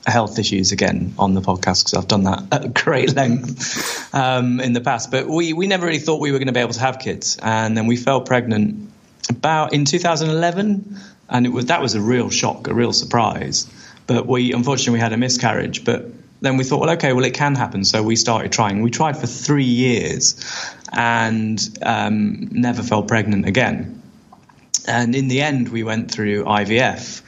health 0.07 0.39
issues 0.39 0.71
again 0.71 1.13
on 1.19 1.33
the 1.33 1.41
podcast 1.41 1.83
because 1.83 1.93
I've 1.95 2.07
done 2.07 2.23
that 2.23 2.43
at 2.51 2.73
great 2.73 3.13
length 3.13 4.13
um, 4.15 4.61
in 4.61 4.71
the 4.71 4.81
past. 4.81 5.11
But 5.11 5.27
we 5.27 5.51
we 5.51 5.67
never 5.67 5.85
really 5.85 5.99
thought 5.99 6.21
we 6.21 6.31
were 6.31 6.39
going 6.39 6.47
to 6.47 6.53
be 6.53 6.61
able 6.61 6.73
to 6.73 6.79
have 6.79 6.99
kids, 6.99 7.37
and 7.41 7.75
then 7.75 7.87
we 7.87 7.97
fell 7.97 8.21
pregnant 8.21 8.89
about 9.29 9.73
in 9.73 9.83
2011, 9.83 10.97
and 11.29 11.45
it 11.45 11.49
was 11.49 11.65
that 11.65 11.81
was 11.81 11.95
a 11.95 12.01
real 12.01 12.29
shock, 12.29 12.69
a 12.69 12.73
real 12.73 12.93
surprise. 12.93 13.69
But 14.07 14.27
we 14.27 14.53
unfortunately 14.53 14.93
we 14.93 14.99
had 14.99 15.11
a 15.11 15.17
miscarriage, 15.17 15.83
but 15.83 16.05
then 16.41 16.57
we 16.57 16.63
thought, 16.63 16.79
well, 16.81 16.89
okay, 16.91 17.13
well, 17.13 17.23
it 17.23 17.33
can 17.33 17.55
happen. 17.55 17.83
So 17.85 18.03
we 18.03 18.15
started 18.15 18.51
trying. 18.51 18.81
We 18.81 18.89
tried 18.91 19.15
for 19.17 19.27
three 19.27 19.63
years 19.63 20.43
and 20.91 21.59
um, 21.83 22.49
never 22.51 22.83
fell 22.83 23.03
pregnant 23.03 23.45
again. 23.45 24.01
And 24.87 25.15
in 25.15 25.27
the 25.27 25.41
end, 25.41 25.69
we 25.69 25.83
went 25.83 26.11
through 26.11 26.45
IVF. 26.45 27.21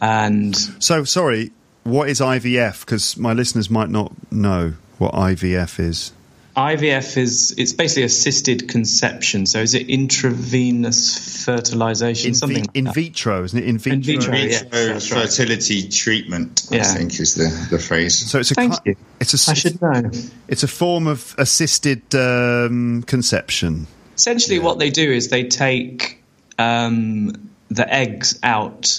And 0.00 0.56
so, 0.56 1.04
sorry, 1.04 1.50
what 1.82 2.08
is 2.08 2.20
IVF? 2.20 2.80
Because 2.80 3.16
my 3.16 3.32
listeners 3.32 3.68
might 3.68 3.90
not 3.90 4.12
know 4.30 4.74
what 4.98 5.12
IVF 5.14 5.80
is. 5.80 6.12
IVF 6.56 7.18
is 7.18 7.54
it's 7.58 7.74
basically 7.74 8.04
assisted 8.04 8.66
conception. 8.66 9.44
So 9.44 9.60
is 9.60 9.74
it 9.74 9.90
intravenous 9.90 11.44
fertilization? 11.44 12.28
In, 12.28 12.34
something 12.34 12.64
vi- 12.64 12.70
in 12.72 12.92
vitro, 12.92 13.44
isn't 13.44 13.58
it? 13.58 13.66
In 13.66 13.76
vitro, 13.76 13.92
in 13.92 14.02
vitro, 14.02 14.34
in 14.34 14.48
vitro 14.48 14.78
yeah, 14.78 14.98
fertility 14.98 15.82
right. 15.82 15.92
treatment. 15.92 16.66
Yeah. 16.70 16.80
I 16.80 16.84
think 16.84 17.20
is 17.20 17.34
the, 17.34 17.68
the 17.70 17.78
phrase. 17.78 18.30
So 18.30 18.38
it's 18.38 18.52
a 18.52 18.54
Thank 18.54 18.74
you. 18.86 18.96
it's 19.20 19.34
a 19.34 19.50
I 19.50 19.54
should 19.54 19.82
know. 19.82 20.10
It's 20.48 20.62
a 20.62 20.68
form 20.68 21.06
of 21.06 21.34
assisted 21.36 22.14
um, 22.14 23.02
conception. 23.02 23.86
Essentially, 24.14 24.56
yeah. 24.56 24.62
what 24.62 24.78
they 24.78 24.88
do 24.88 25.12
is 25.12 25.28
they 25.28 25.44
take 25.44 26.22
um, 26.58 27.50
the 27.68 27.92
eggs 27.92 28.38
out 28.42 28.98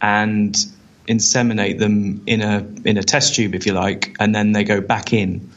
and 0.00 0.56
inseminate 1.06 1.78
them 1.78 2.22
in 2.26 2.40
a 2.40 2.66
in 2.86 2.96
a 2.96 3.02
test 3.02 3.34
tube, 3.34 3.54
if 3.54 3.66
you 3.66 3.74
like, 3.74 4.16
and 4.18 4.34
then 4.34 4.52
they 4.52 4.64
go 4.64 4.80
back 4.80 5.12
in. 5.12 5.50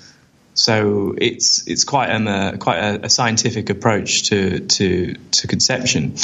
So 0.58 1.14
it's 1.16 1.68
it's 1.68 1.84
quite 1.84 2.10
um, 2.10 2.28
a 2.28 2.58
quite 2.58 2.80
a, 2.80 3.06
a, 3.06 3.10
scientific 3.10 3.70
approach 3.70 4.30
to 4.30 4.62
to 4.62 5.14
to 5.14 5.48
conception, 5.48 6.16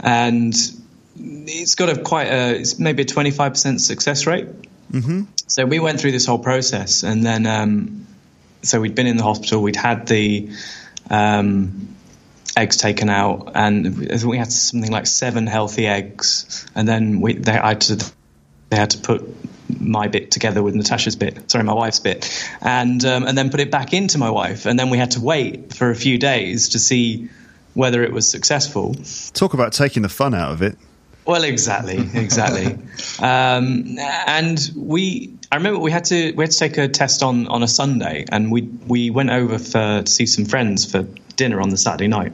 and 0.00 0.52
it's 1.16 1.76
got 1.76 1.88
a 1.88 2.02
quite 2.02 2.26
a 2.26 2.56
it's 2.58 2.80
maybe 2.80 3.02
a 3.02 3.06
twenty 3.06 3.30
five 3.30 3.52
percent 3.52 3.80
success 3.80 4.26
rate. 4.26 4.48
Mm-hmm. 4.90 5.22
So 5.46 5.64
we 5.64 5.78
went 5.78 6.00
through 6.00 6.10
this 6.10 6.26
whole 6.26 6.40
process, 6.40 7.04
and 7.04 7.24
then 7.24 7.46
um, 7.46 8.08
so 8.62 8.80
we'd 8.80 8.96
been 8.96 9.06
in 9.06 9.16
the 9.16 9.22
hospital. 9.22 9.62
We'd 9.62 9.76
had 9.76 10.08
the 10.08 10.50
um, 11.08 11.94
eggs 12.56 12.78
taken 12.78 13.08
out, 13.08 13.52
and 13.54 14.24
we 14.24 14.38
had 14.38 14.50
something 14.50 14.90
like 14.90 15.06
seven 15.06 15.46
healthy 15.46 15.86
eggs, 15.86 16.66
and 16.74 16.88
then 16.88 17.20
we 17.20 17.34
they 17.34 17.52
I 17.52 17.68
had 17.68 17.80
to 17.82 18.12
they 18.70 18.76
had 18.76 18.90
to 18.90 18.98
put 18.98 19.22
my 19.80 20.08
bit 20.08 20.30
together 20.30 20.62
with 20.62 20.74
Natasha's 20.74 21.16
bit, 21.16 21.50
sorry, 21.50 21.64
my 21.64 21.74
wife's 21.74 22.00
bit, 22.00 22.30
and 22.60 23.04
um, 23.04 23.24
and 23.24 23.36
then 23.36 23.50
put 23.50 23.60
it 23.60 23.70
back 23.70 23.92
into 23.92 24.18
my 24.18 24.30
wife, 24.30 24.66
and 24.66 24.78
then 24.78 24.90
we 24.90 24.98
had 24.98 25.12
to 25.12 25.20
wait 25.20 25.74
for 25.74 25.90
a 25.90 25.96
few 25.96 26.18
days 26.18 26.70
to 26.70 26.78
see 26.78 27.28
whether 27.74 28.02
it 28.02 28.12
was 28.12 28.28
successful. 28.28 28.94
Talk 29.32 29.54
about 29.54 29.72
taking 29.72 30.02
the 30.02 30.08
fun 30.08 30.34
out 30.34 30.52
of 30.52 30.62
it. 30.62 30.76
Well, 31.24 31.44
exactly, 31.44 31.98
exactly. 32.14 32.66
um, 33.20 33.96
and 33.98 34.70
we, 34.74 35.34
I 35.52 35.56
remember 35.56 35.78
we 35.78 35.92
had 35.92 36.04
to 36.06 36.32
we 36.32 36.44
had 36.44 36.50
to 36.50 36.58
take 36.58 36.78
a 36.78 36.88
test 36.88 37.22
on 37.22 37.46
on 37.46 37.62
a 37.62 37.68
Sunday, 37.68 38.24
and 38.28 38.50
we 38.50 38.62
we 38.62 39.10
went 39.10 39.30
over 39.30 39.58
for 39.58 40.02
to 40.02 40.06
see 40.06 40.26
some 40.26 40.44
friends 40.44 40.90
for 40.90 41.02
dinner 41.36 41.60
on 41.60 41.70
the 41.70 41.76
Saturday 41.76 42.08
night. 42.08 42.32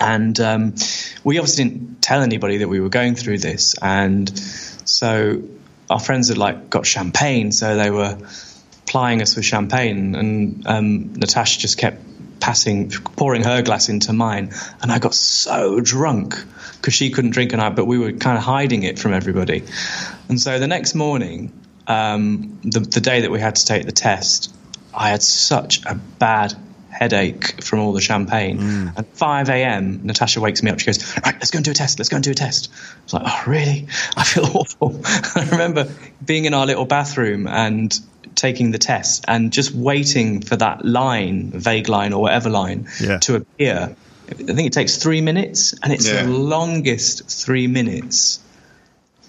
And 0.00 0.38
um, 0.38 0.74
we 1.24 1.38
obviously 1.38 1.64
didn't 1.64 2.02
tell 2.02 2.20
anybody 2.22 2.58
that 2.58 2.68
we 2.68 2.78
were 2.78 2.90
going 2.90 3.16
through 3.16 3.38
this, 3.38 3.74
and 3.82 4.28
so 4.38 5.42
our 5.90 6.00
friends 6.00 6.28
had 6.28 6.38
like 6.38 6.70
got 6.70 6.86
champagne, 6.86 7.52
so 7.52 7.76
they 7.76 7.90
were 7.90 8.18
plying 8.86 9.22
us 9.22 9.36
with 9.36 9.44
champagne, 9.44 10.14
and 10.14 10.66
um, 10.66 11.14
Natasha 11.14 11.60
just 11.60 11.78
kept 11.78 12.00
passing, 12.40 12.90
pouring 12.90 13.42
her 13.42 13.62
glass 13.62 13.88
into 13.88 14.12
mine, 14.12 14.52
and 14.80 14.92
I 14.92 14.98
got 14.98 15.14
so 15.14 15.80
drunk 15.80 16.36
because 16.76 16.94
she 16.94 17.10
couldn't 17.10 17.32
drink 17.32 17.52
a 17.52 17.56
night, 17.56 17.74
but 17.74 17.86
we 17.86 17.98
were 17.98 18.12
kind 18.12 18.38
of 18.38 18.44
hiding 18.44 18.84
it 18.84 18.98
from 18.98 19.12
everybody. 19.12 19.64
And 20.28 20.40
so 20.40 20.58
the 20.58 20.68
next 20.68 20.94
morning, 20.94 21.52
um, 21.86 22.60
the, 22.62 22.80
the 22.80 23.00
day 23.00 23.22
that 23.22 23.30
we 23.30 23.40
had 23.40 23.56
to 23.56 23.64
take 23.64 23.84
the 23.84 23.92
test, 23.92 24.54
I 24.94 25.10
had 25.10 25.22
such 25.22 25.84
a 25.84 25.94
bad 25.94 26.54
headache 26.98 27.62
from 27.62 27.78
all 27.80 27.92
the 27.92 28.00
champagne. 28.00 28.92
At 28.96 29.06
5 29.16 29.48
a.m., 29.50 30.00
Natasha 30.04 30.40
wakes 30.40 30.62
me 30.62 30.70
up. 30.70 30.80
She 30.80 30.86
goes, 30.86 31.16
Right, 31.24 31.34
let's 31.34 31.50
go 31.50 31.58
and 31.58 31.64
do 31.64 31.70
a 31.70 31.74
test. 31.74 31.98
Let's 31.98 32.08
go 32.08 32.16
and 32.16 32.24
do 32.24 32.32
a 32.32 32.34
test. 32.34 32.70
I 32.72 33.02
was 33.04 33.12
like, 33.14 33.22
Oh, 33.26 33.42
really? 33.46 33.86
I 34.16 34.24
feel 34.24 34.44
awful. 34.54 35.00
I 35.04 35.48
remember 35.52 35.88
being 36.24 36.44
in 36.44 36.54
our 36.54 36.66
little 36.66 36.84
bathroom 36.86 37.46
and 37.46 37.96
taking 38.34 38.70
the 38.72 38.78
test 38.78 39.24
and 39.28 39.52
just 39.52 39.72
waiting 39.72 40.40
for 40.42 40.56
that 40.56 40.84
line, 40.84 41.50
vague 41.52 41.88
line 41.88 42.12
or 42.12 42.20
whatever 42.22 42.50
line, 42.50 42.88
Yeah. 43.00 43.18
to 43.18 43.36
appear. 43.36 43.96
I 44.30 44.34
think 44.34 44.66
it 44.66 44.72
takes 44.72 44.96
three 44.96 45.20
minutes, 45.22 45.74
and 45.82 45.92
it's 45.92 46.06
Yeah. 46.06 46.24
the 46.24 46.28
longest 46.30 47.28
three 47.30 47.66
minutes 47.66 48.40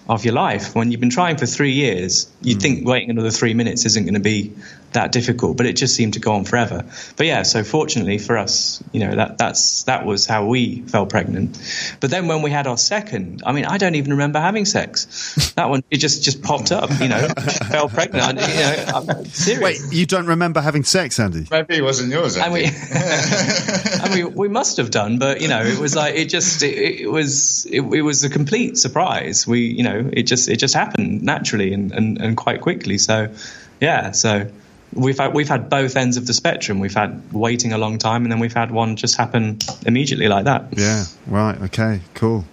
of 0.08 0.24
your 0.24 0.34
life. 0.34 0.74
When 0.74 0.90
you've 0.90 1.00
been 1.00 1.10
trying 1.10 1.36
for 1.38 1.46
three 1.46 1.72
years, 1.72 2.26
you'd 2.42 2.56
Hmm. 2.56 2.60
think 2.60 2.86
waiting 2.88 3.10
another 3.10 3.30
three 3.30 3.54
minutes 3.54 3.86
isn't 3.86 4.04
going 4.04 4.14
to 4.14 4.20
be 4.20 4.52
that 4.92 5.12
difficult, 5.12 5.56
but 5.56 5.66
it 5.66 5.74
just 5.74 5.94
seemed 5.94 6.14
to 6.14 6.20
go 6.20 6.32
on 6.32 6.44
forever. 6.44 6.84
But 7.16 7.26
yeah, 7.26 7.42
so 7.42 7.62
fortunately 7.62 8.18
for 8.18 8.36
us, 8.36 8.82
you 8.92 9.00
know 9.00 9.14
that 9.16 9.38
that's 9.38 9.84
that 9.84 10.04
was 10.04 10.26
how 10.26 10.46
we 10.46 10.82
fell 10.82 11.06
pregnant. 11.06 11.58
But 12.00 12.10
then 12.10 12.26
when 12.26 12.42
we 12.42 12.50
had 12.50 12.66
our 12.66 12.78
second, 12.78 13.42
I 13.46 13.52
mean, 13.52 13.66
I 13.66 13.78
don't 13.78 13.94
even 13.94 14.12
remember 14.12 14.40
having 14.40 14.64
sex. 14.64 15.52
That 15.56 15.68
one 15.68 15.84
it 15.90 15.98
just 15.98 16.22
just 16.22 16.42
popped 16.42 16.72
up, 16.72 16.90
you 17.00 17.08
know, 17.08 17.28
fell 17.70 17.88
pregnant. 17.88 18.40
You 18.40 18.46
know, 18.46 18.84
I'm 18.94 19.24
serious. 19.26 19.62
Wait, 19.62 19.92
you 19.92 20.06
don't 20.06 20.26
remember 20.26 20.60
having 20.60 20.84
sex, 20.84 21.18
Andy? 21.20 21.46
Maybe 21.50 21.76
it 21.76 21.82
wasn't 21.82 22.10
yours. 22.10 22.36
and 22.36 22.52
we, 22.52 22.64
and 22.64 24.14
we, 24.14 24.24
we 24.24 24.48
must 24.48 24.76
have 24.78 24.90
done, 24.90 25.18
but 25.18 25.40
you 25.40 25.48
know, 25.48 25.62
it 25.62 25.78
was 25.78 25.94
like 25.94 26.14
it 26.14 26.28
just 26.28 26.62
it, 26.62 27.02
it 27.02 27.10
was 27.10 27.66
it, 27.66 27.80
it 27.80 28.02
was 28.02 28.24
a 28.24 28.30
complete 28.30 28.76
surprise. 28.78 29.46
We 29.46 29.60
you 29.60 29.82
know 29.82 30.10
it 30.12 30.24
just 30.24 30.48
it 30.48 30.56
just 30.56 30.74
happened 30.74 31.22
naturally 31.22 31.72
and, 31.72 31.92
and, 31.92 32.20
and 32.20 32.36
quite 32.36 32.60
quickly. 32.60 32.98
So 32.98 33.32
yeah, 33.80 34.10
so 34.10 34.50
we've 34.92 35.18
had 35.18 35.34
we've 35.34 35.48
had 35.48 35.68
both 35.68 35.96
ends 35.96 36.16
of 36.16 36.26
the 36.26 36.34
spectrum. 36.34 36.80
We've 36.80 36.94
had 36.94 37.32
waiting 37.32 37.72
a 37.72 37.78
long 37.78 37.98
time, 37.98 38.24
and 38.24 38.32
then 38.32 38.38
we've 38.38 38.52
had 38.52 38.70
one 38.70 38.96
just 38.96 39.16
happen 39.16 39.58
immediately 39.86 40.28
like 40.28 40.44
that. 40.44 40.66
Yeah, 40.76 41.04
right, 41.26 41.60
okay, 41.62 42.00
cool. 42.14 42.44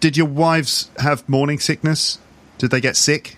Did 0.00 0.16
your 0.16 0.26
wives 0.26 0.90
have 0.98 1.28
morning 1.28 1.58
sickness? 1.58 2.18
Did 2.58 2.70
they 2.70 2.80
get 2.80 2.96
sick? 2.96 3.36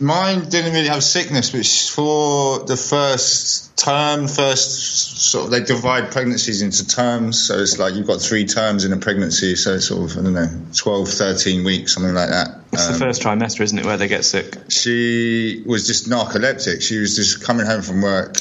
Mine 0.00 0.48
didn't 0.48 0.72
really 0.72 0.88
have 0.88 1.04
sickness, 1.04 1.50
but 1.50 1.66
for 1.94 2.64
the 2.64 2.76
first 2.76 3.76
term, 3.76 4.28
first 4.28 5.20
sort 5.20 5.44
of, 5.44 5.50
they 5.50 5.60
divide 5.62 6.10
pregnancies 6.10 6.62
into 6.62 6.86
terms. 6.86 7.40
So 7.46 7.58
it's 7.58 7.78
like 7.78 7.94
you've 7.94 8.06
got 8.06 8.20
three 8.22 8.46
terms 8.46 8.84
in 8.86 8.92
a 8.94 8.96
pregnancy. 8.96 9.56
So 9.56 9.74
it's 9.74 9.88
sort 9.88 10.10
of, 10.10 10.18
I 10.18 10.22
don't 10.22 10.32
know, 10.32 10.48
12, 10.74 11.08
13 11.08 11.64
weeks, 11.64 11.92
something 11.94 12.14
like 12.14 12.30
that. 12.30 12.60
It's 12.72 12.86
the 12.86 12.94
Um, 12.94 12.98
first 12.98 13.22
trimester, 13.22 13.60
isn't 13.60 13.78
it, 13.78 13.84
where 13.84 13.98
they 13.98 14.08
get 14.08 14.24
sick? 14.24 14.56
she 14.70 15.62
was 15.66 15.86
just 15.86 16.08
narcoleptic. 16.08 16.80
She 16.82 16.98
was 16.98 17.14
just 17.14 17.42
coming 17.42 17.66
home 17.66 17.82
from 17.82 18.00
work, 18.00 18.36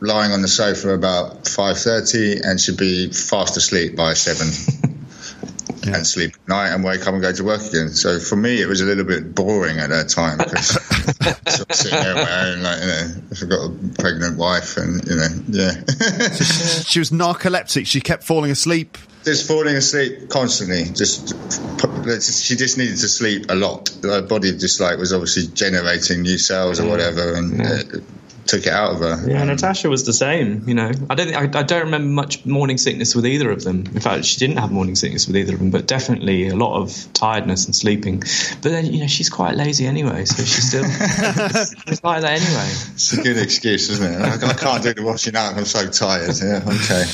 lying 0.00 0.32
on 0.32 0.40
the 0.40 0.48
sofa 0.48 0.90
about 0.94 1.44
5.30 1.44 2.40
and 2.44 2.58
she'd 2.58 2.76
be 2.78 3.12
fast 3.12 3.56
asleep 3.58 3.96
by 3.96 4.14
7 5.84 5.94
and 5.94 6.06
sleep 6.06 6.34
at 6.34 6.48
night 6.48 6.68
and 6.68 6.84
wake 6.84 7.06
up 7.06 7.14
and 7.14 7.22
go 7.22 7.32
to 7.32 7.44
work 7.44 7.62
again. 7.62 7.88
So 7.88 8.18
for 8.18 8.36
me, 8.36 8.60
it 8.60 8.66
was 8.66 8.80
a 8.80 8.84
little 8.84 9.04
bit 9.04 9.34
boring 9.34 9.78
at 9.78 9.90
that 9.90 10.08
time 10.08 10.38
because 10.38 10.68
sort 11.56 11.70
of 11.70 11.76
sitting 11.76 12.00
there 12.00 12.16
on 12.16 12.24
my 12.24 12.46
own, 12.46 12.62
like, 12.62 12.80
you 12.80 12.86
know, 12.86 13.14
I've 13.30 13.48
got 13.48 13.64
a 13.66 14.02
pregnant 14.02 14.38
wife 14.38 14.76
and, 14.76 15.04
you 15.06 15.16
know, 15.16 15.28
yeah. 15.48 15.72
She 16.82 16.98
was 16.98 17.10
narcoleptic. 17.10 17.86
She 17.86 18.00
kept 18.00 18.24
falling 18.24 18.50
asleep. 18.50 18.98
just 19.24 19.46
falling 19.46 19.76
asleep 19.76 20.28
constantly. 20.28 20.84
Just 20.84 21.28
she 22.44 22.56
just 22.56 22.78
needed 22.78 22.96
to 22.98 23.08
sleep 23.08 23.46
a 23.48 23.54
lot. 23.54 23.90
Her 24.02 24.22
body 24.22 24.56
just 24.56 24.80
like 24.80 24.98
was 24.98 25.12
obviously 25.12 25.46
generating 25.48 26.22
new 26.22 26.38
cells 26.38 26.80
or 26.80 26.84
mm. 26.84 26.90
whatever, 26.90 27.34
and 27.34 27.60
it 27.60 27.94
uh, 27.94 27.98
took 28.46 28.66
it 28.66 28.72
out 28.72 28.92
of 28.92 28.98
her. 29.00 29.30
Yeah, 29.30 29.44
Natasha 29.44 29.88
was 29.88 30.04
the 30.04 30.12
same. 30.12 30.68
You 30.68 30.74
know, 30.74 30.90
I 31.10 31.14
don't 31.14 31.26
think 31.28 31.56
I, 31.56 31.60
I 31.60 31.62
don't 31.62 31.84
remember 31.84 32.08
much 32.08 32.44
morning 32.44 32.78
sickness 32.78 33.14
with 33.14 33.26
either 33.26 33.50
of 33.50 33.62
them. 33.62 33.84
In 33.94 34.00
fact, 34.00 34.24
she 34.24 34.38
didn't 34.38 34.58
have 34.58 34.70
morning 34.70 34.96
sickness 34.96 35.26
with 35.26 35.36
either 35.36 35.54
of 35.54 35.58
them, 35.58 35.70
but 35.70 35.86
definitely 35.86 36.48
a 36.48 36.56
lot 36.56 36.80
of 36.80 37.08
tiredness 37.12 37.66
and 37.66 37.74
sleeping. 37.74 38.20
But 38.20 38.70
then, 38.70 38.86
you 38.86 39.00
know, 39.00 39.06
she's 39.06 39.30
quite 39.30 39.54
lazy 39.54 39.86
anyway, 39.86 40.24
so 40.24 40.42
she's 40.42 40.68
still 40.68 40.84
it's 40.86 42.04
like 42.04 42.22
that 42.22 42.42
anyway. 42.42 42.68
It's 42.94 43.12
a 43.12 43.22
good 43.22 43.38
excuse, 43.38 43.88
isn't 43.90 44.12
it? 44.12 44.20
I, 44.20 44.50
I 44.50 44.54
can't 44.54 44.82
do 44.82 44.94
the 44.94 45.02
washing 45.02 45.36
out. 45.36 45.54
I'm 45.54 45.64
so 45.64 45.88
tired. 45.88 46.34
Yeah, 46.42 46.62
okay. 46.66 47.04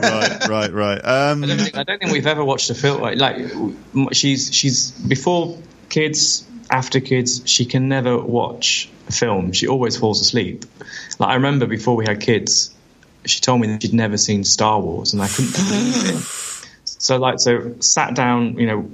Right, 0.00 0.48
right, 0.48 0.72
right. 0.72 1.04
Um, 1.04 1.44
I 1.44 1.46
don't 1.46 1.58
think 1.58 1.76
I 1.76 1.82
don't 1.82 1.98
think 1.98 2.12
we've 2.12 2.26
ever 2.26 2.44
watched 2.44 2.70
a 2.70 2.74
film 2.74 3.00
like, 3.00 3.18
like 3.18 3.50
she's 4.12 4.52
she's 4.54 4.90
before 4.90 5.58
kids, 5.88 6.44
after 6.70 7.00
kids. 7.00 7.42
She 7.44 7.64
can 7.64 7.88
never 7.88 8.18
watch 8.18 8.88
a 9.08 9.12
film. 9.12 9.52
She 9.52 9.66
always 9.66 9.96
falls 9.96 10.20
asleep. 10.20 10.64
Like 11.18 11.30
I 11.30 11.34
remember 11.34 11.66
before 11.66 11.96
we 11.96 12.06
had 12.06 12.20
kids, 12.20 12.74
she 13.24 13.40
told 13.40 13.60
me 13.60 13.66
that 13.68 13.82
she'd 13.82 13.92
never 13.92 14.16
seen 14.16 14.44
Star 14.44 14.80
Wars, 14.80 15.12
and 15.12 15.22
I 15.22 15.28
couldn't 15.28 15.52
believe 15.52 16.16
it. 16.16 16.46
So 16.84 17.16
like 17.16 17.40
so 17.40 17.76
sat 17.80 18.14
down, 18.14 18.58
you 18.58 18.66
know, 18.66 18.90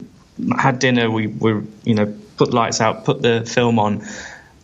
had 0.56 0.78
dinner. 0.78 1.10
We 1.10 1.26
were 1.26 1.64
you 1.82 1.94
know 1.94 2.14
put 2.36 2.54
lights 2.54 2.80
out, 2.80 3.04
put 3.04 3.20
the 3.20 3.44
film 3.44 3.80
on. 3.80 4.04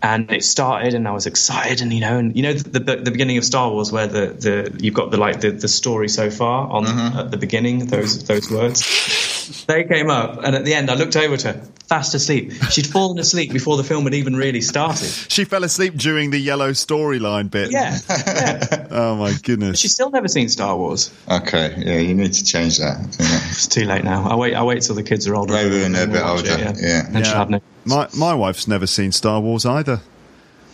And 0.00 0.30
it 0.32 0.44
started, 0.44 0.94
and 0.94 1.06
I 1.06 1.12
was 1.12 1.26
excited, 1.26 1.80
and 1.80 1.92
you 1.92 2.00
know, 2.00 2.18
and 2.18 2.36
you 2.36 2.42
know 2.42 2.52
the 2.54 2.80
the, 2.80 2.96
the 2.96 3.10
beginning 3.10 3.38
of 3.38 3.44
Star 3.44 3.70
Wars, 3.70 3.92
where 3.92 4.08
the, 4.08 4.26
the 4.28 4.76
you've 4.80 4.94
got 4.94 5.10
the 5.12 5.16
like 5.16 5.40
the, 5.40 5.50
the 5.50 5.68
story 5.68 6.08
so 6.08 6.28
far 6.30 6.68
on 6.70 6.84
mm-hmm. 6.84 7.18
at 7.18 7.30
the 7.30 7.36
beginning, 7.36 7.86
those 7.86 8.24
those 8.24 8.50
words. 8.50 8.82
They 9.66 9.84
came 9.84 10.10
up, 10.10 10.42
and 10.42 10.54
at 10.54 10.64
the 10.64 10.74
end, 10.74 10.90
I 10.90 10.94
looked 10.94 11.16
over 11.16 11.36
to 11.36 11.52
her, 11.52 11.60
fast 11.86 12.14
asleep. 12.14 12.52
She'd 12.70 12.86
fallen 12.86 13.18
asleep 13.18 13.52
before 13.52 13.76
the 13.76 13.84
film 13.84 14.04
had 14.04 14.14
even 14.14 14.36
really 14.36 14.60
started. 14.60 15.06
she 15.28 15.44
fell 15.44 15.64
asleep 15.64 15.94
during 15.94 16.30
the 16.30 16.38
yellow 16.38 16.72
storyline 16.72 17.50
bit. 17.50 17.70
Yeah, 17.70 17.98
yeah. 18.08 18.86
Oh 18.90 19.16
my 19.16 19.34
goodness. 19.42 19.78
She's 19.78 19.94
still 19.94 20.10
never 20.10 20.28
seen 20.28 20.48
Star 20.48 20.76
Wars. 20.76 21.12
Okay, 21.28 21.74
yeah, 21.78 21.98
you 21.98 22.14
need 22.14 22.32
to 22.32 22.44
change 22.44 22.78
that. 22.78 22.98
It's 23.50 23.66
too 23.66 23.84
late 23.84 24.04
now. 24.04 24.28
I 24.28 24.34
wait. 24.36 24.54
I 24.54 24.62
wait 24.62 24.82
till 24.82 24.94
the 24.94 25.02
kids 25.02 25.26
are 25.28 25.34
older. 25.34 25.52
Maybe 25.52 25.80
when 25.80 25.92
they're 25.92 26.08
a 26.08 26.10
bit 26.10 26.22
older, 26.22 26.50
it, 26.50 26.76
yeah. 26.80 27.06
And 27.12 27.26
she'll 27.26 27.36
have 27.36 27.50
no. 27.50 27.60
My 27.84 28.08
my 28.16 28.34
wife's 28.34 28.68
never 28.68 28.86
seen 28.86 29.12
Star 29.12 29.40
Wars 29.40 29.66
either. 29.66 30.00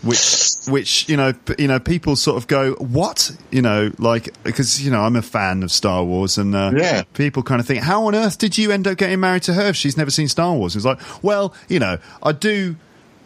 Which 0.02 0.54
which 0.68 1.08
you 1.08 1.16
know 1.16 1.32
you 1.58 1.66
know 1.66 1.80
people 1.80 2.14
sort 2.14 2.36
of 2.36 2.46
go 2.46 2.74
what 2.74 3.32
you 3.50 3.62
know 3.62 3.90
like 3.98 4.28
because 4.44 4.80
you 4.80 4.92
know 4.92 5.00
I'm 5.00 5.16
a 5.16 5.22
fan 5.22 5.64
of 5.64 5.72
Star 5.72 6.04
Wars 6.04 6.38
and 6.38 6.54
uh, 6.54 6.70
Yeah. 6.76 7.02
people 7.14 7.42
kind 7.42 7.60
of 7.60 7.66
think 7.66 7.82
how 7.82 8.06
on 8.06 8.14
earth 8.14 8.38
did 8.38 8.56
you 8.56 8.70
end 8.70 8.86
up 8.86 8.96
getting 8.96 9.18
married 9.18 9.42
to 9.44 9.54
her 9.54 9.68
if 9.68 9.76
she's 9.76 9.96
never 9.96 10.10
seen 10.12 10.28
Star 10.28 10.54
Wars? 10.54 10.76
It's 10.76 10.84
like 10.84 11.00
well 11.22 11.52
you 11.68 11.80
know 11.80 11.98
I 12.22 12.30
do 12.32 12.76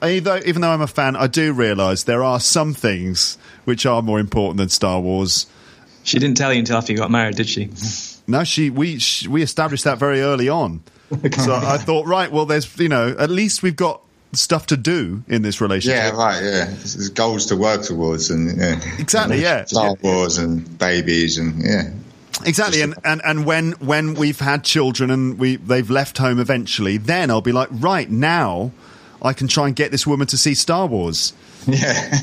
even 0.03 0.25
though, 0.25 0.41
even 0.47 0.63
though 0.63 0.71
I'm 0.71 0.81
a 0.81 0.87
fan 0.87 1.15
I 1.15 1.27
do 1.27 1.53
realise 1.53 2.05
there 2.05 2.25
are 2.25 2.41
some 2.41 2.73
things 2.73 3.37
which 3.65 3.85
are 3.85 4.01
more 4.01 4.19
important 4.19 4.57
than 4.57 4.71
Star 4.71 4.99
Wars. 4.99 5.47
She 6.05 6.19
didn't 6.19 6.39
tell 6.39 6.53
you 6.55 6.61
until 6.61 6.79
after 6.79 6.93
you 6.93 6.99
got 6.99 7.11
married, 7.11 7.37
did 7.37 7.49
she? 7.49 7.69
No, 8.27 8.45
she 8.45 8.71
we 8.71 8.99
she, 8.99 9.29
we 9.29 9.43
established 9.43 9.85
that 9.85 9.99
very 9.99 10.23
early 10.23 10.49
on. 10.49 10.83
so 11.39 11.55
I 11.55 11.77
thought 11.77 12.07
right 12.07 12.33
well 12.33 12.47
there's 12.47 12.79
you 12.79 12.89
know 12.89 13.15
at 13.19 13.29
least 13.29 13.63
we've 13.63 13.77
got 13.77 14.01
stuff 14.33 14.67
to 14.67 14.77
do 14.77 15.23
in 15.29 15.43
this 15.43 15.61
relationship. 15.61 15.99
Yeah, 15.99 16.11
right. 16.11 16.43
Yeah, 16.43 16.65
there's 16.65 17.09
goals 17.11 17.47
to 17.47 17.57
work 17.57 17.83
towards, 17.83 18.31
and 18.31 18.59
yeah, 18.59 18.81
Exactly, 18.99 19.41
yeah. 19.41 19.65
Star 19.65 19.95
Wars 20.03 20.39
and 20.39 20.79
babies, 20.79 21.39
and 21.39 21.63
yeah. 21.63 21.91
Exactly, 22.45 22.81
and, 22.81 22.95
and 23.05 23.21
and 23.25 23.45
when 23.45 23.73
when 23.73 24.15
we've 24.15 24.41
had 24.41 24.65
children 24.65 25.11
and 25.11 25.39
we 25.39 25.57
they've 25.57 25.91
left 25.91 26.19
home 26.19 26.41
eventually, 26.41 26.97
then 26.97 27.31
I'll 27.31 27.43
be 27.43 27.53
like, 27.53 27.69
right 27.71 28.11
now, 28.11 28.73
I 29.23 29.33
can 29.33 29.49
try 29.49 29.69
and 29.69 29.77
get 29.77 29.91
this 29.91 30.07
woman 30.07 30.27
to 30.29 30.37
see 30.37 30.55
Star 30.55 30.87
Wars. 30.87 31.33
Yeah. 31.69 32.19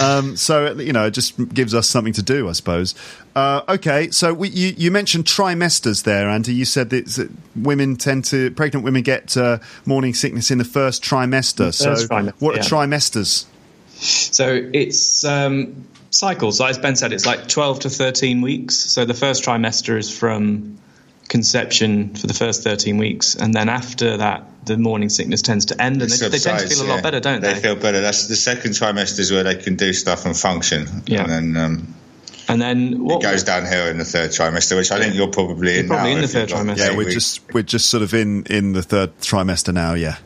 Um, 0.00 0.36
so 0.36 0.72
you 0.74 0.92
know, 0.92 1.06
it 1.06 1.12
just 1.12 1.36
gives 1.54 1.74
us 1.74 1.88
something 1.88 2.12
to 2.14 2.22
do, 2.22 2.48
I 2.48 2.52
suppose. 2.52 2.96
Uh, 3.36 3.62
okay, 3.68 4.10
so 4.10 4.34
we, 4.34 4.48
you 4.48 4.74
you 4.76 4.90
mentioned 4.90 5.26
trimesters 5.26 6.02
there, 6.02 6.28
Andy. 6.28 6.54
You 6.54 6.64
said 6.64 6.90
that, 6.90 7.06
that 7.06 7.30
women 7.54 7.94
tend 7.94 8.24
to 8.26 8.50
pregnant 8.50 8.84
women 8.84 9.02
get 9.02 9.36
uh, 9.36 9.58
morning 9.86 10.12
sickness 10.12 10.50
in 10.50 10.58
the 10.58 10.64
first 10.64 11.04
trimester. 11.04 11.66
first 11.66 11.82
so 11.82 12.08
trimester, 12.08 12.34
what 12.40 12.54
are 12.54 12.58
yeah. 12.58 12.64
trimesters? 12.64 13.46
So 14.00 14.68
it's 14.72 15.24
um, 15.24 15.86
cycles. 16.10 16.60
Like 16.60 16.70
as 16.70 16.78
Ben 16.78 16.96
said, 16.96 17.12
it's 17.12 17.26
like 17.26 17.48
12 17.48 17.80
to 17.80 17.90
13 17.90 18.40
weeks. 18.40 18.74
So 18.74 19.04
the 19.04 19.14
first 19.14 19.44
trimester 19.44 19.98
is 19.98 20.16
from 20.16 20.78
conception 21.28 22.14
for 22.14 22.26
the 22.26 22.34
first 22.34 22.62
13 22.62 22.98
weeks. 22.98 23.34
And 23.36 23.54
then 23.54 23.68
after 23.68 24.16
that, 24.16 24.44
the 24.64 24.76
morning 24.76 25.08
sickness 25.08 25.42
tends 25.42 25.66
to 25.66 25.80
end 25.80 26.02
and 26.02 26.10
they, 26.10 26.28
they 26.28 26.38
tend 26.38 26.60
to 26.60 26.68
feel 26.68 26.86
a 26.86 26.88
lot 26.88 26.96
yeah. 26.96 27.00
better, 27.00 27.20
don't 27.20 27.40
they? 27.40 27.54
They 27.54 27.60
feel 27.60 27.76
better. 27.76 28.00
That's 28.00 28.26
the 28.26 28.36
second 28.36 28.72
trimester 28.72 29.20
is 29.20 29.32
where 29.32 29.42
they 29.42 29.56
can 29.56 29.76
do 29.76 29.92
stuff 29.92 30.26
and 30.26 30.36
function. 30.36 30.86
Yeah. 31.06 31.22
And 31.22 31.30
then 31.30 31.56
um, 31.56 31.94
and 32.48 32.60
then 32.60 33.04
what? 33.04 33.18
it 33.18 33.22
goes 33.22 33.44
downhill 33.44 33.86
in 33.86 33.98
the 33.98 34.04
third 34.04 34.30
trimester, 34.30 34.76
which 34.76 34.90
I 34.90 34.98
think 34.98 35.14
you're 35.14 35.28
probably 35.28 35.78
in 35.78 35.86
You're 35.86 35.94
probably 35.94 36.10
now. 36.10 36.16
in 36.16 36.22
the 36.22 36.28
third 36.28 36.48
trimester. 36.48 36.78
Yeah, 36.78 36.96
we're 36.96 37.10
just 37.10 37.54
we're 37.54 37.62
just 37.62 37.88
sort 37.88 38.02
of 38.02 38.12
in 38.12 38.44
in 38.46 38.72
the 38.72 38.82
third 38.82 39.16
trimester 39.20 39.72
now. 39.72 39.94
Yeah, 39.94 40.16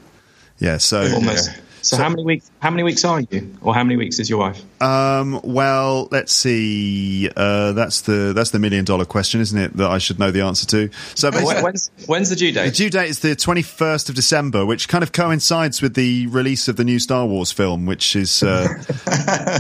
yeah. 0.59 0.79
So 0.79 1.13
Almost. 1.13 1.51
Yeah. 1.51 1.61
So, 1.85 1.99
how 1.99 2.09
many 2.09 2.25
weeks? 2.25 2.51
How 2.61 2.71
many 2.71 2.83
weeks 2.83 3.05
are 3.05 3.21
you, 3.21 3.57
or 3.61 3.75
how 3.75 3.85
many 3.85 3.97
weeks 3.97 4.19
is 4.19 4.31
your 4.31 4.39
wife? 4.39 4.63
Um, 4.83 5.39
well, 5.45 6.09
let's 6.11 6.33
see. 6.33 7.29
Uh, 7.37 7.73
that's 7.73 8.01
the 8.03 8.33
that's 8.35 8.51
the 8.51 8.59
million 8.59 8.87
dollar 8.87 9.05
question, 9.05 9.43
isn't 9.43 9.59
it? 9.59 9.77
That 9.77 9.91
I 9.91 9.99
should 9.99 10.19
know 10.19 10.31
the 10.31 10.41
answer 10.41 10.67
to. 10.69 10.91
So 11.15 11.31
when's, 11.31 11.91
when's 12.07 12.31
the 12.31 12.37
due 12.37 12.53
date? 12.53 12.71
the 12.71 12.75
due 12.75 12.89
date 12.89 13.11
is 13.11 13.21
the 13.21 13.37
twenty 13.37 13.61
first 13.61 14.09
of 14.09 14.15
December, 14.15 14.65
which 14.65 14.89
kind 14.89 15.05
of 15.05 15.13
coincides 15.13 15.83
with 15.83 15.95
the 15.95 16.27
release 16.29 16.69
of 16.69 16.77
the 16.77 16.85
new 16.85 16.99
Star 16.99 17.27
Wars 17.27 17.53
film, 17.53 17.85
which 17.85 18.17
is 18.17 18.43
uh, 18.43 18.67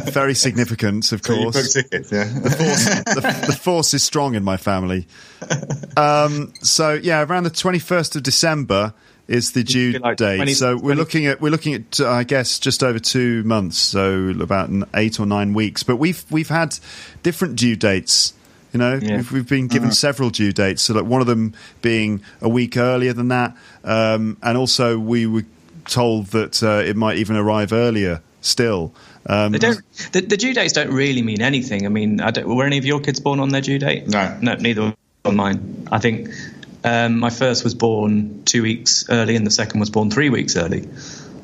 very 0.10 0.34
significant, 0.34 1.12
of 1.12 1.22
course. 1.22 1.54
booked 1.54 1.72
tickets, 1.74 2.10
yeah. 2.10 2.24
the, 2.24 3.44
the 3.48 3.52
force 3.52 3.92
is 3.92 4.02
strong 4.02 4.34
in 4.34 4.42
my 4.42 4.56
family. 4.56 5.06
Um, 5.94 6.54
so 6.62 6.94
yeah, 6.94 7.22
around 7.22 7.44
the 7.44 7.50
twenty 7.50 7.80
first 7.80 8.16
of 8.16 8.22
December 8.22 8.94
is 9.28 9.52
the 9.52 9.62
due 9.64 9.92
like 9.98 10.16
date. 10.16 10.36
20 10.36 10.54
so 10.54 10.74
we're 10.74 10.94
20 10.94 10.96
looking 10.96 11.26
at 11.26 11.40
we're 11.40 11.50
looking 11.50 11.74
at 11.74 12.00
uh, 12.00 12.10
I 12.10 12.24
guess 12.24 12.58
just 12.58 12.82
over 12.82 12.98
two 12.98 13.42
months, 13.44 13.78
so 13.78 14.28
about 14.40 14.70
eight 14.94 15.18
or 15.18 15.26
nine 15.26 15.54
weeks. 15.54 15.82
But 15.82 15.96
we've 15.96 16.24
we've 16.30 16.48
had 16.48 16.78
different 17.22 17.56
due 17.56 17.76
dates. 17.76 18.34
You 18.72 18.78
know, 18.78 18.98
Yeah. 19.00 19.16
we've, 19.18 19.30
we've 19.32 19.48
been 19.48 19.68
given 19.68 19.92
several 19.92 20.30
due 20.30 20.50
dates. 20.52 20.82
So 20.82 20.94
like 20.94 21.04
one 21.04 21.20
of 21.20 21.28
them 21.28 21.54
being 21.80 22.22
a 22.40 22.48
week 22.48 22.76
earlier 22.76 23.12
than 23.12 23.28
that, 23.28 23.56
um, 23.84 24.36
and 24.42 24.58
also 24.58 24.98
we 24.98 25.26
were 25.26 25.44
told 25.86 26.26
that 26.28 26.60
uh, 26.62 26.82
it 26.84 26.96
might 26.96 27.18
even 27.18 27.36
arrive 27.36 27.72
earlier 27.72 28.20
still. 28.40 28.92
Um, 29.26 29.52
They 29.52 29.58
don't. 29.58 29.80
The, 30.12 30.22
the 30.22 30.36
due 30.36 30.52
dates 30.52 30.72
don't 30.72 30.90
really 30.92 31.22
mean 31.22 31.40
anything. 31.40 31.86
I 31.86 31.88
mean, 31.88 32.20
I 32.20 32.30
don't, 32.32 32.48
were 32.48 32.66
any 32.66 32.76
of 32.78 32.84
your 32.84 32.98
kids 33.00 33.20
born 33.20 33.38
on 33.38 33.50
their 33.50 33.60
due 33.60 33.78
date? 33.78 34.08
No. 34.08 34.36
no, 34.40 34.54
neither 34.56 34.92
were 35.24 35.32
mine. 35.32 35.86
I 35.92 35.98
think 35.98 36.28
um, 36.84 37.18
my 37.18 37.30
first 37.30 37.64
was 37.64 37.74
born 37.74 38.44
two 38.44 38.62
weeks 38.62 39.04
early, 39.08 39.36
and 39.36 39.46
the 39.46 39.50
second 39.50 39.80
was 39.80 39.90
born 39.90 40.10
three 40.10 40.28
weeks 40.28 40.54
early. 40.54 40.86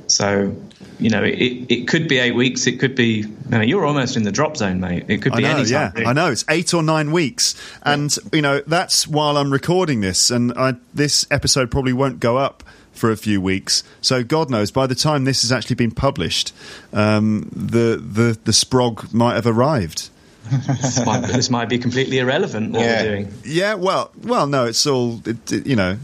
So, 0.07 0.55
you 0.99 1.09
know, 1.09 1.23
it, 1.23 1.67
it 1.71 1.89
could 1.89 2.09
be 2.09 2.19
eight 2.19 2.35
weeks. 2.35 2.67
It 2.67 2.79
could 2.79 2.95
be. 2.95 3.25
I 3.51 3.59
mean, 3.59 3.69
you're 3.69 3.87
almost 3.87 4.17
in 4.17 4.23
the 4.25 4.33
drop 4.33 4.57
zone, 4.57 4.81
mate. 4.81 5.07
It 5.09 5.23
could 5.23 5.33
I 5.33 5.37
be 5.37 5.43
know, 5.45 5.57
any 5.57 5.69
yeah, 5.71 5.91
time. 5.91 6.07
I 6.07 6.13
know. 6.13 6.31
It's 6.31 6.45
eight 6.49 6.75
or 6.75 6.83
nine 6.83 7.11
weeks, 7.11 7.55
and 7.83 8.15
you 8.33 8.43
know 8.43 8.61
that's 8.67 9.09
while 9.09 9.39
I'm 9.39 9.53
recording 9.53 10.01
this, 10.01 10.31
and 10.31 10.53
I, 10.53 10.75
this 10.93 11.27
episode 11.31 11.71
probably 11.71 11.93
won't 11.93 12.21
go 12.21 12.37
up 12.37 12.63
for 12.93 13.11
a 13.11 13.17
few 13.17 13.41
weeks. 13.41 13.83
So 14.03 14.23
God 14.23 14.51
knows, 14.51 14.71
by 14.71 14.87
the 14.87 14.95
time 14.95 15.25
this 15.25 15.43
has 15.43 15.51
actually 15.51 15.77
been 15.77 15.93
published, 15.93 16.53
um, 16.93 17.49
the 17.55 17.97
the 17.97 18.39
the 18.45 18.53
sprog 18.53 19.15
might 19.15 19.35
have 19.35 19.47
arrived. 19.47 20.11
This 20.49 21.05
might, 21.05 21.21
be- 21.27 21.33
this 21.33 21.51
might 21.51 21.69
be 21.69 21.79
completely 21.79 22.19
irrelevant 22.19 22.73
what 22.73 22.81
Yeah. 22.83 23.03
we're 23.03 23.09
doing. 23.11 23.35
Yeah, 23.45 23.75
well, 23.75 24.11
well, 24.23 24.47
no, 24.47 24.67
it's 24.67 24.87
all 24.87 25.21
it, 25.27 25.53
it- 25.53 25.67
you 25.67 25.77
know. 25.77 25.97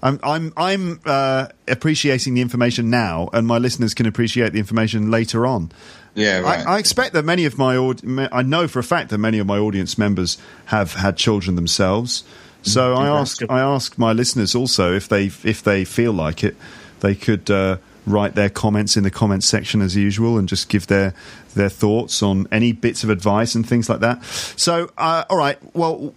I'm 0.00 0.20
I'm 0.22 0.52
I'm 0.56 1.00
uh, 1.04 1.48
appreciating 1.66 2.34
the 2.34 2.40
information 2.40 2.88
now, 2.88 3.28
and 3.32 3.48
my 3.48 3.58
listeners 3.58 3.94
can 3.94 4.06
appreciate 4.06 4.52
the 4.52 4.60
information 4.60 5.10
later 5.10 5.44
on. 5.44 5.72
Yeah, 6.14 6.38
right. 6.38 6.64
I, 6.64 6.76
I 6.76 6.78
expect 6.78 7.14
that 7.14 7.24
many 7.24 7.44
of 7.46 7.58
my 7.58 7.76
aud- 7.76 8.02
I 8.32 8.42
know 8.42 8.68
for 8.68 8.78
a 8.78 8.84
fact 8.84 9.10
that 9.10 9.18
many 9.18 9.40
of 9.40 9.46
my 9.48 9.58
audience 9.58 9.98
members 9.98 10.38
have 10.66 10.94
had 10.94 11.16
children 11.16 11.56
themselves. 11.56 12.22
So 12.62 12.94
I 12.94 13.08
ask 13.08 13.42
I 13.50 13.58
ask 13.60 13.98
my 13.98 14.12
listeners 14.12 14.54
also 14.54 14.94
if 14.94 15.08
they 15.08 15.26
if 15.42 15.62
they 15.64 15.84
feel 15.84 16.12
like 16.12 16.44
it, 16.44 16.56
they 17.00 17.16
could 17.16 17.50
uh, 17.50 17.78
write 18.08 18.34
their 18.34 18.50
comments 18.50 18.96
in 18.96 19.04
the 19.04 19.10
comments 19.10 19.46
section 19.46 19.80
as 19.80 19.96
usual 19.96 20.38
and 20.38 20.48
just 20.48 20.68
give 20.68 20.86
their 20.86 21.14
their 21.54 21.68
thoughts 21.68 22.22
on 22.22 22.46
any 22.52 22.72
bits 22.72 23.04
of 23.04 23.10
advice 23.10 23.54
and 23.54 23.66
things 23.68 23.88
like 23.88 24.00
that. 24.00 24.24
So 24.24 24.90
uh, 24.98 25.24
all 25.28 25.36
right, 25.36 25.58
well. 25.74 26.14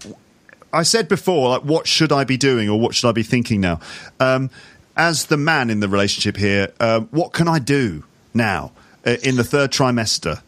I 0.74 0.84
said 0.84 1.10
before, 1.10 1.50
like, 1.50 1.64
what 1.64 1.86
should 1.86 2.14
I 2.14 2.24
be 2.24 2.38
doing 2.38 2.70
or 2.70 2.80
what 2.80 2.96
should 2.96 3.10
I 3.10 3.12
be 3.12 3.24
thinking 3.24 3.60
now? 3.60 3.82
Um, 4.22 4.50
as 4.96 5.26
the 5.26 5.36
man 5.36 5.70
in 5.70 5.82
the 5.82 5.90
relationship 5.90 6.38
here, 6.38 6.72
uh, 6.80 7.02
what 7.12 7.34
can 7.34 7.50
I 7.50 7.60
do 7.60 8.06
now 8.34 8.72
uh, 9.06 9.18
in 9.22 9.36
the 9.36 9.44
third 9.44 9.72
trimester? 9.72 10.42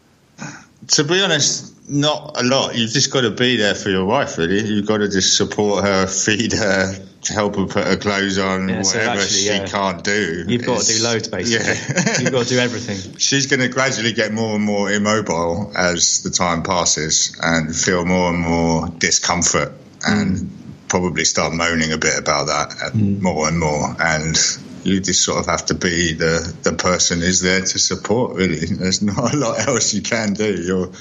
to 0.87 1.03
be 1.03 1.21
honest, 1.21 1.89
not 1.89 2.39
a 2.39 2.43
lot. 2.43 2.75
You've 2.75 2.91
just 2.91 3.11
got 3.11 3.21
to 3.21 3.31
be 3.31 3.57
there 3.57 3.75
for 3.75 3.89
your 3.89 4.05
wife, 4.05 4.37
really. 4.37 4.61
You've 4.61 4.87
got 4.87 4.97
to 4.97 5.09
just 5.09 5.37
support 5.37 5.83
her, 5.83 6.07
feed 6.25 6.53
her, 6.53 6.93
help 7.28 7.55
her 7.55 7.65
put 7.65 7.86
her 7.86 7.95
clothes 7.95 8.38
on, 8.38 8.67
Yeah, 8.67 8.82
so 8.82 8.97
whatever 8.97 9.21
actually, 9.21 9.39
she 9.39 9.45
yeah. 9.47 9.65
can't 9.65 10.03
do. 10.03 10.45
You've 10.47 10.65
got 10.65 10.82
to 10.82 10.93
do 10.93 11.03
loads, 11.03 11.28
basically. 11.28 11.65
Yeah. 11.65 12.19
You've 12.21 12.32
got 12.32 12.43
to 12.43 12.49
do 12.49 12.59
everything. 12.59 13.17
She's 13.17 13.47
going 13.47 13.61
to 13.61 13.69
gradually 13.69 14.13
get 14.13 14.34
more 14.34 14.55
and 14.55 14.63
more 14.63 14.91
immobile 14.91 15.71
as 15.76 16.24
the 16.24 16.30
time 16.30 16.63
passes 16.63 17.38
and 17.41 17.74
feel 17.74 18.03
more 18.05 18.30
and 18.30 18.39
more 18.39 18.89
discomfort 18.89 19.71
and 20.05 20.38
mm. 20.38 20.49
probably 20.89 21.24
start 21.24 21.53
moaning 21.53 21.93
a 21.93 21.97
bit 21.97 22.17
about 22.17 22.47
that 22.47 22.76
uh, 22.84 22.97
more 22.97 23.47
and 23.47 23.59
more. 23.59 23.95
And 23.99 24.36
you 24.84 24.99
just 24.99 25.24
sort 25.24 25.39
of 25.39 25.45
have 25.45 25.65
to 25.67 25.76
be 25.76 26.13
the, 26.13 26.53
the 26.63 26.74
person 26.74 27.21
who's 27.21 27.39
there 27.39 27.61
to 27.61 27.80
support, 27.80 28.36
really. 28.36 28.65
There's 28.65 29.01
not 29.01 29.34
a 29.34 29.38
lot 29.38 29.65
else 29.67 29.93
you 29.93 30.01
can 30.01 30.34
do. 30.34 30.61
You're 30.61 30.91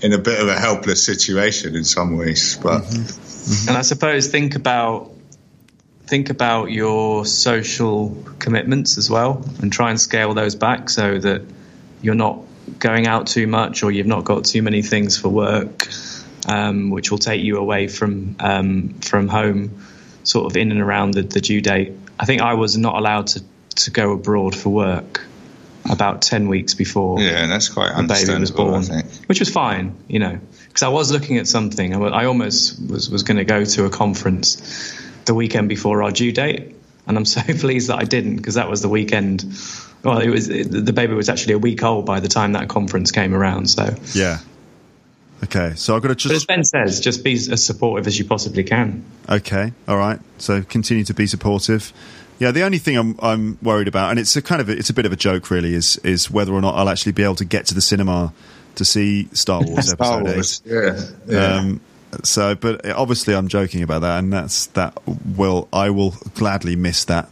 in 0.00 0.14
a 0.14 0.18
bit 0.18 0.40
of 0.40 0.48
a 0.48 0.58
helpless 0.58 1.04
situation 1.04 1.76
in 1.76 1.84
some 1.84 2.16
ways. 2.16 2.56
But 2.56 2.82
mm-hmm. 2.82 3.02
Mm-hmm. 3.02 3.68
And 3.68 3.78
I 3.78 3.82
suppose 3.82 4.28
think 4.28 4.54
about 4.54 5.12
think 6.10 6.28
about 6.28 6.72
your 6.72 7.24
social 7.24 8.16
commitments 8.40 8.98
as 8.98 9.08
well, 9.08 9.44
and 9.62 9.72
try 9.72 9.90
and 9.90 10.00
scale 10.00 10.34
those 10.34 10.56
back 10.56 10.90
so 10.90 11.18
that 11.18 11.42
you're 12.02 12.16
not 12.16 12.40
going 12.80 13.06
out 13.06 13.28
too 13.28 13.46
much, 13.46 13.84
or 13.84 13.92
you've 13.92 14.08
not 14.08 14.24
got 14.24 14.44
too 14.44 14.60
many 14.60 14.82
things 14.82 15.16
for 15.16 15.28
work, 15.28 15.88
um, 16.48 16.90
which 16.90 17.12
will 17.12 17.18
take 17.18 17.42
you 17.42 17.58
away 17.58 17.86
from 17.86 18.34
um, 18.40 18.94
from 19.00 19.28
home, 19.28 19.82
sort 20.24 20.46
of 20.50 20.56
in 20.56 20.72
and 20.72 20.80
around 20.80 21.14
the, 21.14 21.22
the 21.22 21.40
due 21.40 21.60
date. 21.60 21.92
I 22.18 22.24
think 22.24 22.42
I 22.42 22.54
was 22.54 22.76
not 22.76 22.96
allowed 22.96 23.28
to 23.28 23.44
to 23.76 23.90
go 23.92 24.12
abroad 24.12 24.56
for 24.56 24.70
work 24.70 25.24
about 25.88 26.22
ten 26.22 26.48
weeks 26.48 26.74
before 26.74 27.20
yeah, 27.20 27.46
that's 27.46 27.68
quite 27.68 27.96
the 27.96 28.02
baby 28.02 28.38
was 28.40 28.50
born, 28.50 28.74
I 28.74 28.82
think. 28.82 29.06
which 29.28 29.38
was 29.38 29.48
fine, 29.48 29.94
you 30.08 30.18
know, 30.18 30.40
because 30.66 30.82
I 30.82 30.88
was 30.88 31.12
looking 31.12 31.38
at 31.38 31.46
something. 31.46 31.94
I, 31.94 31.98
I 32.00 32.24
almost 32.24 32.80
was, 32.90 33.08
was 33.08 33.22
going 33.22 33.38
to 33.38 33.44
go 33.44 33.64
to 33.64 33.84
a 33.84 33.90
conference 33.90 35.06
the 35.26 35.34
weekend 35.34 35.68
before 35.68 36.02
our 36.02 36.10
due 36.10 36.32
date, 36.32 36.74
and 37.06 37.16
I'm 37.16 37.24
so 37.36 37.40
pleased 37.42 37.88
that 37.88 37.98
I 37.98 38.04
didn't 38.04 38.36
because 38.36 38.54
that 38.54 38.68
was 38.68 38.82
the 38.82 38.88
weekend. 38.88 39.44
Well, 40.02 40.18
it 40.18 40.28
was 40.28 40.48
it, 40.48 40.70
the 40.70 40.92
baby 40.92 41.14
was 41.14 41.28
actually 41.28 41.54
a 41.54 41.58
week 41.58 41.82
old 41.82 42.06
by 42.06 42.20
the 42.20 42.28
time 42.28 42.52
that 42.52 42.68
conference 42.68 43.10
came 43.12 43.34
around. 43.34 43.68
So, 43.68 43.94
Yeah. 44.14 44.38
Okay, 45.42 45.72
so 45.74 45.96
I've 45.96 46.02
got 46.02 46.18
to 46.18 46.28
but 46.28 46.36
as. 46.36 46.44
Ben 46.44 46.64
says, 46.64 47.00
just 47.00 47.24
be 47.24 47.32
as 47.32 47.64
supportive 47.64 48.06
as 48.06 48.18
you 48.18 48.26
possibly 48.26 48.62
can. 48.62 49.02
Okay, 49.26 49.72
all 49.88 49.96
right. 49.96 50.20
So 50.36 50.62
continue 50.62 51.04
to 51.04 51.14
be 51.14 51.26
supportive. 51.26 51.94
Yeah, 52.38 52.50
the 52.50 52.62
only 52.62 52.78
thing 52.78 52.96
I'm 52.96 53.18
I'm 53.20 53.58
worried 53.62 53.88
about, 53.88 54.10
and 54.10 54.18
it's 54.18 54.36
a 54.36 54.42
kind 54.42 54.60
of 54.60 54.68
a, 54.68 54.72
it's 54.72 54.90
a 54.90 54.94
bit 54.94 55.06
of 55.06 55.12
a 55.12 55.16
joke, 55.16 55.50
really, 55.50 55.74
is 55.74 55.96
is 55.98 56.30
whether 56.30 56.52
or 56.52 56.60
not 56.60 56.74
I'll 56.74 56.88
actually 56.90 57.12
be 57.12 57.22
able 57.22 57.36
to 57.36 57.44
get 57.46 57.66
to 57.66 57.74
the 57.74 57.80
cinema 57.80 58.34
to 58.74 58.84
see 58.84 59.28
Star 59.32 59.62
Wars 59.66 59.90
Star 59.90 60.20
Episode 60.20 60.34
Wars, 60.34 60.62
Eight. 60.66 60.72
yeah, 60.72 61.04
yeah. 61.26 61.54
Um, 61.56 61.80
so, 62.24 62.54
but 62.54 62.88
obviously, 62.90 63.34
I'm 63.34 63.48
joking 63.48 63.82
about 63.82 64.00
that, 64.00 64.18
and 64.18 64.32
that's 64.32 64.66
that. 64.68 64.98
Will 65.36 65.68
I 65.72 65.90
will 65.90 66.14
gladly 66.34 66.76
miss 66.76 67.04
that. 67.06 67.28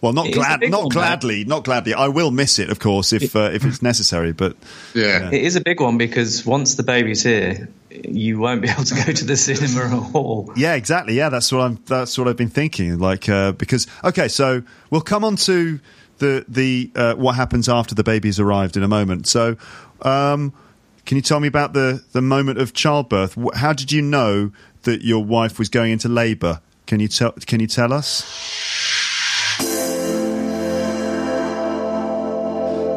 Well, 0.00 0.12
not 0.12 0.26
It 0.26 0.30
is 0.30 0.36
a 0.36 0.40
glad, 0.40 0.60
not 0.60 0.70
one, 0.70 0.82
though. 0.82 0.88
gladly, 0.88 1.44
not 1.44 1.64
gladly. 1.64 1.94
I 1.94 2.08
will 2.08 2.30
miss 2.30 2.58
it, 2.58 2.70
of 2.70 2.78
course, 2.78 3.12
if 3.12 3.34
uh, 3.34 3.50
if 3.52 3.64
it's 3.64 3.82
necessary. 3.82 4.32
But 4.32 4.56
yeah. 4.94 5.30
It 5.30 5.42
is 5.42 5.56
a 5.56 5.60
big 5.60 5.80
one 5.80 5.98
because 5.98 6.44
once 6.44 6.74
the 6.74 6.82
baby's 6.82 7.22
here, 7.22 7.68
you 7.90 8.38
won't 8.38 8.62
be 8.62 8.68
able 8.68 8.84
to 8.84 8.94
go 8.94 9.12
to 9.12 9.24
the 9.24 9.36
cinema 9.36 9.86
at 9.96 10.14
all. 10.14 10.52
yeah, 10.56 10.74
exactly. 10.74 11.14
Yeah, 11.14 11.30
that's 11.30 11.50
what 11.50 11.62
I'm. 11.62 11.78
That's 11.86 12.16
what 12.18 12.28
I've 12.28 12.36
been 12.36 12.50
thinking. 12.50 12.98
Like, 12.98 13.28
uh, 13.28 13.52
because 13.52 13.86
okay, 14.04 14.28
so 14.28 14.62
we'll 14.90 15.00
come 15.00 15.24
on 15.24 15.36
to 15.36 15.80
the 16.18 16.44
the 16.46 16.90
uh, 16.94 17.14
what 17.14 17.34
happens 17.34 17.68
after 17.68 17.94
the 17.94 18.04
baby's 18.04 18.38
arrived 18.38 18.76
in 18.76 18.82
a 18.82 18.88
moment. 18.88 19.26
So, 19.26 19.56
um, 20.02 20.52
Can 21.06 21.14
you 21.14 21.22
tell 21.22 21.38
me 21.38 21.46
about 21.46 21.72
the, 21.72 22.04
the 22.12 22.20
moment 22.20 22.58
of 22.58 22.74
childbirth? 22.74 23.38
How 23.54 23.72
did 23.72 23.92
you 23.92 24.02
know 24.02 24.50
that 24.82 25.02
your 25.02 25.24
wife 25.24 25.56
was 25.56 25.68
going 25.68 25.92
into 25.92 26.08
labour? 26.08 26.60
Can 26.86 26.98
you 26.98 27.06
tell 27.06 27.30
Can 27.32 27.60
you 27.60 27.68
tell 27.68 27.92
us? 27.92 28.22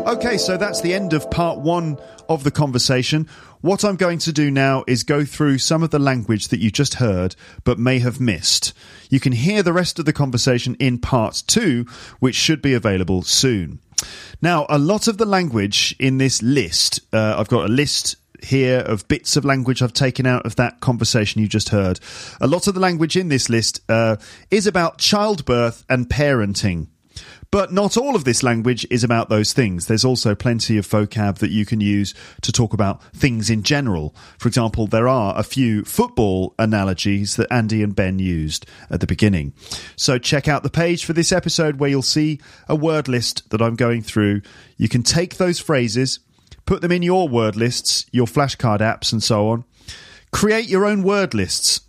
Okay, 0.08 0.38
so 0.40 0.58
that's 0.58 0.82
the 0.82 0.92
end 0.92 1.14
of 1.14 1.30
part 1.30 1.60
one 1.60 2.00
of 2.28 2.44
the 2.44 2.50
conversation. 2.50 3.28
What 3.62 3.86
I'm 3.86 3.96
going 3.96 4.18
to 4.20 4.34
do 4.34 4.50
now 4.50 4.84
is 4.88 5.04
go 5.04 5.24
through 5.24 5.60
some 5.60 5.84
of 5.84 5.92
the 5.92 6.00
language 6.00 6.48
that 6.48 6.60
you 6.60 6.72
just 6.72 6.96
heard 6.96 7.36
but 7.64 7.78
may 7.78 8.00
have 8.00 8.20
missed. 8.20 8.74
You 9.12 9.20
can 9.20 9.34
hear 9.34 9.62
the 9.62 9.74
rest 9.74 10.00
of 10.00 10.06
the 10.06 10.14
conversation 10.14 10.76
in 10.80 10.98
part 10.98 11.44
two, 11.46 11.86
which 12.20 12.36
should 12.36 12.64
be 12.64 12.74
available 12.74 13.22
soon. 13.22 13.80
Now, 14.42 14.66
a 14.70 14.80
lot 14.80 15.08
of 15.08 15.18
the 15.18 15.26
language 15.26 15.96
in 16.00 16.18
this 16.18 16.42
list, 16.42 17.02
uh, 17.14 17.36
I've 17.38 17.50
got 17.50 17.66
a 17.66 17.72
list 17.72 18.16
here 18.44 18.80
of 18.80 19.08
bits 19.08 19.36
of 19.36 19.46
language 19.46 19.82
I've 19.82 19.94
taken 19.94 20.26
out 20.26 20.46
of 20.46 20.56
that 20.56 20.80
conversation 20.80 21.42
you 21.42 21.48
just 21.48 21.70
heard. 21.70 22.00
A 22.40 22.48
lot 22.48 22.68
of 22.68 22.74
the 22.74 22.80
language 22.80 23.18
in 23.18 23.28
this 23.28 23.50
list 23.50 23.82
uh, 23.90 24.16
is 24.50 24.68
about 24.68 24.98
childbirth 24.98 25.84
and 25.90 26.08
parenting. 26.08 26.88
But 27.52 27.74
not 27.74 27.98
all 27.98 28.16
of 28.16 28.26
this 28.26 28.44
language 28.44 28.86
is 28.92 29.04
about 29.04 29.30
those 29.30 29.54
things. 29.54 29.88
There's 29.88 30.06
also 30.06 30.36
plenty 30.36 30.78
of 30.78 30.88
vocab 30.88 31.40
that 31.40 31.50
you 31.50 31.66
can 31.66 31.82
use 31.82 32.14
to 32.42 32.52
talk 32.52 32.74
about 32.74 33.04
things 33.12 33.50
in 33.50 33.64
general. 33.64 34.16
For 34.38 34.48
example, 34.48 34.86
there 34.86 35.08
are 35.08 35.36
a 35.36 35.42
few 35.42 35.84
football 35.84 36.54
analogies 36.60 37.38
that 37.38 37.52
Andy 37.52 37.82
and 37.82 37.96
Ben 37.96 38.20
used 38.20 38.68
at 38.92 39.00
the 39.00 39.08
beginning. 39.08 39.54
So 39.96 40.20
check 40.20 40.48
out 40.48 40.62
the 40.62 40.70
page 40.70 41.06
for 41.06 41.14
this 41.14 41.32
episode 41.32 41.80
where 41.80 41.90
you'll 41.90 42.04
see 42.04 42.40
a 42.68 42.76
word 42.76 43.08
list 43.08 43.50
that 43.50 43.64
I'm 43.64 43.76
going 43.76 44.04
through. 44.04 44.44
You 44.78 44.88
can 44.88 45.02
take 45.02 45.38
those 45.38 45.60
phrases, 45.60 46.20
put 46.68 46.82
them 46.82 46.92
in 46.92 47.02
your 47.02 47.28
word 47.28 47.56
lists, 47.56 48.06
your 48.12 48.28
flashcard 48.28 48.80
apps, 48.80 49.12
and 49.12 49.24
so 49.24 49.50
on. 49.50 49.66
Create 50.32 50.70
your 50.70 50.86
own 50.86 51.02
word 51.02 51.34
lists. 51.34 51.82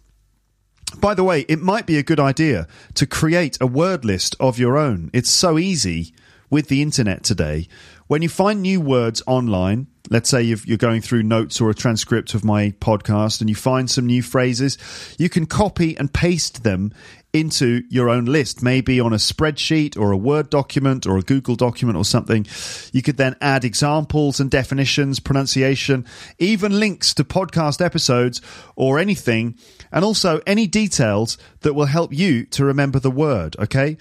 By 0.98 1.14
the 1.14 1.24
way, 1.24 1.40
it 1.48 1.60
might 1.60 1.86
be 1.86 1.98
a 1.98 2.02
good 2.02 2.20
idea 2.20 2.66
to 2.94 3.06
create 3.06 3.56
a 3.60 3.66
word 3.66 4.04
list 4.04 4.36
of 4.40 4.58
your 4.58 4.76
own. 4.76 5.10
It's 5.12 5.30
so 5.30 5.58
easy 5.58 6.12
with 6.50 6.68
the 6.68 6.82
internet 6.82 7.22
today. 7.22 7.68
When 8.08 8.22
you 8.22 8.28
find 8.28 8.60
new 8.60 8.80
words 8.80 9.22
online, 9.26 9.86
let's 10.10 10.28
say 10.28 10.42
you 10.42 10.56
are 10.74 10.76
going 10.76 11.00
through 11.00 11.22
notes 11.22 11.60
or 11.60 11.70
a 11.70 11.74
transcript 11.74 12.34
of 12.34 12.44
my 12.44 12.72
podcast 12.80 13.40
and 13.40 13.48
you 13.48 13.54
find 13.54 13.88
some 13.88 14.06
new 14.06 14.20
phrases, 14.20 14.76
you 15.16 15.28
can 15.28 15.46
copy 15.46 15.96
and 15.96 16.12
paste 16.12 16.64
them 16.64 16.92
into 17.32 17.82
your 17.88 18.08
own 18.08 18.24
list, 18.24 18.62
maybe 18.62 19.00
on 19.00 19.12
a 19.12 19.16
spreadsheet 19.16 19.96
or 19.96 20.10
a 20.10 20.16
Word 20.16 20.50
document 20.50 21.06
or 21.06 21.16
a 21.16 21.22
Google 21.22 21.56
document 21.56 21.96
or 21.96 22.04
something. 22.04 22.46
You 22.92 23.02
could 23.02 23.16
then 23.16 23.36
add 23.40 23.64
examples 23.64 24.40
and 24.40 24.50
definitions, 24.50 25.20
pronunciation, 25.20 26.06
even 26.38 26.78
links 26.80 27.14
to 27.14 27.24
podcast 27.24 27.84
episodes 27.84 28.40
or 28.76 28.98
anything, 28.98 29.56
and 29.92 30.04
also 30.04 30.40
any 30.46 30.66
details 30.66 31.38
that 31.60 31.74
will 31.74 31.86
help 31.86 32.12
you 32.12 32.44
to 32.46 32.64
remember 32.64 32.98
the 32.98 33.10
word, 33.10 33.56
okay? 33.58 33.96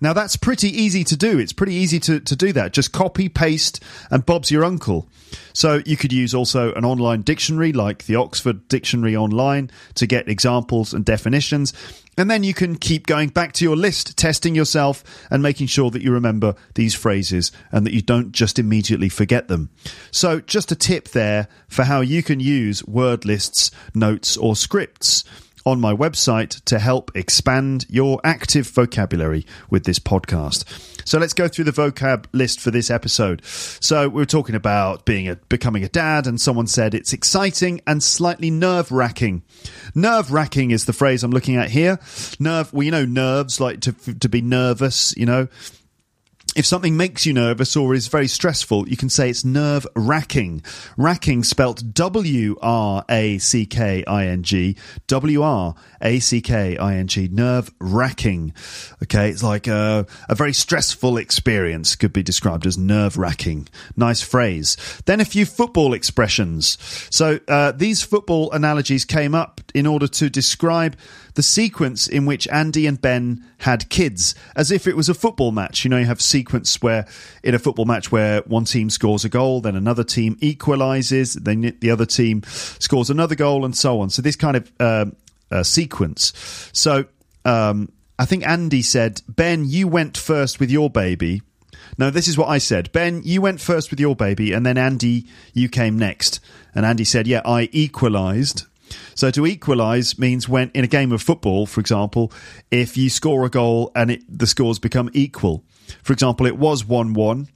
Now 0.00 0.12
that's 0.12 0.36
pretty 0.36 0.68
easy 0.68 1.04
to 1.04 1.16
do. 1.16 1.38
It's 1.38 1.52
pretty 1.52 1.74
easy 1.74 2.00
to, 2.00 2.20
to 2.20 2.36
do 2.36 2.52
that. 2.52 2.72
Just 2.72 2.92
copy, 2.92 3.28
paste, 3.28 3.82
and 4.10 4.26
Bob's 4.26 4.50
your 4.50 4.64
uncle. 4.64 5.08
So 5.52 5.82
you 5.86 5.96
could 5.96 6.12
use 6.12 6.34
also 6.34 6.72
an 6.74 6.84
online 6.84 7.22
dictionary 7.22 7.72
like 7.72 8.04
the 8.06 8.16
Oxford 8.16 8.68
Dictionary 8.68 9.16
Online 9.16 9.70
to 9.94 10.06
get 10.06 10.28
examples 10.28 10.92
and 10.92 11.04
definitions. 11.04 11.72
And 12.16 12.30
then 12.30 12.44
you 12.44 12.54
can 12.54 12.76
keep 12.76 13.06
going 13.06 13.30
back 13.30 13.52
to 13.54 13.64
your 13.64 13.76
list, 13.76 14.16
testing 14.16 14.54
yourself 14.54 15.02
and 15.30 15.42
making 15.42 15.66
sure 15.66 15.90
that 15.90 16.02
you 16.02 16.12
remember 16.12 16.54
these 16.74 16.94
phrases 16.94 17.50
and 17.72 17.86
that 17.86 17.92
you 17.92 18.02
don't 18.02 18.32
just 18.32 18.58
immediately 18.58 19.08
forget 19.08 19.48
them. 19.48 19.70
So 20.10 20.40
just 20.40 20.70
a 20.70 20.76
tip 20.76 21.08
there 21.08 21.48
for 21.68 21.84
how 21.84 22.02
you 22.02 22.22
can 22.22 22.40
use 22.40 22.84
word 22.84 23.24
lists, 23.24 23.70
notes, 23.94 24.36
or 24.36 24.54
scripts 24.54 25.24
on 25.66 25.80
my 25.80 25.94
website 25.94 26.62
to 26.64 26.78
help 26.78 27.10
expand 27.14 27.86
your 27.88 28.20
active 28.24 28.68
vocabulary 28.68 29.46
with 29.70 29.84
this 29.84 29.98
podcast. 29.98 30.64
So 31.06 31.18
let's 31.18 31.32
go 31.32 31.48
through 31.48 31.64
the 31.64 31.72
vocab 31.72 32.26
list 32.32 32.60
for 32.60 32.70
this 32.70 32.90
episode. 32.90 33.44
So 33.44 34.08
we 34.08 34.16
were 34.22 34.26
talking 34.26 34.54
about 34.54 35.04
being 35.04 35.28
a 35.28 35.36
becoming 35.36 35.84
a 35.84 35.88
dad, 35.88 36.26
and 36.26 36.40
someone 36.40 36.66
said 36.66 36.94
it's 36.94 37.12
exciting 37.12 37.80
and 37.86 38.02
slightly 38.02 38.50
nerve 38.50 38.90
wracking. 38.90 39.42
Nerve 39.94 40.32
wracking 40.32 40.70
is 40.70 40.86
the 40.86 40.92
phrase 40.92 41.22
I'm 41.22 41.30
looking 41.30 41.56
at 41.56 41.70
here. 41.70 41.98
Nerve, 42.38 42.72
well, 42.72 42.82
you 42.82 42.90
know, 42.90 43.04
nerves 43.04 43.60
like 43.60 43.80
to 43.80 43.92
to 43.92 44.28
be 44.28 44.40
nervous. 44.40 45.14
You 45.16 45.26
know, 45.26 45.48
if 46.56 46.64
something 46.64 46.96
makes 46.96 47.26
you 47.26 47.32
nervous 47.32 47.76
or 47.76 47.94
is 47.94 48.06
very 48.06 48.28
stressful, 48.28 48.88
you 48.88 48.96
can 48.96 49.08
say 49.08 49.28
it's 49.30 49.44
nerve 49.44 49.86
wracking. 49.96 50.62
Racking 50.96 51.42
spelt 51.44 51.92
W 51.92 52.56
R 52.62 53.04
A 53.08 53.38
C 53.38 53.66
K 53.66 54.04
I 54.06 54.26
N 54.26 54.42
G. 54.42 54.76
W 55.06 55.42
R 55.42 55.74
A 56.00 56.20
C 56.20 56.40
K 56.40 56.76
I 56.76 56.96
N 56.96 57.06
G. 57.08 57.28
Nerve 57.28 57.72
wracking. 57.80 58.52
Okay, 59.02 59.30
it's 59.30 59.42
like 59.42 59.66
a, 59.66 60.06
a 60.28 60.34
very 60.34 60.52
stressful 60.52 61.16
experience, 61.16 61.96
could 61.96 62.12
be 62.12 62.22
described 62.22 62.66
as 62.66 62.78
nerve 62.78 63.16
wracking. 63.16 63.68
Nice 63.96 64.22
phrase. 64.22 64.76
Then 65.06 65.20
a 65.20 65.24
few 65.24 65.46
football 65.46 65.92
expressions. 65.92 66.78
So 67.10 67.40
uh, 67.48 67.72
these 67.72 68.02
football 68.02 68.52
analogies 68.52 69.04
came 69.04 69.34
up 69.34 69.60
in 69.74 69.86
order 69.86 70.06
to 70.06 70.30
describe 70.30 70.96
the 71.34 71.42
sequence 71.42 72.06
in 72.06 72.24
which 72.26 72.46
Andy 72.48 72.86
and 72.86 73.00
Ben 73.00 73.44
had 73.58 73.90
kids, 73.90 74.34
as 74.54 74.70
if 74.70 74.86
it 74.86 74.96
was 74.96 75.08
a 75.08 75.14
football 75.14 75.50
match. 75.50 75.84
You 75.84 75.90
know, 75.90 75.98
you 75.98 76.06
have 76.06 76.22
sequence 76.22 76.80
where 76.80 77.06
in 77.42 77.54
a 77.54 77.58
football 77.58 77.84
match 77.84 78.12
where 78.12 78.40
one 78.42 78.64
team 78.64 78.88
scores 78.88 79.24
a 79.24 79.28
goal, 79.28 79.60
then 79.60 79.74
another 79.74 80.04
team 80.04 80.38
equalizes, 80.40 81.34
then 81.34 81.76
the 81.80 81.90
other 81.90 82.06
team 82.06 82.42
scores 82.44 83.10
another 83.10 83.34
goal, 83.34 83.64
and 83.64 83.76
so 83.76 84.00
on. 84.00 84.10
So 84.10 84.22
this 84.22 84.36
kind 84.36 84.56
of 84.56 84.72
uh, 84.78 85.06
uh, 85.50 85.62
sequence. 85.64 86.32
So 86.72 87.06
um, 87.44 87.90
I 88.18 88.24
think 88.24 88.46
Andy 88.46 88.82
said, 88.82 89.22
Ben, 89.28 89.64
you 89.66 89.88
went 89.88 90.16
first 90.16 90.60
with 90.60 90.70
your 90.70 90.88
baby. 90.88 91.42
No, 91.98 92.10
this 92.10 92.28
is 92.28 92.38
what 92.38 92.48
I 92.48 92.58
said. 92.58 92.90
Ben, 92.92 93.22
you 93.24 93.40
went 93.40 93.60
first 93.60 93.90
with 93.90 94.00
your 94.00 94.16
baby, 94.16 94.52
and 94.52 94.64
then 94.64 94.78
Andy, 94.78 95.26
you 95.52 95.68
came 95.68 95.98
next. 95.98 96.40
And 96.74 96.84
Andy 96.84 97.04
said, 97.04 97.26
Yeah, 97.26 97.42
I 97.44 97.68
equalised. 97.72 98.64
So 99.14 99.30
to 99.30 99.46
equalise 99.46 100.18
means 100.18 100.48
when 100.48 100.70
in 100.74 100.84
a 100.84 100.88
game 100.88 101.12
of 101.12 101.22
football, 101.22 101.66
for 101.66 101.80
example, 101.80 102.32
if 102.70 102.96
you 102.96 103.10
score 103.10 103.44
a 103.44 103.50
goal 103.50 103.92
and 103.94 104.10
it, 104.10 104.22
the 104.28 104.46
scores 104.46 104.78
become 104.78 105.10
equal. 105.12 105.64
For 106.02 106.12
example, 106.12 106.46
it 106.46 106.56
was 106.56 106.84
one-one, 106.84 107.48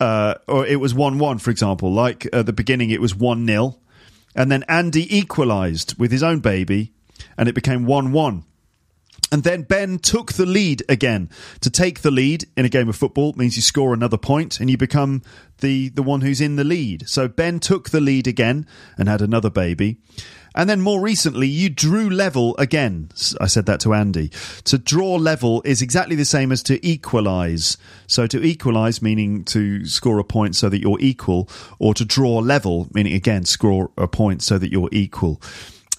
uh, 0.00 0.34
or 0.48 0.66
it 0.66 0.80
was 0.80 0.94
one-one. 0.94 1.38
For 1.38 1.50
example, 1.50 1.92
like 1.92 2.26
at 2.32 2.46
the 2.46 2.52
beginning, 2.52 2.90
it 2.90 3.00
was 3.00 3.14
one 3.14 3.46
0 3.46 3.78
and 4.36 4.52
then 4.52 4.64
Andy 4.68 5.16
equalised 5.16 5.98
with 5.98 6.12
his 6.12 6.22
own 6.22 6.40
baby, 6.40 6.92
and 7.38 7.48
it 7.48 7.54
became 7.54 7.86
one-one. 7.86 8.44
And 9.32 9.42
then 9.42 9.62
Ben 9.62 9.98
took 9.98 10.34
the 10.34 10.46
lead 10.46 10.84
again. 10.88 11.30
To 11.60 11.70
take 11.70 12.02
the 12.02 12.12
lead 12.12 12.44
in 12.56 12.64
a 12.64 12.68
game 12.68 12.88
of 12.88 12.94
football 12.94 13.32
means 13.34 13.56
you 13.56 13.62
score 13.62 13.92
another 13.92 14.16
point 14.16 14.60
and 14.60 14.70
you 14.70 14.76
become 14.76 15.22
the, 15.58 15.88
the 15.88 16.02
one 16.02 16.20
who's 16.20 16.40
in 16.40 16.56
the 16.56 16.64
lead. 16.64 17.08
So 17.08 17.26
Ben 17.26 17.58
took 17.58 17.90
the 17.90 18.00
lead 18.00 18.28
again 18.28 18.66
and 18.96 19.08
had 19.08 19.20
another 19.20 19.50
baby. 19.50 19.98
And 20.54 20.70
then 20.70 20.80
more 20.80 21.00
recently, 21.00 21.48
you 21.48 21.68
drew 21.68 22.08
level 22.08 22.56
again. 22.56 23.10
I 23.38 23.46
said 23.46 23.66
that 23.66 23.80
to 23.80 23.92
Andy. 23.92 24.30
To 24.64 24.78
draw 24.78 25.16
level 25.16 25.60
is 25.66 25.82
exactly 25.82 26.16
the 26.16 26.24
same 26.24 26.50
as 26.50 26.62
to 26.62 26.84
equalize. 26.86 27.76
So 28.06 28.26
to 28.28 28.42
equalize, 28.42 29.02
meaning 29.02 29.44
to 29.46 29.84
score 29.84 30.18
a 30.18 30.24
point 30.24 30.56
so 30.56 30.70
that 30.70 30.80
you're 30.80 31.00
equal, 31.00 31.50
or 31.78 31.92
to 31.94 32.06
draw 32.06 32.38
level, 32.38 32.88
meaning 32.94 33.12
again, 33.12 33.44
score 33.44 33.90
a 33.98 34.08
point 34.08 34.42
so 34.42 34.56
that 34.56 34.72
you're 34.72 34.88
equal. 34.92 35.42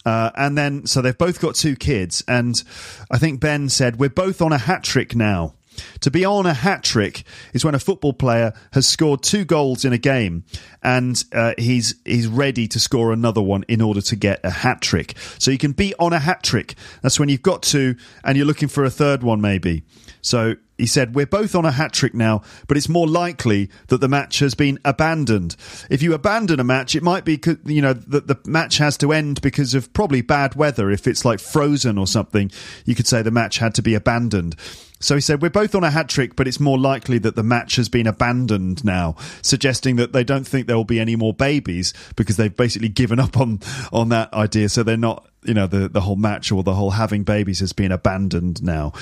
Uh, 0.08 0.32
and 0.36 0.58
then, 0.58 0.88
so 0.88 1.02
they've 1.02 1.18
both 1.18 1.42
got 1.42 1.54
two 1.54 1.76
kids. 1.76 2.24
And 2.30 2.64
I 3.12 3.18
think 3.18 3.42
Ben 3.42 3.68
said, 3.68 4.00
We're 4.00 4.08
both 4.08 4.42
on 4.42 4.54
a 4.54 4.58
hat 4.58 4.86
trick 4.86 5.18
now. 5.18 5.56
To 6.00 6.10
be 6.10 6.24
on 6.24 6.46
a 6.46 6.54
hat 6.54 6.82
trick 6.82 7.24
is 7.54 7.66
when 7.66 7.76
a 7.76 7.80
football 7.80 8.14
player 8.14 8.54
has 8.72 8.88
scored 8.88 9.22
two 9.22 9.44
goals 9.44 9.84
in 9.84 9.92
a 9.92 9.98
game 9.98 10.46
and 10.82 11.22
uh, 11.34 11.54
he's 11.58 11.94
he's 12.04 12.26
ready 12.26 12.68
to 12.70 12.80
score 12.80 13.12
another 13.12 13.42
one 13.42 13.64
in 13.68 13.82
order 13.82 14.02
to 14.02 14.16
get 14.16 14.40
a 14.44 14.50
hat 14.50 14.82
trick. 14.82 15.14
So 15.38 15.52
you 15.52 15.60
can 15.60 15.74
be 15.74 15.94
on 16.00 16.14
a 16.14 16.20
hat 16.20 16.42
trick. 16.42 16.74
That's 17.04 17.20
when 17.20 17.30
you've 17.30 17.44
got 17.44 17.62
two 17.62 17.96
and 18.24 18.38
you're 18.38 18.48
looking 18.48 18.70
for 18.70 18.86
a 18.86 18.90
third 18.90 19.22
one 19.22 19.40
maybe. 19.40 19.84
So 20.28 20.56
he 20.78 20.86
said, 20.86 21.16
We're 21.16 21.26
both 21.26 21.56
on 21.56 21.66
a 21.66 21.72
hat 21.72 21.94
trick 21.94 22.14
now, 22.14 22.42
but 22.68 22.78
it's 22.78 22.90
more 22.90 23.08
likely 23.08 23.70
that 23.88 24.02
the 24.02 24.10
match 24.10 24.40
has 24.40 24.54
been 24.54 24.78
abandoned. 24.84 25.56
If 25.90 26.02
you 26.02 26.14
abandon 26.14 26.60
a 26.60 26.64
match, 26.64 26.96
it 26.96 27.04
might 27.04 27.26
be, 27.26 27.40
you 27.66 27.82
know, 27.82 27.94
that 27.94 28.28
the 28.28 28.38
match 28.46 28.78
has 28.78 28.98
to 28.98 29.14
end 29.14 29.42
because 29.42 29.74
of 29.74 29.92
probably 29.94 30.22
bad 30.22 30.56
weather. 30.56 30.92
If 30.92 31.08
it's 31.08 31.26
like 31.26 31.40
frozen 31.40 31.98
or 31.98 32.08
something, 32.08 32.52
you 32.86 32.94
could 32.94 33.08
say 33.08 33.22
the 33.22 33.32
match 33.32 33.58
had 33.58 33.74
to 33.76 33.82
be 33.82 33.96
abandoned. 33.96 34.56
So 35.00 35.16
he 35.16 35.22
said, 35.22 35.42
We're 35.42 35.50
both 35.50 35.76
on 35.76 35.84
a 35.84 35.92
hat 35.92 36.10
trick, 36.10 36.36
but 36.36 36.48
it's 36.48 36.60
more 36.60 36.78
likely 36.78 37.20
that 37.20 37.36
the 37.36 37.44
match 37.44 37.76
has 37.78 37.88
been 37.88 38.08
abandoned 38.08 38.84
now, 38.84 39.16
suggesting 39.42 39.96
that 39.98 40.12
they 40.12 40.24
don't 40.24 40.46
think 40.46 40.68
there 40.68 40.76
will 40.76 40.84
be 40.84 41.00
any 41.00 41.16
more 41.16 41.34
babies 41.34 41.94
because 42.16 42.36
they've 42.38 42.56
basically 42.56 42.90
given 42.90 43.20
up 43.20 43.38
on, 43.38 43.62
on 43.94 44.10
that 44.10 44.34
idea. 44.34 44.70
So 44.70 44.84
they're 44.84 44.98
not, 44.98 45.28
you 45.44 45.54
know, 45.54 45.68
the, 45.68 45.88
the 45.88 46.02
whole 46.02 46.16
match 46.16 46.52
or 46.52 46.64
the 46.64 46.74
whole 46.74 46.92
having 46.92 47.24
babies 47.24 47.60
has 47.62 47.74
been 47.74 47.92
abandoned 47.92 48.62
now. 48.62 48.94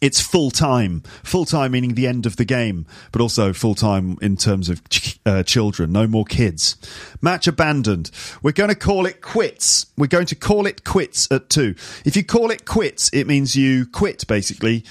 It's 0.00 0.20
full 0.20 0.50
time. 0.50 1.02
Full 1.22 1.44
time 1.44 1.72
meaning 1.72 1.94
the 1.94 2.06
end 2.06 2.24
of 2.24 2.36
the 2.36 2.44
game, 2.44 2.86
but 3.12 3.20
also 3.20 3.52
full 3.52 3.74
time 3.74 4.16
in 4.22 4.36
terms 4.36 4.68
of 4.70 4.82
uh, 5.26 5.42
children, 5.42 5.92
no 5.92 6.06
more 6.06 6.24
kids. 6.24 6.76
Match 7.20 7.46
abandoned. 7.46 8.10
We're 8.42 8.52
going 8.52 8.70
to 8.70 8.76
call 8.76 9.04
it 9.04 9.20
quits. 9.20 9.86
We're 9.98 10.06
going 10.06 10.26
to 10.26 10.34
call 10.34 10.66
it 10.66 10.84
quits 10.84 11.30
at 11.30 11.50
two. 11.50 11.74
If 12.04 12.16
you 12.16 12.24
call 12.24 12.50
it 12.50 12.64
quits, 12.64 13.10
it 13.12 13.26
means 13.26 13.54
you 13.54 13.84
quit, 13.86 14.26
basically. 14.26 14.84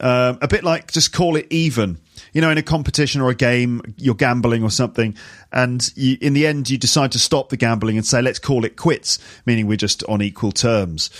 Um, 0.00 0.38
a 0.42 0.48
bit 0.48 0.64
like 0.64 0.90
just 0.90 1.12
call 1.12 1.36
it 1.36 1.46
even. 1.50 1.98
You 2.32 2.40
know, 2.40 2.50
in 2.50 2.58
a 2.58 2.62
competition 2.62 3.20
or 3.20 3.30
a 3.30 3.34
game, 3.34 3.82
you're 3.96 4.14
gambling 4.14 4.62
or 4.62 4.70
something, 4.70 5.16
and 5.52 5.90
you, 5.96 6.16
in 6.20 6.32
the 6.32 6.46
end, 6.46 6.70
you 6.70 6.78
decide 6.78 7.12
to 7.12 7.18
stop 7.18 7.50
the 7.50 7.56
gambling 7.56 7.96
and 7.96 8.06
say, 8.06 8.22
let's 8.22 8.38
call 8.38 8.64
it 8.64 8.76
quits, 8.76 9.18
meaning 9.44 9.66
we're 9.66 9.76
just 9.76 10.02
on 10.04 10.22
equal 10.22 10.50
terms. 10.50 11.10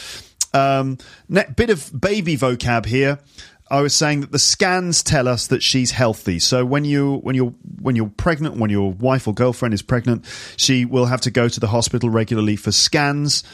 Um, 0.55 0.99
bit 1.29 1.71
of 1.71 1.99
baby 1.99 2.37
vocab 2.37 2.87
here. 2.87 3.19
I 3.71 3.81
was 3.81 3.97
saying 3.97 4.21
that 4.21 4.33
the 4.33 4.39
scans 4.39 5.03
tell 5.03 5.27
us 5.27 5.47
that 5.47 5.63
she's 5.63 5.93
healthy. 5.93 6.39
So 6.39 6.63
when 6.65 6.85
you 6.85 7.17
when 7.23 7.35
you're 7.35 7.55
when 7.81 7.97
you're 7.97 8.13
pregnant, 8.17 8.57
when 8.57 8.69
your 8.69 8.93
wife 8.93 9.27
or 9.27 9.33
girlfriend 9.33 9.73
is 9.73 9.81
pregnant, 9.81 10.27
she 10.59 10.85
will 10.85 11.07
have 11.07 11.23
to 11.23 11.31
go 11.31 11.49
to 11.49 11.59
the 11.59 11.69
hospital 11.69 12.11
regularly 12.11 12.57
for 12.57 12.71
scans, 12.71 13.45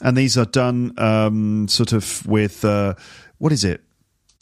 and 0.00 0.16
these 0.16 0.38
are 0.38 0.44
done 0.44 0.94
um, 0.96 1.66
sort 1.66 1.92
of 1.92 2.24
with 2.24 2.64
uh, 2.64 2.94
what 3.38 3.50
is 3.50 3.64
it? 3.64 3.82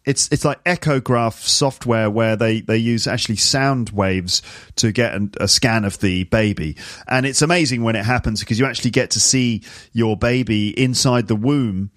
It's 0.05 0.29
it's 0.33 0.45
like 0.45 0.63
echograph 0.65 1.35
software 1.35 2.11
where 2.11 2.37
they, 2.37 2.61
they 2.61 2.77
use 2.77 3.07
actually 3.07 3.37
sound 3.37 3.91
waves 3.91 4.43
to 4.77 4.91
get 4.91 5.15
an, 5.15 5.33
a 5.41 5.47
scan 5.47 5.85
of 5.85 5.99
the 6.01 6.25
baby, 6.25 6.77
and 7.07 7.25
it's 7.27 7.43
amazing 7.43 7.83
when 7.83 7.97
it 7.97 8.05
happens 8.05 8.41
because 8.41 8.59
you 8.59 8.67
actually 8.67 8.91
get 8.91 9.13
to 9.13 9.21
see 9.21 9.63
your 9.93 10.17
baby 10.17 10.69
inside 10.79 11.29
the 11.29 11.37
womb 11.37 11.91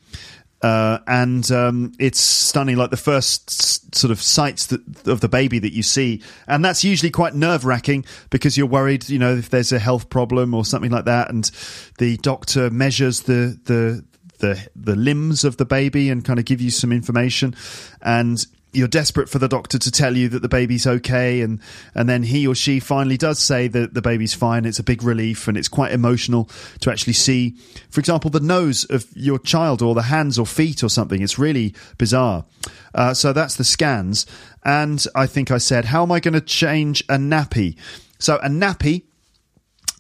uh, 0.66 1.00
and 1.06 1.52
um, 1.52 1.92
it's 2.00 2.20
stunning, 2.20 2.76
like 2.76 2.90
the 2.90 2.98
first 2.98 3.50
s- 3.50 3.82
sort 3.94 4.10
of 4.10 4.20
sights 4.20 4.66
that, 4.68 5.08
of 5.08 5.22
the 5.22 5.30
baby 5.30 5.60
that 5.60 5.74
you 5.74 5.84
see, 5.84 6.24
and 6.48 6.66
that's 6.66 6.84
usually 6.84 7.12
quite 7.12 7.36
nerve 7.36 7.66
wracking 7.66 8.04
because 8.32 8.58
you're 8.58 8.66
worried, 8.66 9.08
you 9.08 9.20
know, 9.20 9.36
if 9.36 9.52
there's 9.52 9.72
a 9.72 9.78
health 9.78 10.10
problem 10.10 10.56
or 10.56 10.66
something 10.66 10.90
like 10.90 11.06
that, 11.06 11.30
and 11.30 11.52
the 12.00 12.18
doctor 12.18 12.72
measures 12.72 13.22
the 13.22 13.60
the 13.66 14.04
the 14.46 14.70
the 14.76 14.96
limbs 14.96 15.44
of 15.44 15.58
the 15.58 15.66
baby 15.66 16.10
and 16.10 16.24
kind 16.24 16.40
of 16.40 16.46
give 16.46 16.62
you 16.62 16.70
some 16.70 16.92
information, 16.92 17.56
and 18.02 18.46
you're 18.76 18.88
desperate 18.88 19.30
for 19.30 19.40
the 19.40 19.48
doctor 19.48 19.80
to 19.80 19.90
tell 19.90 20.16
you 20.16 20.28
that 20.30 20.42
the 20.42 20.50
baby's 20.50 20.86
okay. 20.86 21.42
And 21.42 21.60
and 21.96 22.08
then 22.10 22.24
he 22.24 22.46
or 22.46 22.56
she 22.56 22.80
finally 22.80 23.18
does 23.18 23.40
say 23.40 23.68
that 23.70 23.94
the 23.94 24.02
baby's 24.02 24.34
fine. 24.34 24.66
It's 24.66 24.80
a 24.80 24.84
big 24.84 25.02
relief 25.02 25.48
and 25.48 25.58
it's 25.58 25.68
quite 25.68 25.92
emotional 25.92 26.50
to 26.82 26.92
actually 26.92 27.14
see 27.14 27.56
for 27.90 28.00
example 28.00 28.30
the 28.30 28.40
nose 28.40 28.84
of 28.86 29.06
your 29.16 29.40
child 29.40 29.82
or 29.82 29.96
the 29.96 30.04
hands 30.04 30.38
or 30.38 30.46
feet 30.46 30.84
or 30.84 30.90
something. 30.90 31.22
It's 31.22 31.40
really 31.40 31.74
bizarre. 31.98 32.46
Uh, 32.94 33.14
so 33.14 33.34
that's 33.34 33.56
the 33.56 33.64
scans. 33.64 34.26
And 34.64 35.06
i 35.16 35.28
think 35.28 35.52
i 35.52 35.60
said 35.60 35.86
how 35.86 36.02
am 36.04 36.12
i 36.12 36.20
going 36.20 36.34
to 36.34 36.42
change 36.42 37.02
a 37.08 37.18
nappy? 37.18 37.78
So 38.20 38.38
a 38.38 38.50
nappy 38.50 39.04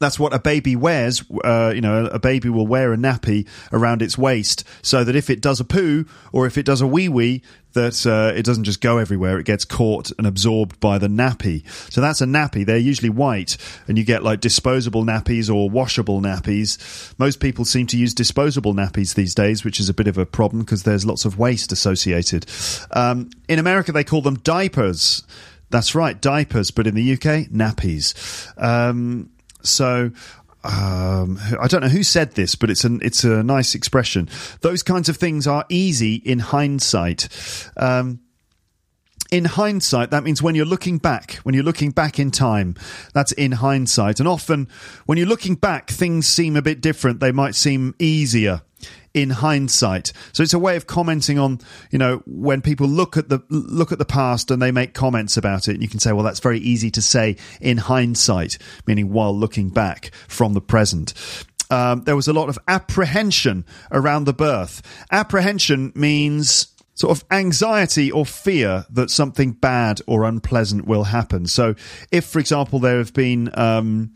that's 0.05 0.19
what 0.19 0.35
a 0.35 0.39
baby 0.39 0.75
wears. 0.75 1.23
Uh, 1.43 1.71
you 1.73 1.81
know, 1.81 2.05
a 2.05 2.19
baby 2.19 2.47
will 2.47 2.67
wear 2.67 2.93
a 2.93 2.97
nappy 2.97 3.47
around 3.73 4.03
its 4.03 4.19
waist 4.19 4.63
so 4.83 5.03
that 5.03 5.15
if 5.15 5.31
it 5.31 5.41
does 5.41 5.59
a 5.59 5.63
poo 5.63 6.05
or 6.31 6.45
if 6.45 6.59
it 6.59 6.65
does 6.65 6.79
a 6.79 6.85
wee 6.85 7.09
wee, 7.09 7.41
that 7.73 8.05
uh, 8.05 8.31
it 8.37 8.45
doesn't 8.45 8.65
just 8.65 8.81
go 8.81 8.99
everywhere. 8.99 9.39
It 9.39 9.47
gets 9.47 9.65
caught 9.65 10.11
and 10.19 10.27
absorbed 10.27 10.79
by 10.79 10.99
the 10.99 11.07
nappy. 11.07 11.67
So 11.91 12.01
that's 12.01 12.21
a 12.21 12.25
nappy. 12.25 12.63
They're 12.63 12.77
usually 12.77 13.09
white, 13.09 13.57
and 13.87 13.97
you 13.97 14.05
get 14.05 14.21
like 14.21 14.41
disposable 14.41 15.03
nappies 15.03 15.53
or 15.53 15.71
washable 15.71 16.21
nappies. 16.21 17.17
Most 17.17 17.39
people 17.39 17.65
seem 17.65 17.87
to 17.87 17.97
use 17.97 18.13
disposable 18.13 18.75
nappies 18.75 19.15
these 19.15 19.33
days, 19.33 19.65
which 19.65 19.79
is 19.79 19.89
a 19.89 19.93
bit 19.93 20.07
of 20.07 20.19
a 20.19 20.25
problem 20.25 20.61
because 20.61 20.83
there's 20.83 21.05
lots 21.05 21.25
of 21.25 21.39
waste 21.39 21.71
associated. 21.71 22.45
Um, 22.91 23.31
in 23.49 23.57
America, 23.57 23.91
they 23.91 24.03
call 24.03 24.21
them 24.21 24.35
diapers. 24.35 25.23
That's 25.71 25.95
right, 25.95 26.21
diapers, 26.21 26.69
but 26.69 26.85
in 26.85 26.93
the 26.93 27.13
UK, 27.13 27.49
nappies. 27.49 28.13
Um, 28.61 29.31
so 29.65 30.11
um, 30.63 31.39
I 31.59 31.67
don't 31.67 31.81
know 31.81 31.89
who 31.89 32.03
said 32.03 32.31
this, 32.33 32.55
but 32.55 32.69
it's 32.69 32.83
an 32.83 32.99
it's 33.03 33.23
a 33.23 33.43
nice 33.43 33.75
expression. 33.75 34.29
Those 34.61 34.81
kinds 34.81 35.09
of 35.09 35.17
things 35.17 35.45
are 35.45 35.65
easy 35.69 36.15
in 36.15 36.39
hindsight. 36.39 37.27
Um, 37.77 38.21
in 39.31 39.45
hindsight, 39.45 40.11
that 40.11 40.23
means 40.23 40.41
when 40.41 40.55
you're 40.55 40.65
looking 40.65 40.97
back, 40.97 41.35
when 41.43 41.55
you're 41.55 41.63
looking 41.63 41.91
back 41.91 42.19
in 42.19 42.31
time, 42.31 42.75
that's 43.13 43.31
in 43.31 43.53
hindsight. 43.53 44.19
And 44.19 44.27
often, 44.29 44.67
when 45.05 45.17
you're 45.17 45.27
looking 45.27 45.55
back, 45.55 45.89
things 45.89 46.27
seem 46.27 46.55
a 46.55 46.61
bit 46.61 46.81
different. 46.81 47.19
They 47.19 47.31
might 47.31 47.55
seem 47.55 47.95
easier 47.99 48.61
in 49.15 49.29
hindsight. 49.29 50.11
So 50.33 50.43
it's 50.43 50.53
a 50.53 50.59
way 50.59 50.75
of 50.75 50.85
commenting 50.85 51.39
on, 51.39 51.61
you 51.89 51.97
know, 51.97 52.21
when 52.27 52.61
people 52.61 52.85
look 52.85 53.15
at 53.15 53.29
the 53.29 53.41
look 53.49 53.93
at 53.93 53.97
the 53.97 54.05
past 54.05 54.51
and 54.51 54.61
they 54.61 54.71
make 54.71 54.93
comments 54.93 55.37
about 55.37 55.67
it, 55.69 55.75
and 55.75 55.81
you 55.81 55.87
can 55.87 55.99
say, 55.99 56.11
well, 56.11 56.23
that's 56.23 56.41
very 56.41 56.59
easy 56.59 56.91
to 56.91 57.01
say 57.01 57.37
in 57.61 57.77
hindsight, 57.77 58.57
meaning 58.85 59.11
while 59.11 59.35
looking 59.35 59.69
back 59.69 60.11
from 60.27 60.53
the 60.53 60.61
present. 60.61 61.13
Um, 61.71 62.03
there 62.03 62.15
was 62.15 62.27
a 62.27 62.33
lot 62.33 62.49
of 62.49 62.59
apprehension 62.67 63.65
around 63.89 64.25
the 64.25 64.33
birth. 64.33 64.83
Apprehension 65.11 65.93
means 65.95 66.67
sort 66.93 67.17
of 67.17 67.25
anxiety 67.31 68.11
or 68.11 68.25
fear 68.25 68.85
that 68.89 69.09
something 69.09 69.53
bad 69.53 70.01
or 70.07 70.25
unpleasant 70.25 70.85
will 70.85 71.05
happen. 71.05 71.47
So, 71.47 71.73
if, 72.11 72.25
for 72.25 72.39
example, 72.39 72.79
there 72.79 72.97
have 72.97 73.13
been 73.13 73.49
um, 73.57 74.13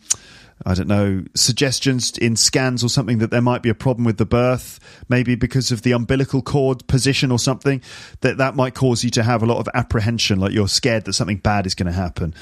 I 0.65 0.73
don't 0.73 0.87
know, 0.87 1.23
suggestions 1.35 2.17
in 2.17 2.35
scans 2.35 2.83
or 2.83 2.89
something 2.89 3.19
that 3.19 3.31
there 3.31 3.41
might 3.41 3.61
be 3.61 3.69
a 3.69 3.75
problem 3.75 4.05
with 4.05 4.17
the 4.17 4.25
birth, 4.25 4.79
maybe 5.07 5.35
because 5.35 5.71
of 5.71 5.83
the 5.83 5.93
umbilical 5.93 6.41
cord 6.41 6.85
position 6.87 7.31
or 7.31 7.39
something, 7.39 7.81
that 8.21 8.37
that 8.37 8.55
might 8.55 8.75
cause 8.75 9.03
you 9.03 9.09
to 9.11 9.23
have 9.23 9.41
a 9.41 9.45
lot 9.45 9.59
of 9.59 9.69
apprehension, 9.73 10.39
like 10.39 10.51
you're 10.51 10.67
scared 10.67 11.05
that 11.05 11.13
something 11.13 11.37
bad 11.37 11.65
is 11.65 11.75
going 11.75 11.87
to 11.87 11.93
happen. 11.93 12.33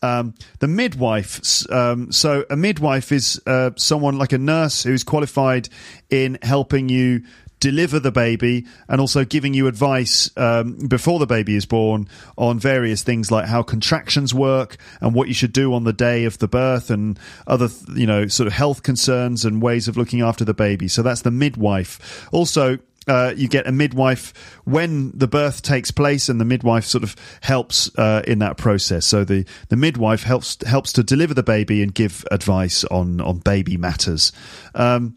Um, 0.00 0.34
the 0.60 0.68
midwife. 0.68 1.40
Um, 1.72 2.12
so 2.12 2.44
a 2.50 2.56
midwife 2.56 3.10
is 3.10 3.40
uh, 3.46 3.70
someone 3.76 4.18
like 4.18 4.32
a 4.32 4.38
nurse 4.38 4.84
who's 4.84 5.02
qualified 5.02 5.68
in 6.08 6.38
helping 6.42 6.88
you 6.88 7.22
deliver 7.60 7.98
the 7.98 8.12
baby 8.12 8.66
and 8.88 9.00
also 9.00 9.24
giving 9.24 9.54
you 9.54 9.66
advice 9.66 10.30
um, 10.36 10.86
before 10.88 11.18
the 11.18 11.26
baby 11.26 11.56
is 11.56 11.66
born 11.66 12.08
on 12.36 12.58
various 12.58 13.02
things 13.02 13.30
like 13.30 13.46
how 13.46 13.62
contractions 13.62 14.32
work 14.32 14.76
and 15.00 15.14
what 15.14 15.28
you 15.28 15.34
should 15.34 15.52
do 15.52 15.74
on 15.74 15.84
the 15.84 15.92
day 15.92 16.24
of 16.24 16.38
the 16.38 16.48
birth 16.48 16.90
and 16.90 17.18
other 17.46 17.68
you 17.94 18.06
know 18.06 18.26
sort 18.26 18.46
of 18.46 18.52
health 18.52 18.82
concerns 18.82 19.44
and 19.44 19.62
ways 19.62 19.88
of 19.88 19.96
looking 19.96 20.20
after 20.20 20.44
the 20.44 20.54
baby 20.54 20.88
so 20.88 21.02
that's 21.02 21.22
the 21.22 21.30
midwife 21.30 22.28
also 22.32 22.78
uh, 23.08 23.32
you 23.34 23.48
get 23.48 23.66
a 23.66 23.72
midwife 23.72 24.34
when 24.64 25.10
the 25.14 25.26
birth 25.26 25.62
takes 25.62 25.90
place, 25.90 26.28
and 26.28 26.38
the 26.38 26.44
midwife 26.44 26.84
sort 26.84 27.02
of 27.02 27.16
helps 27.40 27.90
uh, 27.98 28.22
in 28.26 28.40
that 28.40 28.58
process. 28.58 29.06
So 29.06 29.24
the, 29.24 29.46
the 29.70 29.76
midwife 29.76 30.22
helps 30.22 30.62
helps 30.66 30.92
to 30.92 31.02
deliver 31.02 31.32
the 31.32 31.42
baby 31.42 31.82
and 31.82 31.94
give 31.94 32.24
advice 32.30 32.84
on 32.84 33.22
on 33.22 33.38
baby 33.38 33.78
matters. 33.78 34.30
Um, 34.74 35.16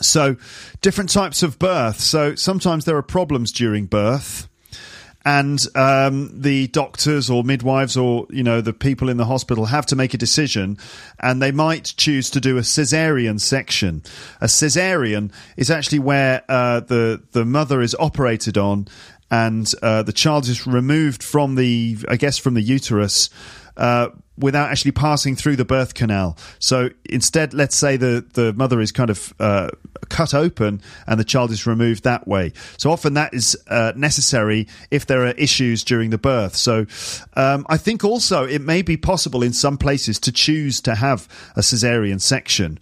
so, 0.00 0.36
different 0.80 1.10
types 1.10 1.42
of 1.42 1.58
birth. 1.58 2.00
So, 2.00 2.34
sometimes 2.34 2.84
there 2.84 2.96
are 2.96 3.02
problems 3.02 3.52
during 3.52 3.86
birth, 3.86 4.48
and 5.24 5.60
um, 5.74 6.30
the 6.40 6.68
doctors 6.68 7.28
or 7.28 7.42
midwives 7.42 7.96
or 7.96 8.26
you 8.30 8.44
know 8.44 8.60
the 8.60 8.72
people 8.72 9.08
in 9.08 9.16
the 9.16 9.24
hospital 9.24 9.66
have 9.66 9.86
to 9.86 9.96
make 9.96 10.14
a 10.14 10.18
decision, 10.18 10.78
and 11.20 11.42
they 11.42 11.50
might 11.50 11.94
choose 11.96 12.30
to 12.30 12.40
do 12.40 12.58
a 12.58 12.62
cesarean 12.62 13.40
section. 13.40 14.02
A 14.40 14.46
cesarean 14.46 15.32
is 15.56 15.70
actually 15.70 15.98
where 15.98 16.44
uh, 16.48 16.80
the 16.80 17.22
the 17.32 17.44
mother 17.44 17.80
is 17.80 17.96
operated 17.98 18.56
on, 18.56 18.86
and 19.30 19.70
uh, 19.82 20.02
the 20.02 20.12
child 20.12 20.46
is 20.46 20.66
removed 20.66 21.22
from 21.22 21.56
the, 21.56 21.98
I 22.08 22.16
guess, 22.16 22.38
from 22.38 22.54
the 22.54 22.62
uterus. 22.62 23.30
Uh, 23.76 24.10
without 24.38 24.70
actually 24.70 24.92
passing 24.92 25.36
through 25.36 25.56
the 25.56 25.64
birth 25.64 25.94
canal. 25.94 26.36
So 26.58 26.90
instead, 27.04 27.54
let's 27.54 27.76
say 27.76 27.96
the, 27.96 28.24
the 28.34 28.52
mother 28.52 28.80
is 28.80 28.92
kind 28.92 29.10
of 29.10 29.34
uh, 29.40 29.70
cut 30.08 30.34
open 30.34 30.80
and 31.06 31.18
the 31.18 31.24
child 31.24 31.50
is 31.50 31.66
removed 31.66 32.04
that 32.04 32.26
way. 32.28 32.52
So 32.76 32.90
often 32.90 33.14
that 33.14 33.34
is 33.34 33.56
uh, 33.68 33.92
necessary 33.96 34.68
if 34.90 35.06
there 35.06 35.22
are 35.26 35.32
issues 35.32 35.84
during 35.84 36.10
the 36.10 36.18
birth. 36.18 36.56
So 36.56 36.86
um, 37.34 37.66
I 37.68 37.76
think 37.76 38.04
also 38.04 38.44
it 38.44 38.60
may 38.60 38.82
be 38.82 38.96
possible 38.96 39.42
in 39.42 39.52
some 39.52 39.78
places 39.78 40.18
to 40.20 40.32
choose 40.32 40.80
to 40.82 40.94
have 40.94 41.28
a 41.56 41.60
cesarean 41.60 42.20
section. 42.20 42.78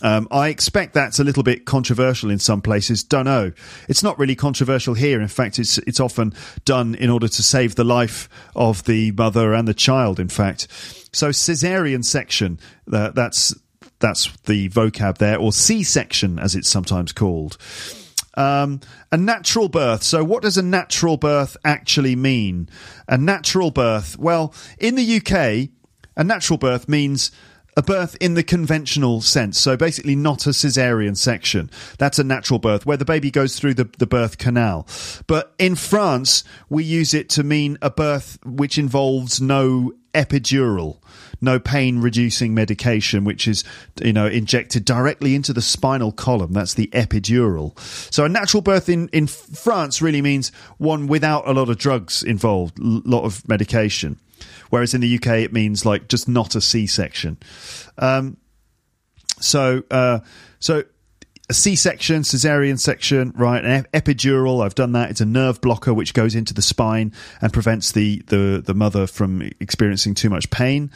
Um, 0.00 0.28
I 0.30 0.48
expect 0.48 0.94
that's 0.94 1.18
a 1.18 1.24
little 1.24 1.42
bit 1.42 1.64
controversial 1.64 2.30
in 2.30 2.38
some 2.38 2.62
places. 2.62 3.02
Don't 3.02 3.24
know. 3.24 3.52
It's 3.88 4.02
not 4.02 4.18
really 4.18 4.36
controversial 4.36 4.94
here. 4.94 5.20
In 5.20 5.28
fact, 5.28 5.58
it's 5.58 5.78
it's 5.78 6.00
often 6.00 6.34
done 6.64 6.94
in 6.94 7.10
order 7.10 7.26
to 7.26 7.42
save 7.42 7.74
the 7.74 7.84
life 7.84 8.28
of 8.54 8.84
the 8.84 9.10
mother 9.12 9.54
and 9.54 9.66
the 9.66 9.74
child. 9.74 10.20
In 10.20 10.28
fact, 10.28 10.68
so 11.12 11.30
cesarean 11.30 12.04
section, 12.04 12.60
uh, 12.92 13.10
that's 13.10 13.54
that's 13.98 14.30
the 14.42 14.68
vocab 14.68 15.18
there, 15.18 15.38
or 15.38 15.52
C-section 15.52 16.38
as 16.38 16.54
it's 16.54 16.68
sometimes 16.68 17.12
called. 17.12 17.58
Um, 18.34 18.80
a 19.10 19.16
natural 19.16 19.68
birth. 19.68 20.04
So, 20.04 20.22
what 20.22 20.42
does 20.42 20.56
a 20.56 20.62
natural 20.62 21.16
birth 21.16 21.56
actually 21.64 22.14
mean? 22.14 22.68
A 23.08 23.18
natural 23.18 23.72
birth. 23.72 24.16
Well, 24.16 24.54
in 24.78 24.94
the 24.94 25.16
UK, 25.16 25.70
a 26.16 26.22
natural 26.22 26.58
birth 26.58 26.88
means 26.88 27.32
a 27.78 27.82
birth 27.82 28.16
in 28.20 28.34
the 28.34 28.42
conventional 28.42 29.20
sense. 29.20 29.56
So 29.56 29.76
basically, 29.76 30.16
not 30.16 30.46
a 30.46 30.50
cesarean 30.50 31.16
section. 31.16 31.70
That's 31.96 32.18
a 32.18 32.24
natural 32.24 32.58
birth 32.58 32.84
where 32.84 32.96
the 32.96 33.04
baby 33.04 33.30
goes 33.30 33.56
through 33.56 33.74
the, 33.74 33.88
the 33.98 34.06
birth 34.06 34.36
canal. 34.36 34.88
But 35.28 35.54
in 35.60 35.76
France, 35.76 36.42
we 36.68 36.82
use 36.82 37.14
it 37.14 37.28
to 37.30 37.44
mean 37.44 37.78
a 37.80 37.88
birth 37.88 38.36
which 38.44 38.78
involves 38.78 39.40
no 39.40 39.92
epidural. 40.12 40.98
No 41.40 41.60
pain 41.60 42.00
reducing 42.00 42.52
medication, 42.52 43.22
which 43.22 43.46
is, 43.46 43.62
you 44.02 44.12
know, 44.12 44.26
injected 44.26 44.84
directly 44.84 45.36
into 45.36 45.52
the 45.52 45.62
spinal 45.62 46.10
column. 46.10 46.52
That's 46.52 46.74
the 46.74 46.88
epidural. 46.88 47.78
So 48.12 48.24
a 48.24 48.28
natural 48.28 48.60
birth 48.60 48.88
in, 48.88 49.06
in 49.10 49.28
France 49.28 50.02
really 50.02 50.20
means 50.20 50.50
one 50.78 51.06
without 51.06 51.46
a 51.46 51.52
lot 51.52 51.68
of 51.68 51.78
drugs 51.78 52.24
involved, 52.24 52.80
a 52.80 52.82
lot 52.82 53.22
of 53.22 53.48
medication. 53.48 54.18
Whereas 54.70 54.94
in 54.94 55.00
the 55.00 55.14
UK, 55.16 55.38
it 55.38 55.52
means 55.52 55.84
like 55.84 56.08
just 56.08 56.28
not 56.28 56.54
a 56.54 56.60
C 56.60 56.86
section. 56.86 57.38
Um, 57.96 58.36
so, 59.40 59.82
uh, 59.90 60.20
so 60.58 60.84
a 61.50 61.54
C-section, 61.54 62.22
cesarean 62.22 62.78
section, 62.78 63.32
right? 63.34 63.64
An 63.64 63.86
epidural. 63.94 64.62
I've 64.62 64.74
done 64.74 64.92
that. 64.92 65.10
It's 65.10 65.22
a 65.22 65.26
nerve 65.26 65.62
blocker 65.62 65.94
which 65.94 66.12
goes 66.12 66.34
into 66.34 66.52
the 66.52 66.60
spine 66.60 67.12
and 67.40 67.52
prevents 67.52 67.92
the 67.92 68.22
the, 68.26 68.62
the 68.64 68.74
mother 68.74 69.06
from 69.06 69.42
experiencing 69.58 70.14
too 70.14 70.28
much 70.28 70.50
pain. 70.50 70.90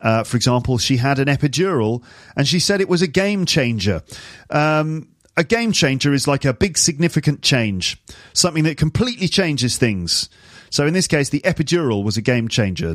Uh, 0.00 0.24
for 0.24 0.36
example, 0.36 0.78
she 0.78 0.96
had 0.96 1.18
an 1.18 1.28
epidural, 1.28 2.02
and 2.36 2.48
she 2.48 2.58
said 2.58 2.80
it 2.80 2.88
was 2.88 3.02
a 3.02 3.06
game 3.06 3.44
changer. 3.44 4.02
Um, 4.48 5.08
a 5.36 5.44
game 5.44 5.72
changer 5.72 6.14
is 6.14 6.26
like 6.26 6.44
a 6.44 6.54
big 6.54 6.78
significant 6.78 7.42
change, 7.42 8.02
something 8.32 8.64
that 8.64 8.78
completely 8.78 9.28
changes 9.28 9.76
things. 9.76 10.30
So 10.70 10.86
in 10.86 10.94
this 10.94 11.06
case, 11.06 11.30
the 11.30 11.40
epidural 11.40 12.04
was 12.04 12.16
a 12.16 12.22
game 12.22 12.48
changer. 12.48 12.94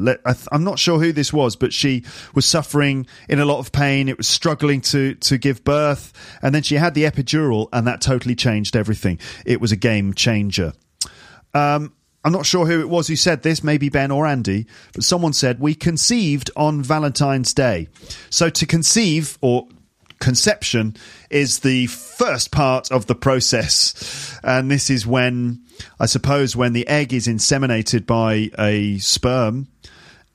I'm 0.52 0.64
not 0.64 0.80
sure 0.80 1.00
who 1.00 1.12
this 1.12 1.32
was, 1.32 1.56
but 1.56 1.74
she 1.74 2.04
was 2.34 2.46
suffering 2.46 3.06
in 3.30 3.40
a 3.40 3.46
lot 3.46 3.60
of 3.60 3.72
pain. 3.72 4.10
It 4.10 4.18
was 4.18 4.28
struggling 4.28 4.82
to 4.82 5.16
to 5.16 5.38
give 5.38 5.64
birth, 5.64 6.14
and 6.42 6.54
then 6.54 6.64
she 6.64 6.76
had 6.76 6.94
the 6.94 7.04
epidural, 7.04 7.70
and 7.74 7.88
that 7.88 8.02
totally 8.02 8.36
changed 8.36 8.76
everything. 8.76 9.20
It 9.46 9.62
was 9.62 9.72
a 9.72 9.78
game 9.78 10.14
changer. 10.14 10.74
Um, 11.54 11.94
I'm 12.26 12.32
not 12.32 12.46
sure 12.46 12.66
who 12.66 12.80
it 12.80 12.88
was 12.88 13.08
who 13.08 13.18
said 13.18 13.44
this, 13.44 13.64
maybe 13.64 13.90
Ben 13.90 14.10
or 14.10 14.26
Andy, 14.26 14.66
but 14.94 15.04
someone 15.04 15.34
said, 15.34 15.60
We 15.60 15.76
conceived 15.76 16.50
on 16.56 16.82
Valentine's 16.82 17.54
Day. 17.54 17.90
So 18.30 18.50
to 18.50 18.66
conceive 18.66 19.38
or 19.42 19.68
conception 20.24 20.96
is 21.30 21.60
the 21.60 21.86
first 21.88 22.52
part 22.52 22.92
of 22.92 23.08
the 23.08 23.16
process. 23.16 24.40
And 24.42 24.72
this 24.72 24.90
is 24.90 25.06
when, 25.06 25.62
I 26.00 26.06
suppose, 26.06 26.56
when 26.56 26.72
the 26.72 26.88
egg 26.88 27.14
is 27.14 27.28
inseminated 27.28 28.06
by 28.06 28.50
a 28.58 28.98
sperm. 29.00 29.68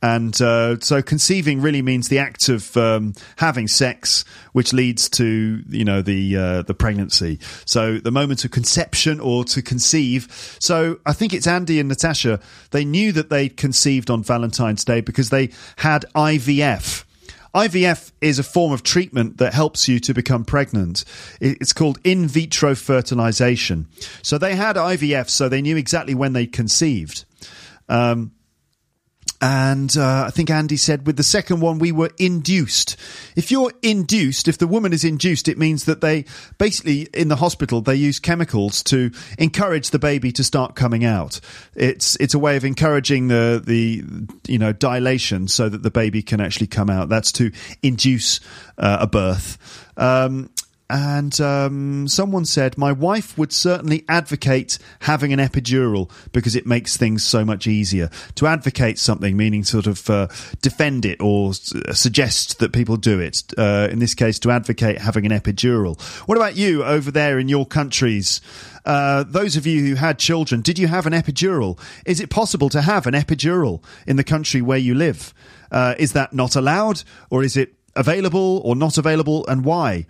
And 0.01 0.41
uh, 0.41 0.79
so 0.79 1.03
conceiving 1.03 1.61
really 1.61 1.83
means 1.83 2.09
the 2.09 2.19
act 2.19 2.51
of 2.51 2.77
um, 2.77 3.15
having 3.37 3.67
sex, 3.67 4.25
which 4.53 4.73
leads 4.73 5.09
to 5.11 5.61
you 5.69 5.85
know 5.85 6.03
the 6.03 6.37
uh, 6.37 6.63
the 6.63 6.75
pregnancy. 6.75 7.41
So 7.65 7.99
the 7.99 8.13
moment 8.13 8.45
of 8.45 8.53
conception 8.53 9.19
or 9.19 9.43
to 9.47 9.61
conceive. 9.61 10.57
So 10.61 11.01
I 11.05 11.13
think 11.15 11.33
it's 11.33 11.49
Andy 11.49 11.81
and 11.81 11.89
Natasha. 11.89 12.39
They 12.71 12.85
knew 12.85 13.11
that 13.11 13.29
they 13.29 13.49
conceived 13.49 14.09
on 14.09 14.23
Valentine's 14.23 14.85
Day 14.85 15.01
because 15.01 15.31
they 15.31 15.51
had 15.79 16.05
IVF 16.15 17.05
IVF 17.55 18.13
is 18.21 18.39
a 18.39 18.43
form 18.43 18.73
of 18.73 18.83
treatment 18.83 19.39
that 19.39 19.55
helps 19.55 19.89
you 19.89 19.99
to 20.01 20.15
become 20.15 20.45
pregnant. 20.45 21.05
It's 21.41 21.73
called 21.73 21.99
in 22.05 22.27
vitro 22.27 22.75
fertilization. 22.75 23.89
So 24.23 24.39
they 24.39 24.55
had 24.55 24.77
IVF, 24.77 25.29
so 25.29 25.49
they 25.49 25.63
knew 25.63 25.77
exactly 25.77 26.15
when 26.15 26.33
they 26.33 26.47
conceived. 26.47 27.25
Um, 27.89 28.33
and 29.41 29.97
uh, 29.97 30.25
I 30.27 30.31
think 30.31 30.51
Andy 30.51 30.77
said 30.77 31.07
with 31.07 31.17
the 31.17 31.23
second 31.23 31.61
one, 31.61 31.79
we 31.79 31.93
were 31.93 32.11
induced. 32.19 32.97
If 33.37 33.53
you're 33.53 33.73
induced, 33.83 34.49
if 34.49 34.59
the 34.59 34.67
woman 34.67 34.93
is 34.93 35.05
induced, 35.05 35.47
it 35.47 35.57
means 35.57 35.85
that 35.85 36.01
they 36.01 36.25
basically 36.59 37.03
in 37.15 37.29
the 37.29 37.37
hospital 37.37 37.81
they 37.81 37.95
use 37.95 38.19
chemicals 38.19 38.83
to 38.85 39.13
encourage 39.39 39.91
the 39.91 39.99
baby 40.01 40.33
to 40.33 40.43
start 40.43 40.75
coming 40.75 41.05
out. 41.05 41.41
It's 41.77 42.17
it's 42.17 42.35
a 42.35 42.39
way 42.39 42.57
of 42.57 42.65
encouraging 42.65 43.29
the 43.29 43.63
the 43.65 44.03
you 44.51 44.59
know 44.59 44.73
dilation 44.73 45.47
so 45.47 45.69
that 45.69 45.85
the 45.85 45.91
baby 45.91 46.23
can 46.23 46.41
actually 46.41 46.67
come 46.67 46.91
out. 46.91 47.09
That's 47.09 47.31
to 47.33 47.53
induce 47.83 48.41
uh, 48.77 48.99
a 49.01 49.07
birth. 49.07 49.57
Um, 49.97 50.51
and 50.91 51.39
um, 51.41 52.09
someone 52.09 52.45
said, 52.47 52.79
My 52.79 52.93
wife 52.93 53.37
would 53.37 53.53
certainly 53.53 54.05
advocate 54.09 54.79
having 55.01 55.33
an 55.33 55.39
epidural 55.39 56.11
because 56.33 56.57
it 56.57 56.67
makes 56.67 56.97
things 56.97 57.23
so 57.23 57.45
much 57.45 57.67
easier. 57.67 58.11
To 58.37 58.47
advocate 58.47 58.99
something, 58.99 59.37
meaning 59.37 59.65
sort 59.65 59.87
of 59.87 60.09
uh, 60.09 60.29
defend 60.63 61.05
it 61.05 61.21
or 61.21 61.53
suggest 61.53 62.59
that 62.61 62.73
people 62.73 62.97
do 62.97 63.21
it. 63.21 63.43
Uh, 63.57 63.89
in 63.91 63.99
this 63.99 64.15
case, 64.15 64.39
to 64.41 64.51
advocate 64.51 64.99
having 64.99 65.27
an 65.27 65.33
epidural. 65.33 66.01
What 66.27 66.39
about 66.39 66.57
you 66.57 66.85
over 66.85 67.11
there 67.11 67.39
in 67.39 67.49
your 67.49 67.67
countries? 67.67 68.41
Uh, 68.87 69.25
those 69.25 69.57
of 69.57 69.67
you 69.67 69.85
who 69.85 69.95
had 69.97 70.19
children, 70.19 70.63
did 70.63 70.79
you 70.79 70.87
have 70.89 71.07
an 71.07 71.13
epidural? 71.13 71.79
Is 72.07 72.21
it 72.21 72.31
possible 72.31 72.71
to 72.71 72.81
have 72.81 73.07
an 73.07 73.13
epidural 73.13 73.85
in 74.07 74.17
the 74.17 74.25
country 74.25 74.63
where 74.63 74.79
you 74.79 74.95
live? 74.95 75.35
Uh, 75.71 75.95
is 75.99 76.13
that 76.13 76.33
not 76.33 76.57
allowed 76.57 77.03
or 77.29 77.45
is 77.45 77.59
it 77.59 77.75
available 77.95 78.63
or 78.65 78.75
not 78.75 78.97
available 78.97 79.47
and 79.49 79.65
why? 79.65 80.07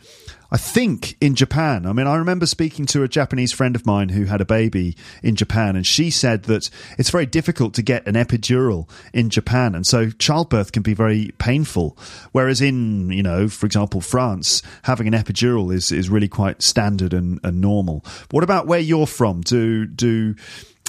I 0.51 0.57
think 0.57 1.16
in 1.20 1.34
Japan. 1.34 1.84
I 1.84 1.92
mean, 1.92 2.07
I 2.07 2.16
remember 2.16 2.46
speaking 2.46 2.86
to 2.86 3.03
a 3.03 3.09
Japanese 3.09 3.53
friend 3.53 3.76
of 3.76 3.84
mine 3.84 4.09
who 4.09 4.24
had 4.24 4.40
a 4.40 4.46
baby 4.46 4.96
in 5.22 5.36
Japan, 5.36 5.76
and 5.76 5.86
she 5.86 6.11
said 6.11 6.44
that 6.44 6.70
it's 6.96 7.11
very 7.11 7.26
difficult 7.26 7.74
to 7.74 7.82
get 7.82 8.07
an 8.07 8.14
epidural 8.14 8.88
in 9.12 9.28
Japan, 9.28 9.74
and 9.74 9.86
so 9.86 10.11
childbirth 10.11 10.72
can 10.72 10.82
be 10.82 10.94
very 10.94 11.32
painful. 11.38 11.99
Whereas 12.32 12.61
in, 12.61 13.11
you 13.11 13.22
know, 13.22 13.49
for 13.49 13.66
example, 13.66 14.01
France, 14.01 14.62
having 14.82 15.07
an 15.07 15.14
epidural 15.14 15.72
is 15.72 15.92
is 15.92 16.09
really 16.09 16.28
quite 16.28 16.62
standard 16.62 17.12
and, 17.12 17.40
and 17.44 17.61
normal. 17.61 18.05
What 18.30 18.44
about 18.44 18.66
where 18.66 18.80
you're 18.80 19.07
from? 19.07 19.42
Do 19.42 19.86
do 19.86 20.34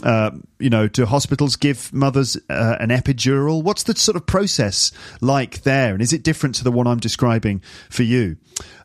uh, 0.04 0.32
you 0.60 0.70
know, 0.70 0.88
do 0.88 1.06
hospitals 1.06 1.56
give 1.56 1.92
mothers 1.94 2.38
uh, 2.50 2.78
an 2.80 2.90
epidural? 2.90 3.62
What's 3.62 3.84
the 3.84 3.96
sort 3.96 4.16
of 4.16 4.26
process 4.26 4.92
like 5.20 5.64
there? 5.64 5.94
And 5.94 6.02
is 6.02 6.14
it 6.14 6.24
different 6.24 6.56
to 6.56 6.64
the 6.64 6.72
one 6.72 6.88
I'm 6.88 7.00
describing 7.00 7.62
for 7.90 8.04
you? 8.04 8.38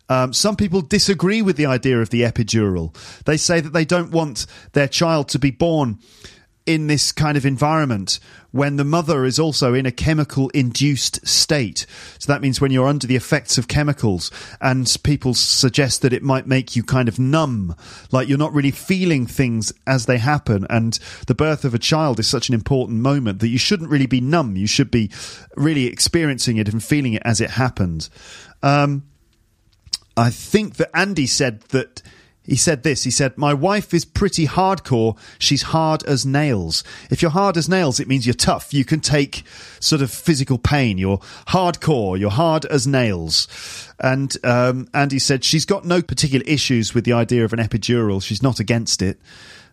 Um, 0.09 0.33
some 0.33 0.57
people 0.57 0.83
disagree 0.83 1.43
with 1.43 1.57
the 1.57 1.67
idea 1.67 2.01
of 2.01 2.11
the 2.11 2.23
epidural. 2.23 2.95
They 3.25 3.37
say 3.37 3.61
that 3.61 3.73
they 3.73 3.85
don't 3.85 4.11
want 4.11 4.47
their 4.73 4.89
child 4.89 5.29
to 5.31 5.39
be 5.39 5.51
born 5.51 5.99
in 6.67 6.87
this 6.87 7.13
kind 7.13 7.37
of 7.37 7.45
environment 7.45 8.19
when 8.51 8.77
the 8.77 8.85
mother 8.85 9.25
is 9.25 9.39
also 9.39 9.75
in 9.75 9.85
a 9.85 9.91
chemical 9.91 10.49
induced 10.51 11.27
state. 11.27 11.85
So 12.19 12.33
that 12.33 12.41
means 12.41 12.61
when 12.61 12.71
you're 12.71 12.89
under 12.89 13.07
the 13.07 13.17
effects 13.17 13.59
of 13.59 13.69
chemicals, 13.69 14.31
and 14.61 14.91
people 15.03 15.35
suggest 15.35 16.03
that 16.03 16.13
it 16.13 16.23
might 16.23 16.47
make 16.47 16.75
you 16.75 16.83
kind 16.83 17.09
of 17.09 17.19
numb, 17.19 17.75
like 18.13 18.29
you're 18.29 18.39
not 18.39 18.55
really 18.55 18.71
feeling 18.71 19.27
things 19.27 19.73
as 19.87 20.07
they 20.07 20.19
happen. 20.19 20.67
And 20.71 20.99
the 21.27 21.35
birth 21.35 21.65
of 21.65 21.75
a 21.75 21.79
child 21.79 22.19
is 22.19 22.29
such 22.29 22.49
an 22.49 22.55
important 22.55 23.01
moment 23.01 23.41
that 23.41 23.49
you 23.49 23.59
shouldn't 23.59 23.91
really 23.91 24.07
be 24.07 24.21
numb. 24.21 24.57
You 24.57 24.67
should 24.67 24.91
be 24.91 25.11
really 25.57 25.87
experiencing 25.87 26.57
it 26.57 26.69
and 26.69 26.83
feeling 26.83 27.15
it 27.15 27.23
as 27.25 27.41
it 27.41 27.51
happened. 27.51 28.09
Um, 28.63 29.03
I 30.17 30.31
think 30.31 30.77
that 30.77 30.91
Andy 30.95 31.27
said 31.27 31.61
that 31.71 32.03
he 32.47 32.57
said 32.57 32.83
this. 32.83 33.05
He 33.05 33.11
said, 33.11 33.39
My 33.39 33.55
wife 33.55 33.95
is 33.95 34.05
pretty 34.05 34.47
hardcore. 34.47 35.17
She's 35.39 35.63
hard 35.63 36.03
as 36.05 36.27
nails. 36.27 36.85
If 37.11 37.23
you're 37.23 37.31
hard 37.31 37.57
as 37.57 37.69
nails, 37.69 38.01
it 38.01 38.09
means 38.09 38.27
you're 38.27 38.35
tough. 38.35 38.75
You 38.75 38.85
can 38.85 39.01
take 39.01 39.45
sort 39.81 40.03
of 40.03 40.11
physical 40.11 40.59
pain. 40.59 40.99
You're 40.99 41.19
hardcore. 41.49 42.19
You're 42.19 42.31
hard 42.31 42.67
as 42.67 42.87
nails. 42.87 43.49
And 43.99 44.37
um, 44.45 44.89
Andy 44.93 45.19
said, 45.19 45.43
She's 45.43 45.65
got 45.65 45.87
no 45.87 46.03
particular 46.03 46.45
issues 46.47 46.93
with 46.93 47.05
the 47.05 47.15
idea 47.15 47.45
of 47.45 47.55
an 47.55 47.61
epidural. 47.61 48.23
She's 48.23 48.43
not 48.43 48.61
against 48.61 49.01
it. 49.01 49.19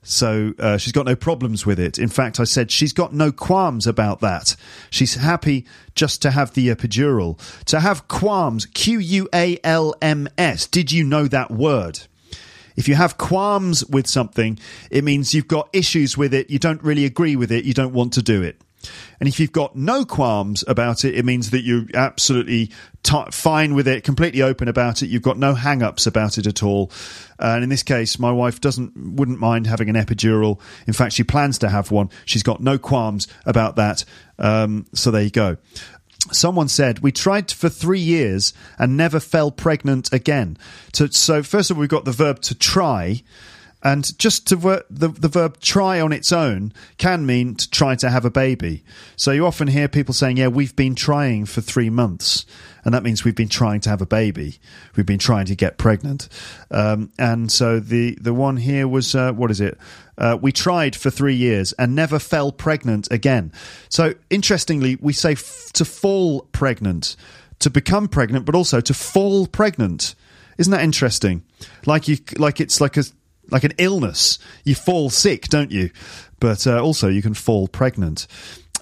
So 0.03 0.53
uh, 0.57 0.77
she's 0.77 0.93
got 0.93 1.05
no 1.05 1.15
problems 1.15 1.65
with 1.65 1.79
it. 1.79 1.99
In 1.99 2.09
fact, 2.09 2.39
I 2.39 2.45
said 2.45 2.71
she's 2.71 2.93
got 2.93 3.13
no 3.13 3.31
qualms 3.31 3.85
about 3.85 4.19
that. 4.21 4.55
She's 4.89 5.15
happy 5.15 5.65
just 5.93 6.21
to 6.23 6.31
have 6.31 6.53
the 6.53 6.69
epidural. 6.69 7.37
To 7.65 7.81
have 7.81 8.07
qualms, 8.07 8.65
Q 8.65 8.97
U 8.97 9.29
A 9.33 9.59
L 9.63 9.93
M 10.01 10.27
S. 10.37 10.65
Did 10.65 10.91
you 10.91 11.03
know 11.03 11.27
that 11.27 11.51
word? 11.51 11.99
If 12.75 12.87
you 12.87 12.95
have 12.95 13.17
qualms 13.17 13.85
with 13.85 14.07
something, 14.07 14.59
it 14.89 15.03
means 15.03 15.33
you've 15.33 15.47
got 15.47 15.69
issues 15.73 16.17
with 16.17 16.33
it, 16.33 16.49
you 16.49 16.59
don't 16.59 16.81
really 16.83 17.05
agree 17.05 17.35
with 17.35 17.51
it, 17.51 17.65
you 17.65 17.73
don't 17.73 17.93
want 17.93 18.13
to 18.13 18.21
do 18.21 18.41
it. 18.41 18.61
And 19.19 19.29
if 19.29 19.39
you've 19.39 19.51
got 19.51 19.75
no 19.75 20.05
qualms 20.05 20.63
about 20.67 21.05
it, 21.05 21.15
it 21.15 21.25
means 21.25 21.51
that 21.51 21.61
you're 21.61 21.85
absolutely 21.93 22.71
t- 23.03 23.23
fine 23.31 23.75
with 23.75 23.87
it, 23.87 24.03
completely 24.03 24.41
open 24.41 24.67
about 24.67 25.03
it. 25.03 25.07
You've 25.07 25.21
got 25.21 25.37
no 25.37 25.53
hang-ups 25.53 26.07
about 26.07 26.37
it 26.37 26.47
at 26.47 26.63
all. 26.63 26.91
And 27.37 27.63
in 27.63 27.69
this 27.69 27.83
case, 27.83 28.17
my 28.17 28.31
wife 28.31 28.61
doesn't 28.61 28.93
wouldn't 28.95 29.39
mind 29.39 29.67
having 29.67 29.89
an 29.89 29.95
epidural. 29.95 30.59
In 30.87 30.93
fact, 30.93 31.13
she 31.13 31.23
plans 31.23 31.59
to 31.59 31.69
have 31.69 31.91
one. 31.91 32.09
She's 32.25 32.43
got 32.43 32.59
no 32.59 32.77
qualms 32.77 33.27
about 33.45 33.75
that. 33.75 34.03
Um, 34.39 34.87
so 34.93 35.11
there 35.11 35.23
you 35.23 35.29
go. 35.29 35.57
Someone 36.31 36.67
said, 36.67 36.99
We 36.99 37.11
tried 37.11 37.51
for 37.51 37.69
three 37.69 37.99
years 37.99 38.53
and 38.77 38.95
never 38.95 39.19
fell 39.19 39.51
pregnant 39.51 40.13
again. 40.13 40.57
So, 40.93 41.07
so, 41.07 41.43
first 41.43 41.71
of 41.71 41.77
all, 41.77 41.81
we've 41.81 41.89
got 41.89 42.05
the 42.05 42.11
verb 42.11 42.41
to 42.41 42.55
try. 42.55 43.23
And 43.83 44.17
just 44.19 44.47
to 44.47 44.55
ver- 44.55 44.83
the 44.89 45.07
the 45.07 45.27
verb 45.27 45.59
try 45.59 45.99
on 45.99 46.11
its 46.11 46.31
own 46.31 46.71
can 46.97 47.25
mean 47.25 47.55
to 47.55 47.69
try 47.69 47.95
to 47.95 48.09
have 48.09 48.25
a 48.25 48.29
baby. 48.29 48.83
So 49.15 49.31
you 49.31 49.45
often 49.45 49.67
hear 49.67 49.87
people 49.87 50.13
saying, 50.13 50.37
"Yeah, 50.37 50.47
we've 50.47 50.75
been 50.75 50.93
trying 50.93 51.45
for 51.45 51.61
three 51.61 51.89
months," 51.89 52.45
and 52.85 52.93
that 52.93 53.01
means 53.01 53.23
we've 53.23 53.35
been 53.35 53.49
trying 53.49 53.79
to 53.81 53.89
have 53.89 54.01
a 54.01 54.05
baby. 54.05 54.59
We've 54.95 55.05
been 55.05 55.19
trying 55.19 55.47
to 55.47 55.55
get 55.55 55.79
pregnant. 55.79 56.29
Um, 56.69 57.11
and 57.17 57.51
so 57.51 57.79
the 57.79 58.17
the 58.21 58.33
one 58.35 58.57
here 58.57 58.87
was 58.87 59.15
uh, 59.15 59.31
what 59.33 59.49
is 59.49 59.59
it? 59.59 59.79
Uh, 60.17 60.37
we 60.39 60.51
tried 60.51 60.95
for 60.95 61.09
three 61.09 61.33
years 61.33 61.73
and 61.73 61.95
never 61.95 62.19
fell 62.19 62.51
pregnant 62.51 63.11
again. 63.11 63.51
So 63.89 64.13
interestingly, 64.29 64.95
we 65.01 65.13
say 65.13 65.31
f- 65.31 65.71
to 65.73 65.85
fall 65.85 66.41
pregnant, 66.51 67.15
to 67.59 67.71
become 67.71 68.07
pregnant, 68.07 68.45
but 68.45 68.53
also 68.53 68.79
to 68.81 68.93
fall 68.93 69.47
pregnant. 69.47 70.13
Isn't 70.59 70.71
that 70.71 70.83
interesting? 70.83 71.43
Like 71.87 72.07
you, 72.07 72.17
like 72.37 72.59
it's 72.61 72.79
like 72.79 72.97
a 72.97 73.05
like 73.51 73.63
an 73.63 73.73
illness. 73.77 74.39
You 74.63 74.75
fall 74.75 75.09
sick, 75.09 75.47
don't 75.49 75.71
you? 75.71 75.91
But 76.39 76.65
uh, 76.65 76.81
also 76.81 77.07
you 77.07 77.21
can 77.21 77.33
fall 77.33 77.67
pregnant. 77.67 78.27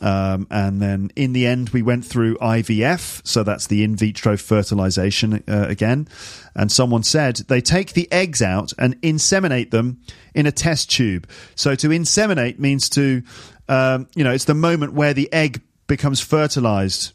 Um, 0.01 0.47
and 0.49 0.81
then 0.81 1.11
in 1.15 1.33
the 1.33 1.45
end, 1.45 1.69
we 1.69 1.81
went 1.81 2.05
through 2.05 2.37
IVF, 2.37 3.25
so 3.27 3.43
that's 3.43 3.67
the 3.67 3.83
in 3.83 3.95
vitro 3.95 4.37
fertilization 4.37 5.43
uh, 5.47 5.65
again. 5.67 6.07
And 6.55 6.71
someone 6.71 7.03
said 7.03 7.37
they 7.47 7.61
take 7.61 7.93
the 7.93 8.09
eggs 8.11 8.41
out 8.41 8.71
and 8.77 8.99
inseminate 9.01 9.71
them 9.71 10.01
in 10.33 10.45
a 10.45 10.51
test 10.51 10.89
tube. 10.89 11.27
So 11.55 11.75
to 11.75 11.89
inseminate 11.89 12.59
means 12.59 12.89
to, 12.91 13.23
um, 13.67 14.07
you 14.15 14.23
know, 14.23 14.31
it's 14.31 14.45
the 14.45 14.53
moment 14.53 14.93
where 14.93 15.13
the 15.13 15.31
egg 15.33 15.61
becomes 15.87 16.21
fertilized. 16.21 17.13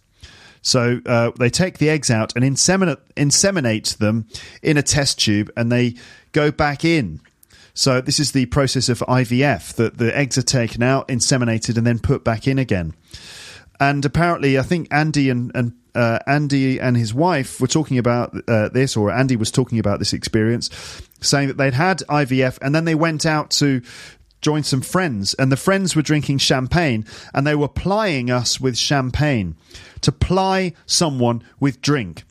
So 0.61 1.00
uh, 1.05 1.30
they 1.38 1.50
take 1.50 1.78
the 1.78 1.90
eggs 1.90 2.11
out 2.11 2.34
and 2.36 2.44
inseminate, 2.44 2.98
inseminate 3.16 3.98
them 3.98 4.28
in 4.62 4.76
a 4.76 4.82
test 4.82 5.20
tube, 5.20 5.50
and 5.57 5.70
they 5.70 5.94
go 6.32 6.50
back 6.50 6.84
in. 6.84 7.20
So 7.74 8.00
this 8.00 8.20
is 8.20 8.32
the 8.32 8.46
process 8.46 8.88
of 8.88 9.00
IVF 9.00 9.74
that 9.74 9.98
the 9.98 10.16
eggs 10.16 10.38
are 10.38 10.42
taken 10.42 10.82
out, 10.82 11.08
inseminated, 11.08 11.76
and 11.76 11.86
then 11.86 11.98
put 11.98 12.24
back 12.24 12.46
in 12.46 12.58
again. 12.58 12.94
And 13.80 14.04
apparently, 14.04 14.58
I 14.58 14.62
think 14.62 14.88
Andy 14.92 15.28
and 15.28 15.50
and 15.54 15.72
uh, 15.94 16.20
Andy 16.26 16.80
and 16.80 16.96
his 16.96 17.12
wife 17.12 17.60
were 17.60 17.66
talking 17.66 17.98
about 17.98 18.34
uh, 18.48 18.68
this, 18.68 18.96
or 18.96 19.10
Andy 19.10 19.36
was 19.36 19.50
talking 19.50 19.78
about 19.80 19.98
this 19.98 20.12
experience, 20.12 20.70
saying 21.20 21.48
that 21.48 21.56
they'd 21.56 21.74
had 21.74 21.98
IVF 22.08 22.58
and 22.62 22.74
then 22.74 22.84
they 22.84 22.94
went 22.94 23.26
out 23.26 23.50
to 23.50 23.82
join 24.40 24.62
some 24.62 24.82
friends, 24.82 25.34
and 25.34 25.50
the 25.50 25.56
friends 25.56 25.96
were 25.96 26.02
drinking 26.02 26.38
champagne, 26.38 27.04
and 27.32 27.46
they 27.46 27.54
were 27.54 27.68
plying 27.68 28.30
us 28.30 28.60
with 28.60 28.76
champagne 28.76 29.56
to 30.02 30.12
ply 30.12 30.72
someone 30.86 31.42
with 31.58 31.80
drink. 31.80 32.24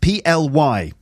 P 0.00 0.22
L 0.24 0.48
Y. 0.48 0.92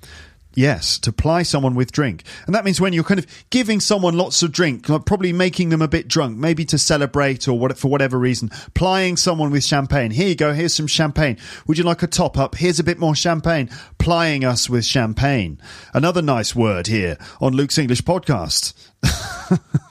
Yes, 0.57 0.99
to 1.01 1.13
ply 1.13 1.43
someone 1.43 1.75
with 1.75 1.93
drink. 1.93 2.25
And 2.47 2.55
that 2.55 2.65
means 2.65 2.81
when 2.81 2.95
you're 2.95 3.05
kind 3.05 3.21
of 3.21 3.27
giving 3.51 3.79
someone 3.79 4.17
lots 4.17 4.43
of 4.43 4.53
drink, 4.53 4.87
probably 4.87 5.35
making 5.35 5.69
them 5.69 5.83
a 5.83 5.87
bit 5.87 6.09
drunk, 6.09 6.39
maybe 6.39 6.65
to 6.65 6.79
celebrate 6.79 7.47
or 7.47 7.59
what, 7.59 7.77
for 7.77 7.89
whatever 7.89 8.19
reason, 8.19 8.49
plying 8.73 9.19
someone 9.19 9.51
with 9.51 9.63
champagne. 9.63 10.11
Here 10.11 10.29
you 10.29 10.35
go, 10.35 10.55
here's 10.55 10.73
some 10.73 10.87
champagne. 10.87 11.37
Would 11.67 11.77
you 11.77 11.85
like 11.85 12.03
a 12.03 12.07
top 12.07 12.39
up? 12.39 12.55
Here's 12.55 12.81
a 12.81 12.85
bit 12.85 12.99
more 12.99 13.15
champagne. 13.15 13.69
Plying 13.99 14.47
us 14.47 14.71
with 14.71 14.87
champagne. 14.87 15.61
Another 15.93 16.23
nice 16.23 16.57
word 16.57 16.87
here 16.87 17.19
on 17.39 17.53
Luke's 17.53 17.77
English 17.77 18.01
podcast. 18.01 18.73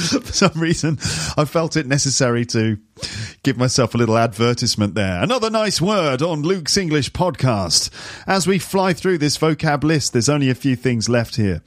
for 0.22 0.32
some 0.32 0.52
reason, 0.60 0.98
I 1.36 1.44
felt 1.44 1.76
it 1.76 1.86
necessary 1.86 2.44
to 2.46 2.78
give 3.42 3.56
myself 3.56 3.94
a 3.94 3.98
little 3.98 4.16
advertisement 4.16 4.94
there. 4.94 5.22
Another 5.22 5.50
nice 5.50 5.80
word 5.80 6.22
on 6.22 6.42
Luke's 6.42 6.76
English 6.76 7.12
podcast. 7.12 7.90
As 8.26 8.46
we 8.46 8.58
fly 8.58 8.92
through 8.92 9.18
this 9.18 9.36
vocab 9.36 9.84
list, 9.84 10.12
there's 10.12 10.28
only 10.28 10.50
a 10.50 10.54
few 10.54 10.76
things 10.76 11.08
left 11.08 11.36
here. 11.36 11.62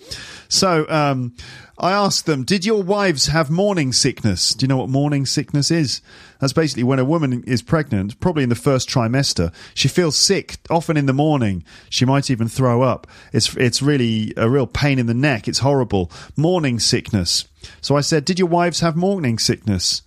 So, 0.49 0.87
um, 0.89 1.35
I 1.77 1.91
asked 1.91 2.27
them, 2.27 2.43
did 2.43 2.65
your 2.65 2.83
wives 2.83 3.27
have 3.27 3.49
morning 3.49 3.93
sickness? 3.93 4.53
Do 4.53 4.63
you 4.63 4.67
know 4.67 4.77
what 4.77 4.89
morning 4.89 5.25
sickness 5.25 5.71
is? 5.71 6.01
That's 6.39 6.53
basically 6.53 6.83
when 6.83 6.99
a 6.99 7.05
woman 7.05 7.43
is 7.45 7.63
pregnant, 7.63 8.19
probably 8.19 8.43
in 8.43 8.49
the 8.49 8.55
first 8.55 8.87
trimester, 8.87 9.51
she 9.73 9.87
feels 9.87 10.15
sick, 10.15 10.57
often 10.69 10.97
in 10.97 11.07
the 11.07 11.13
morning. 11.13 11.63
She 11.89 12.05
might 12.05 12.29
even 12.29 12.47
throw 12.47 12.83
up. 12.83 13.07
It's, 13.31 13.55
it's 13.57 13.81
really 13.81 14.33
a 14.37 14.49
real 14.49 14.67
pain 14.67 14.99
in 14.99 15.07
the 15.07 15.15
neck. 15.15 15.47
It's 15.47 15.59
horrible. 15.59 16.11
Morning 16.37 16.79
sickness. 16.79 17.45
So 17.81 17.95
I 17.95 18.01
said, 18.01 18.25
did 18.25 18.39
your 18.39 18.47
wives 18.47 18.79
have 18.81 18.95
morning 18.95 19.39
sickness? 19.39 20.01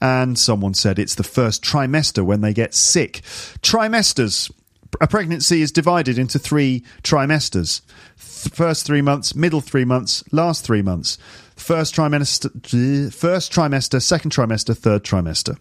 And 0.00 0.38
someone 0.38 0.74
said 0.74 0.98
it's 0.98 1.16
the 1.16 1.24
first 1.24 1.62
trimester 1.62 2.24
when 2.24 2.40
they 2.40 2.54
get 2.54 2.74
sick. 2.74 3.22
Trimesters. 3.62 4.50
A 5.00 5.06
pregnancy 5.06 5.60
is 5.60 5.70
divided 5.70 6.18
into 6.18 6.38
three 6.38 6.82
trimesters 7.02 7.82
first 8.38 8.86
three 8.86 9.02
months, 9.02 9.34
middle 9.34 9.60
three 9.60 9.84
months, 9.84 10.24
last 10.32 10.64
three 10.64 10.82
months. 10.82 11.18
First 11.56 11.94
trimester, 11.94 13.12
first 13.12 13.52
trimester, 13.52 14.00
second 14.00 14.30
trimester, 14.30 14.76
third 14.76 15.04
trimester. 15.04 15.58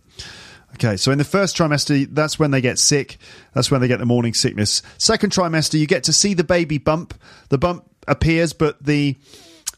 Okay, 0.76 0.98
so 0.98 1.12
in 1.12 1.18
the 1.18 1.24
first 1.24 1.58
trimester, 1.58 2.08
that's 2.14 2.38
when 2.38 2.52
they 2.52 2.62
get 2.62 2.78
sick. 2.78 3.18
That's 3.54 3.72
when 3.72 3.82
they 3.82 3.88
get 3.88 4.00
the 4.00 4.06
morning 4.06 4.34
sickness. 4.34 4.84
Second 4.98 5.32
trimester, 5.32 5.80
you 5.80 5.88
get 5.88 6.04
to 6.04 6.14
see 6.14 6.34
the 6.34 6.44
baby 6.44 6.78
bump. 6.78 7.14
The 7.50 7.58
bump 7.58 7.86
appears, 8.08 8.54
but 8.54 8.84
the 8.84 9.16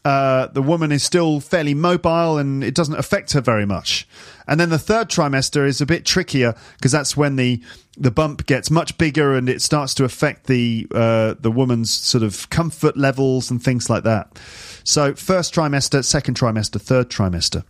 uh, 0.04 0.46
the 0.46 0.62
woman 0.62 0.92
is 0.92 1.02
still 1.02 1.40
fairly 1.40 1.74
mobile 1.74 2.38
and 2.38 2.64
it 2.64 2.74
doesn't 2.74 2.98
affect 2.98 3.32
her 3.32 3.40
very 3.40 3.66
much. 3.66 4.08
And 4.48 4.58
then 4.58 4.70
the 4.70 4.78
third 4.78 5.10
trimester 5.10 5.66
is 5.66 5.80
a 5.80 5.86
bit 5.86 6.04
trickier 6.04 6.54
because 6.76 6.92
that's 6.92 7.16
when 7.16 7.36
the 7.36 7.62
the 7.98 8.10
bump 8.10 8.46
gets 8.46 8.70
much 8.70 8.96
bigger 8.96 9.34
and 9.34 9.48
it 9.48 9.60
starts 9.60 9.92
to 9.94 10.04
affect 10.04 10.46
the 10.46 10.86
uh, 10.94 11.34
the 11.38 11.50
woman's 11.50 11.92
sort 11.92 12.24
of 12.24 12.48
comfort 12.48 12.96
levels 12.96 13.50
and 13.50 13.62
things 13.62 13.90
like 13.90 14.04
that. 14.04 14.40
So 14.84 15.14
first 15.14 15.54
trimester, 15.54 16.02
second 16.02 16.34
trimester, 16.34 16.80
third 16.80 17.10
trimester. 17.10 17.64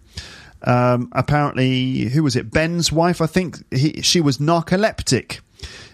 Um, 0.62 1.08
apparently, 1.12 2.10
who 2.10 2.22
was 2.22 2.36
it? 2.36 2.50
Ben's 2.50 2.92
wife, 2.92 3.20
I 3.20 3.26
think. 3.26 3.56
He, 3.74 4.02
she 4.02 4.20
was 4.20 4.38
narcoleptic. 4.38 5.40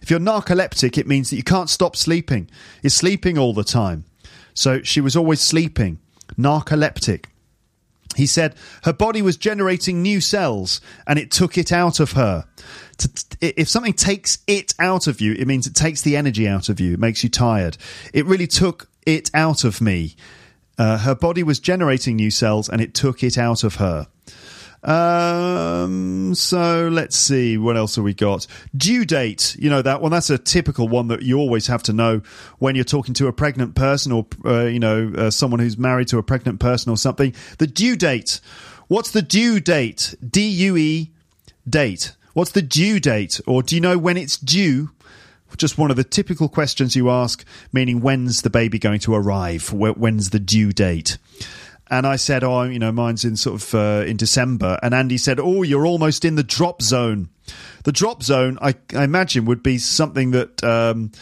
If 0.03 0.11
you're 0.11 0.20
narcoleptic, 0.20 0.99
it 0.99 1.07
means 1.07 1.30
that 1.30 1.37
you 1.37 1.43
can't 1.43 1.70
stop 1.70 1.97
sleeping. 1.97 2.51
You're 2.82 2.91
sleeping 2.91 3.39
all 3.39 3.55
the 3.55 3.64
time. 3.64 4.05
So 4.55 4.82
she 4.82 5.01
was 5.01 5.16
always 5.16 5.41
sleeping 5.41 5.99
narcoleptic. 6.39 7.27
He 8.16 8.27
said 8.27 8.55
her 8.85 8.93
body 8.93 9.20
was 9.20 9.37
generating 9.37 10.01
new 10.01 10.20
cells 10.20 10.81
and 11.07 11.18
it 11.18 11.31
took 11.31 11.59
it 11.59 11.70
out 11.70 12.01
of 12.01 12.12
her. 12.12 12.47
If 13.41 13.68
something 13.68 13.93
takes 13.93 14.39
it 14.47 14.74
out 14.79 15.07
of 15.07 15.20
you, 15.20 15.35
it 15.35 15.47
means 15.47 15.66
it 15.66 15.74
takes 15.74 16.01
the 16.03 16.16
energy 16.16 16.49
out 16.49 16.68
of 16.68 16.81
you. 16.81 16.95
It 16.95 17.01
makes 17.01 17.22
you 17.22 17.29
tired. 17.29 17.77
It 18.14 18.24
really 18.24 18.47
took 18.47 18.89
it 19.05 19.31
out 19.35 19.64
of 19.64 19.81
me. 19.81 20.16
Uh, 20.79 20.99
her 20.99 21.14
body 21.14 21.43
was 21.43 21.59
generating 21.61 22.16
new 22.16 22.31
cells 22.31 22.68
and 22.68 22.81
it 22.81 22.95
took 22.95 23.22
it 23.22 23.37
out 23.37 23.64
of 23.64 23.77
her. 23.77 24.09
Um, 24.87 26.34
so 26.37 26.89
let's 26.89 27.16
see 27.16 27.59
what 27.59 27.76
else 27.76 27.97
have 27.97 28.05
we 28.05 28.14
got. 28.14 28.47
Due 28.76 29.05
date, 29.05 29.57
you 29.59 29.68
know 29.68 29.82
that 29.82 30.01
one. 30.01 30.12
That's 30.12 30.30
a 30.30 30.39
typical 30.39 30.87
one 30.87 31.09
that 31.09 31.22
you 31.22 31.39
always 31.39 31.66
have 31.66 31.82
to 31.84 31.93
know 31.93 32.22
when 32.59 32.76
you're 32.76 32.84
talking 32.84 33.12
to 33.14 33.26
a 33.26 33.32
pregnant 33.32 33.74
person 33.74 34.12
or 34.12 34.26
uh, 34.45 34.66
you 34.66 34.78
know 34.78 35.12
uh, 35.16 35.30
someone 35.30 35.59
who's 35.59 35.76
married 35.76 36.09
to 36.09 36.18
a 36.18 36.22
pregnant 36.22 36.61
person 36.61 36.91
or 36.91 36.97
something. 36.97 37.34
The 37.59 37.66
due 37.66 37.97
date. 37.97 38.41
What's 38.87 39.11
the 39.11 39.22
due 39.22 39.59
date? 39.59 40.14
D 40.24 40.47
U 40.47 40.76
E 40.76 41.11
date. 41.68 42.12
What's 42.34 42.53
the 42.53 42.62
due 42.62 43.01
date? 43.01 43.41
Or 43.45 43.64
do 43.64 43.74
you 43.74 43.80
know 43.80 43.99
when 43.99 44.16
it's 44.16 44.37
due? 44.37 44.91
Just 45.57 45.78
one 45.78 45.91
of 45.91 45.97
the 45.97 46.05
typical 46.05 46.49
questions 46.49 46.95
you 46.95 47.09
ask, 47.09 47.45
meaning 47.72 48.01
when's 48.01 48.43
the 48.43 48.51
baby 48.51 48.78
going 48.78 48.99
to 49.01 49.14
arrive? 49.14 49.72
When's 49.72 50.30
the 50.30 50.39
due 50.39 50.72
date? 50.72 51.16
And 51.89 52.07
I 52.07 52.16
said, 52.16 52.43
"Oh, 52.43 52.62
you 52.62 52.78
know, 52.78 52.93
mine's 52.93 53.24
in 53.24 53.37
sort 53.37 53.62
of 53.62 53.74
uh, 53.74 54.05
in 54.07 54.16
December." 54.16 54.78
And 54.82 54.95
Andy 54.95 55.18
said, 55.18 55.39
"Oh, 55.39 55.62
you're 55.62 55.87
almost 55.87 56.24
in 56.24 56.34
the 56.34 56.43
drop 56.43 56.82
zone." 56.82 57.28
The 57.84 57.93
drop 57.93 58.22
zone, 58.22 58.59
I, 58.61 58.74
I 58.95 59.05
imagine, 59.05 59.45
would 59.45 59.62
be 59.62 59.78
something 59.78 60.32
that 60.32 60.64
um, 60.64 61.12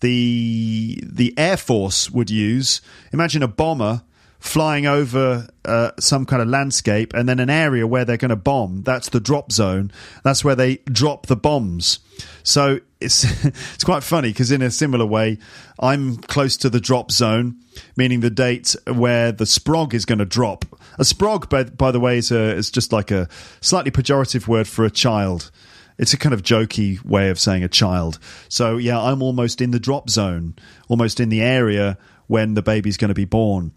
the 0.00 1.02
the 1.04 1.34
Air 1.36 1.56
Force 1.56 2.10
would 2.10 2.30
use. 2.30 2.80
Imagine 3.12 3.42
a 3.42 3.48
bomber 3.48 4.02
flying 4.38 4.86
over 4.86 5.48
uh, 5.64 5.92
some 6.00 6.26
kind 6.26 6.42
of 6.42 6.48
landscape, 6.48 7.14
and 7.14 7.28
then 7.28 7.40
an 7.40 7.50
area 7.50 7.86
where 7.86 8.04
they're 8.04 8.16
going 8.16 8.28
to 8.30 8.36
bomb. 8.36 8.82
That's 8.82 9.08
the 9.08 9.20
drop 9.20 9.52
zone. 9.52 9.92
That's 10.24 10.44
where 10.44 10.56
they 10.56 10.76
drop 10.86 11.26
the 11.26 11.36
bombs. 11.36 12.00
So 12.42 12.80
it's 13.04 13.24
it's 13.74 13.84
quite 13.84 14.02
funny 14.02 14.28
because 14.28 14.50
in 14.50 14.62
a 14.62 14.70
similar 14.70 15.06
way, 15.06 15.38
I'm 15.78 16.16
close 16.16 16.56
to 16.58 16.70
the 16.70 16.80
drop 16.80 17.10
zone, 17.10 17.56
meaning 17.96 18.20
the 18.20 18.30
date 18.30 18.74
where 18.86 19.32
the 19.32 19.44
sprog 19.44 19.94
is 19.94 20.04
going 20.04 20.18
to 20.18 20.24
drop. 20.24 20.64
A 20.98 21.04
sprog, 21.04 21.48
by, 21.48 21.64
by 21.64 21.90
the 21.90 22.00
way, 22.00 22.18
is, 22.18 22.30
a, 22.30 22.54
is 22.54 22.70
just 22.70 22.92
like 22.92 23.10
a 23.10 23.28
slightly 23.60 23.90
pejorative 23.90 24.46
word 24.46 24.68
for 24.68 24.84
a 24.84 24.90
child. 24.90 25.50
It's 25.98 26.12
a 26.12 26.18
kind 26.18 26.32
of 26.32 26.42
jokey 26.42 27.04
way 27.04 27.30
of 27.30 27.38
saying 27.38 27.64
a 27.64 27.68
child. 27.68 28.18
So 28.48 28.76
yeah, 28.76 29.00
I'm 29.00 29.22
almost 29.22 29.60
in 29.60 29.70
the 29.70 29.80
drop 29.80 30.10
zone, 30.10 30.54
almost 30.88 31.20
in 31.20 31.28
the 31.28 31.42
area 31.42 31.98
when 32.26 32.54
the 32.54 32.62
baby's 32.62 32.96
going 32.96 33.08
to 33.10 33.14
be 33.14 33.24
born. 33.24 33.72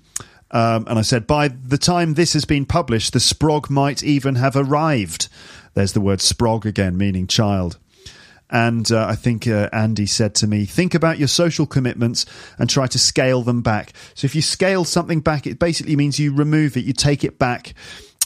Um, 0.52 0.86
and 0.88 0.98
I 0.98 1.02
said, 1.02 1.28
by 1.28 1.50
the 1.50 1.78
time 1.78 2.14
this 2.14 2.34
has 2.34 2.46
been 2.46 2.66
published, 2.66 3.14
the 3.14 3.20
sprog 3.20 3.70
might 3.70 4.04
even 4.04 4.36
have 4.36 4.56
arrived. 4.56 5.28
There's 5.74 5.94
the 5.94 6.02
word 6.02 6.20
sprog 6.20 6.66
again, 6.66 6.98
meaning 6.98 7.28
child. 7.28 7.78
And 8.50 8.92
uh, 8.92 9.08
I 9.08 9.16
think 9.16 9.48
uh, 9.48 9.70
Andy 9.74 10.06
said 10.06 10.36
to 10.36 10.48
me, 10.48 10.66
think 10.66 10.94
about 10.94 11.18
your 11.18 11.28
social 11.28 11.66
commitments 11.66 12.26
and 12.60 12.70
try 12.70 12.88
to 12.88 13.00
scale 13.00 13.42
them 13.42 13.62
back. 13.62 13.94
So 14.14 14.26
if 14.26 14.36
you 14.36 14.42
scale 14.42 14.86
something 14.86 15.20
back, 15.20 15.48
it 15.48 15.60
basically 15.60 15.96
means 15.96 16.20
you 16.20 16.34
remove 16.34 16.78
it, 16.78 16.86
you 16.86 16.94
take 16.94 17.24
it 17.24 17.40
back. 17.40 17.74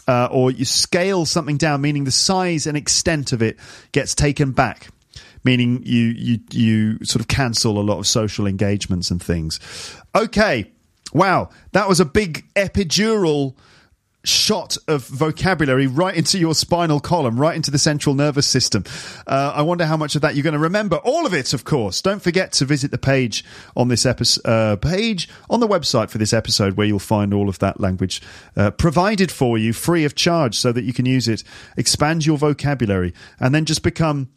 Uh, 0.08 0.28
or 0.32 0.50
you 0.50 0.66
scale 0.66 1.24
something 1.24 1.56
down, 1.56 1.82
meaning 1.82 2.04
the 2.04 2.12
size 2.12 2.66
and 2.66 2.76
extent 2.76 3.32
of 3.32 3.44
it 3.44 3.60
gets 3.92 4.16
taken 4.16 4.52
back 4.52 4.88
meaning 5.44 5.82
you 5.86 6.08
you 6.08 6.40
you 6.52 7.06
sort 7.06 7.22
of 7.22 7.28
cancel 7.28 7.80
a 7.80 7.82
lot 7.82 8.00
of 8.00 8.08
social 8.08 8.48
engagements 8.48 9.12
and 9.12 9.22
things. 9.22 9.60
Okay, 10.16 10.72
wow, 11.14 11.50
that 11.72 11.88
was 11.88 12.00
a 12.00 12.06
big 12.06 12.52
epidural 12.56 13.56
shot 14.26 14.78
of 14.88 15.08
vocabulary 15.08 15.88
right 15.88 16.16
into 16.16 16.38
your 16.38 16.54
spinal 16.54 17.00
column, 17.00 17.40
right 17.40 17.56
into 17.56 17.72
the 17.72 17.80
central 17.80 18.14
nervous 18.16 18.46
system. 18.46 18.84
Uh, 19.26 19.54
I 19.56 19.62
wonder 19.62 19.86
how 19.86 19.96
much 19.96 20.16
of 20.16 20.22
that 20.22 20.36
you're 20.36 20.44
going 20.44 20.54
to 20.54 20.60
remember. 20.60 20.98
All 20.98 21.26
of 21.26 21.34
it, 21.34 21.54
of 21.54 21.64
course. 21.64 22.02
Don't 22.02 22.22
forget 22.22 22.52
to 22.54 22.66
visit 22.66 22.92
the 22.92 22.98
page 22.98 23.46
on 23.78 23.88
this 23.88 24.06
episode, 24.06 24.46
uh, 24.46 24.76
page 24.76 25.30
on 25.50 25.62
the 25.62 25.68
website 25.68 26.10
for 26.10 26.18
this 26.18 26.34
episode 26.34 26.76
where 26.76 26.86
you'll 26.86 27.00
find 27.00 27.34
all 27.34 27.48
of 27.48 27.60
that 27.60 27.80
language 27.80 28.22
uh, 28.58 28.72
provided 28.72 29.32
for 29.32 29.58
you 29.58 29.72
free 29.72 30.04
of 30.04 30.16
charge 30.16 30.58
so 30.58 30.72
that 30.72 30.84
you 30.84 30.94
can 30.94 31.06
use 31.06 31.28
it, 31.28 31.44
expand 31.78 32.26
your 32.26 32.38
vocabulary, 32.38 33.14
and 33.40 33.56
then 33.56 33.64
just 33.64 33.84
become 33.84 34.30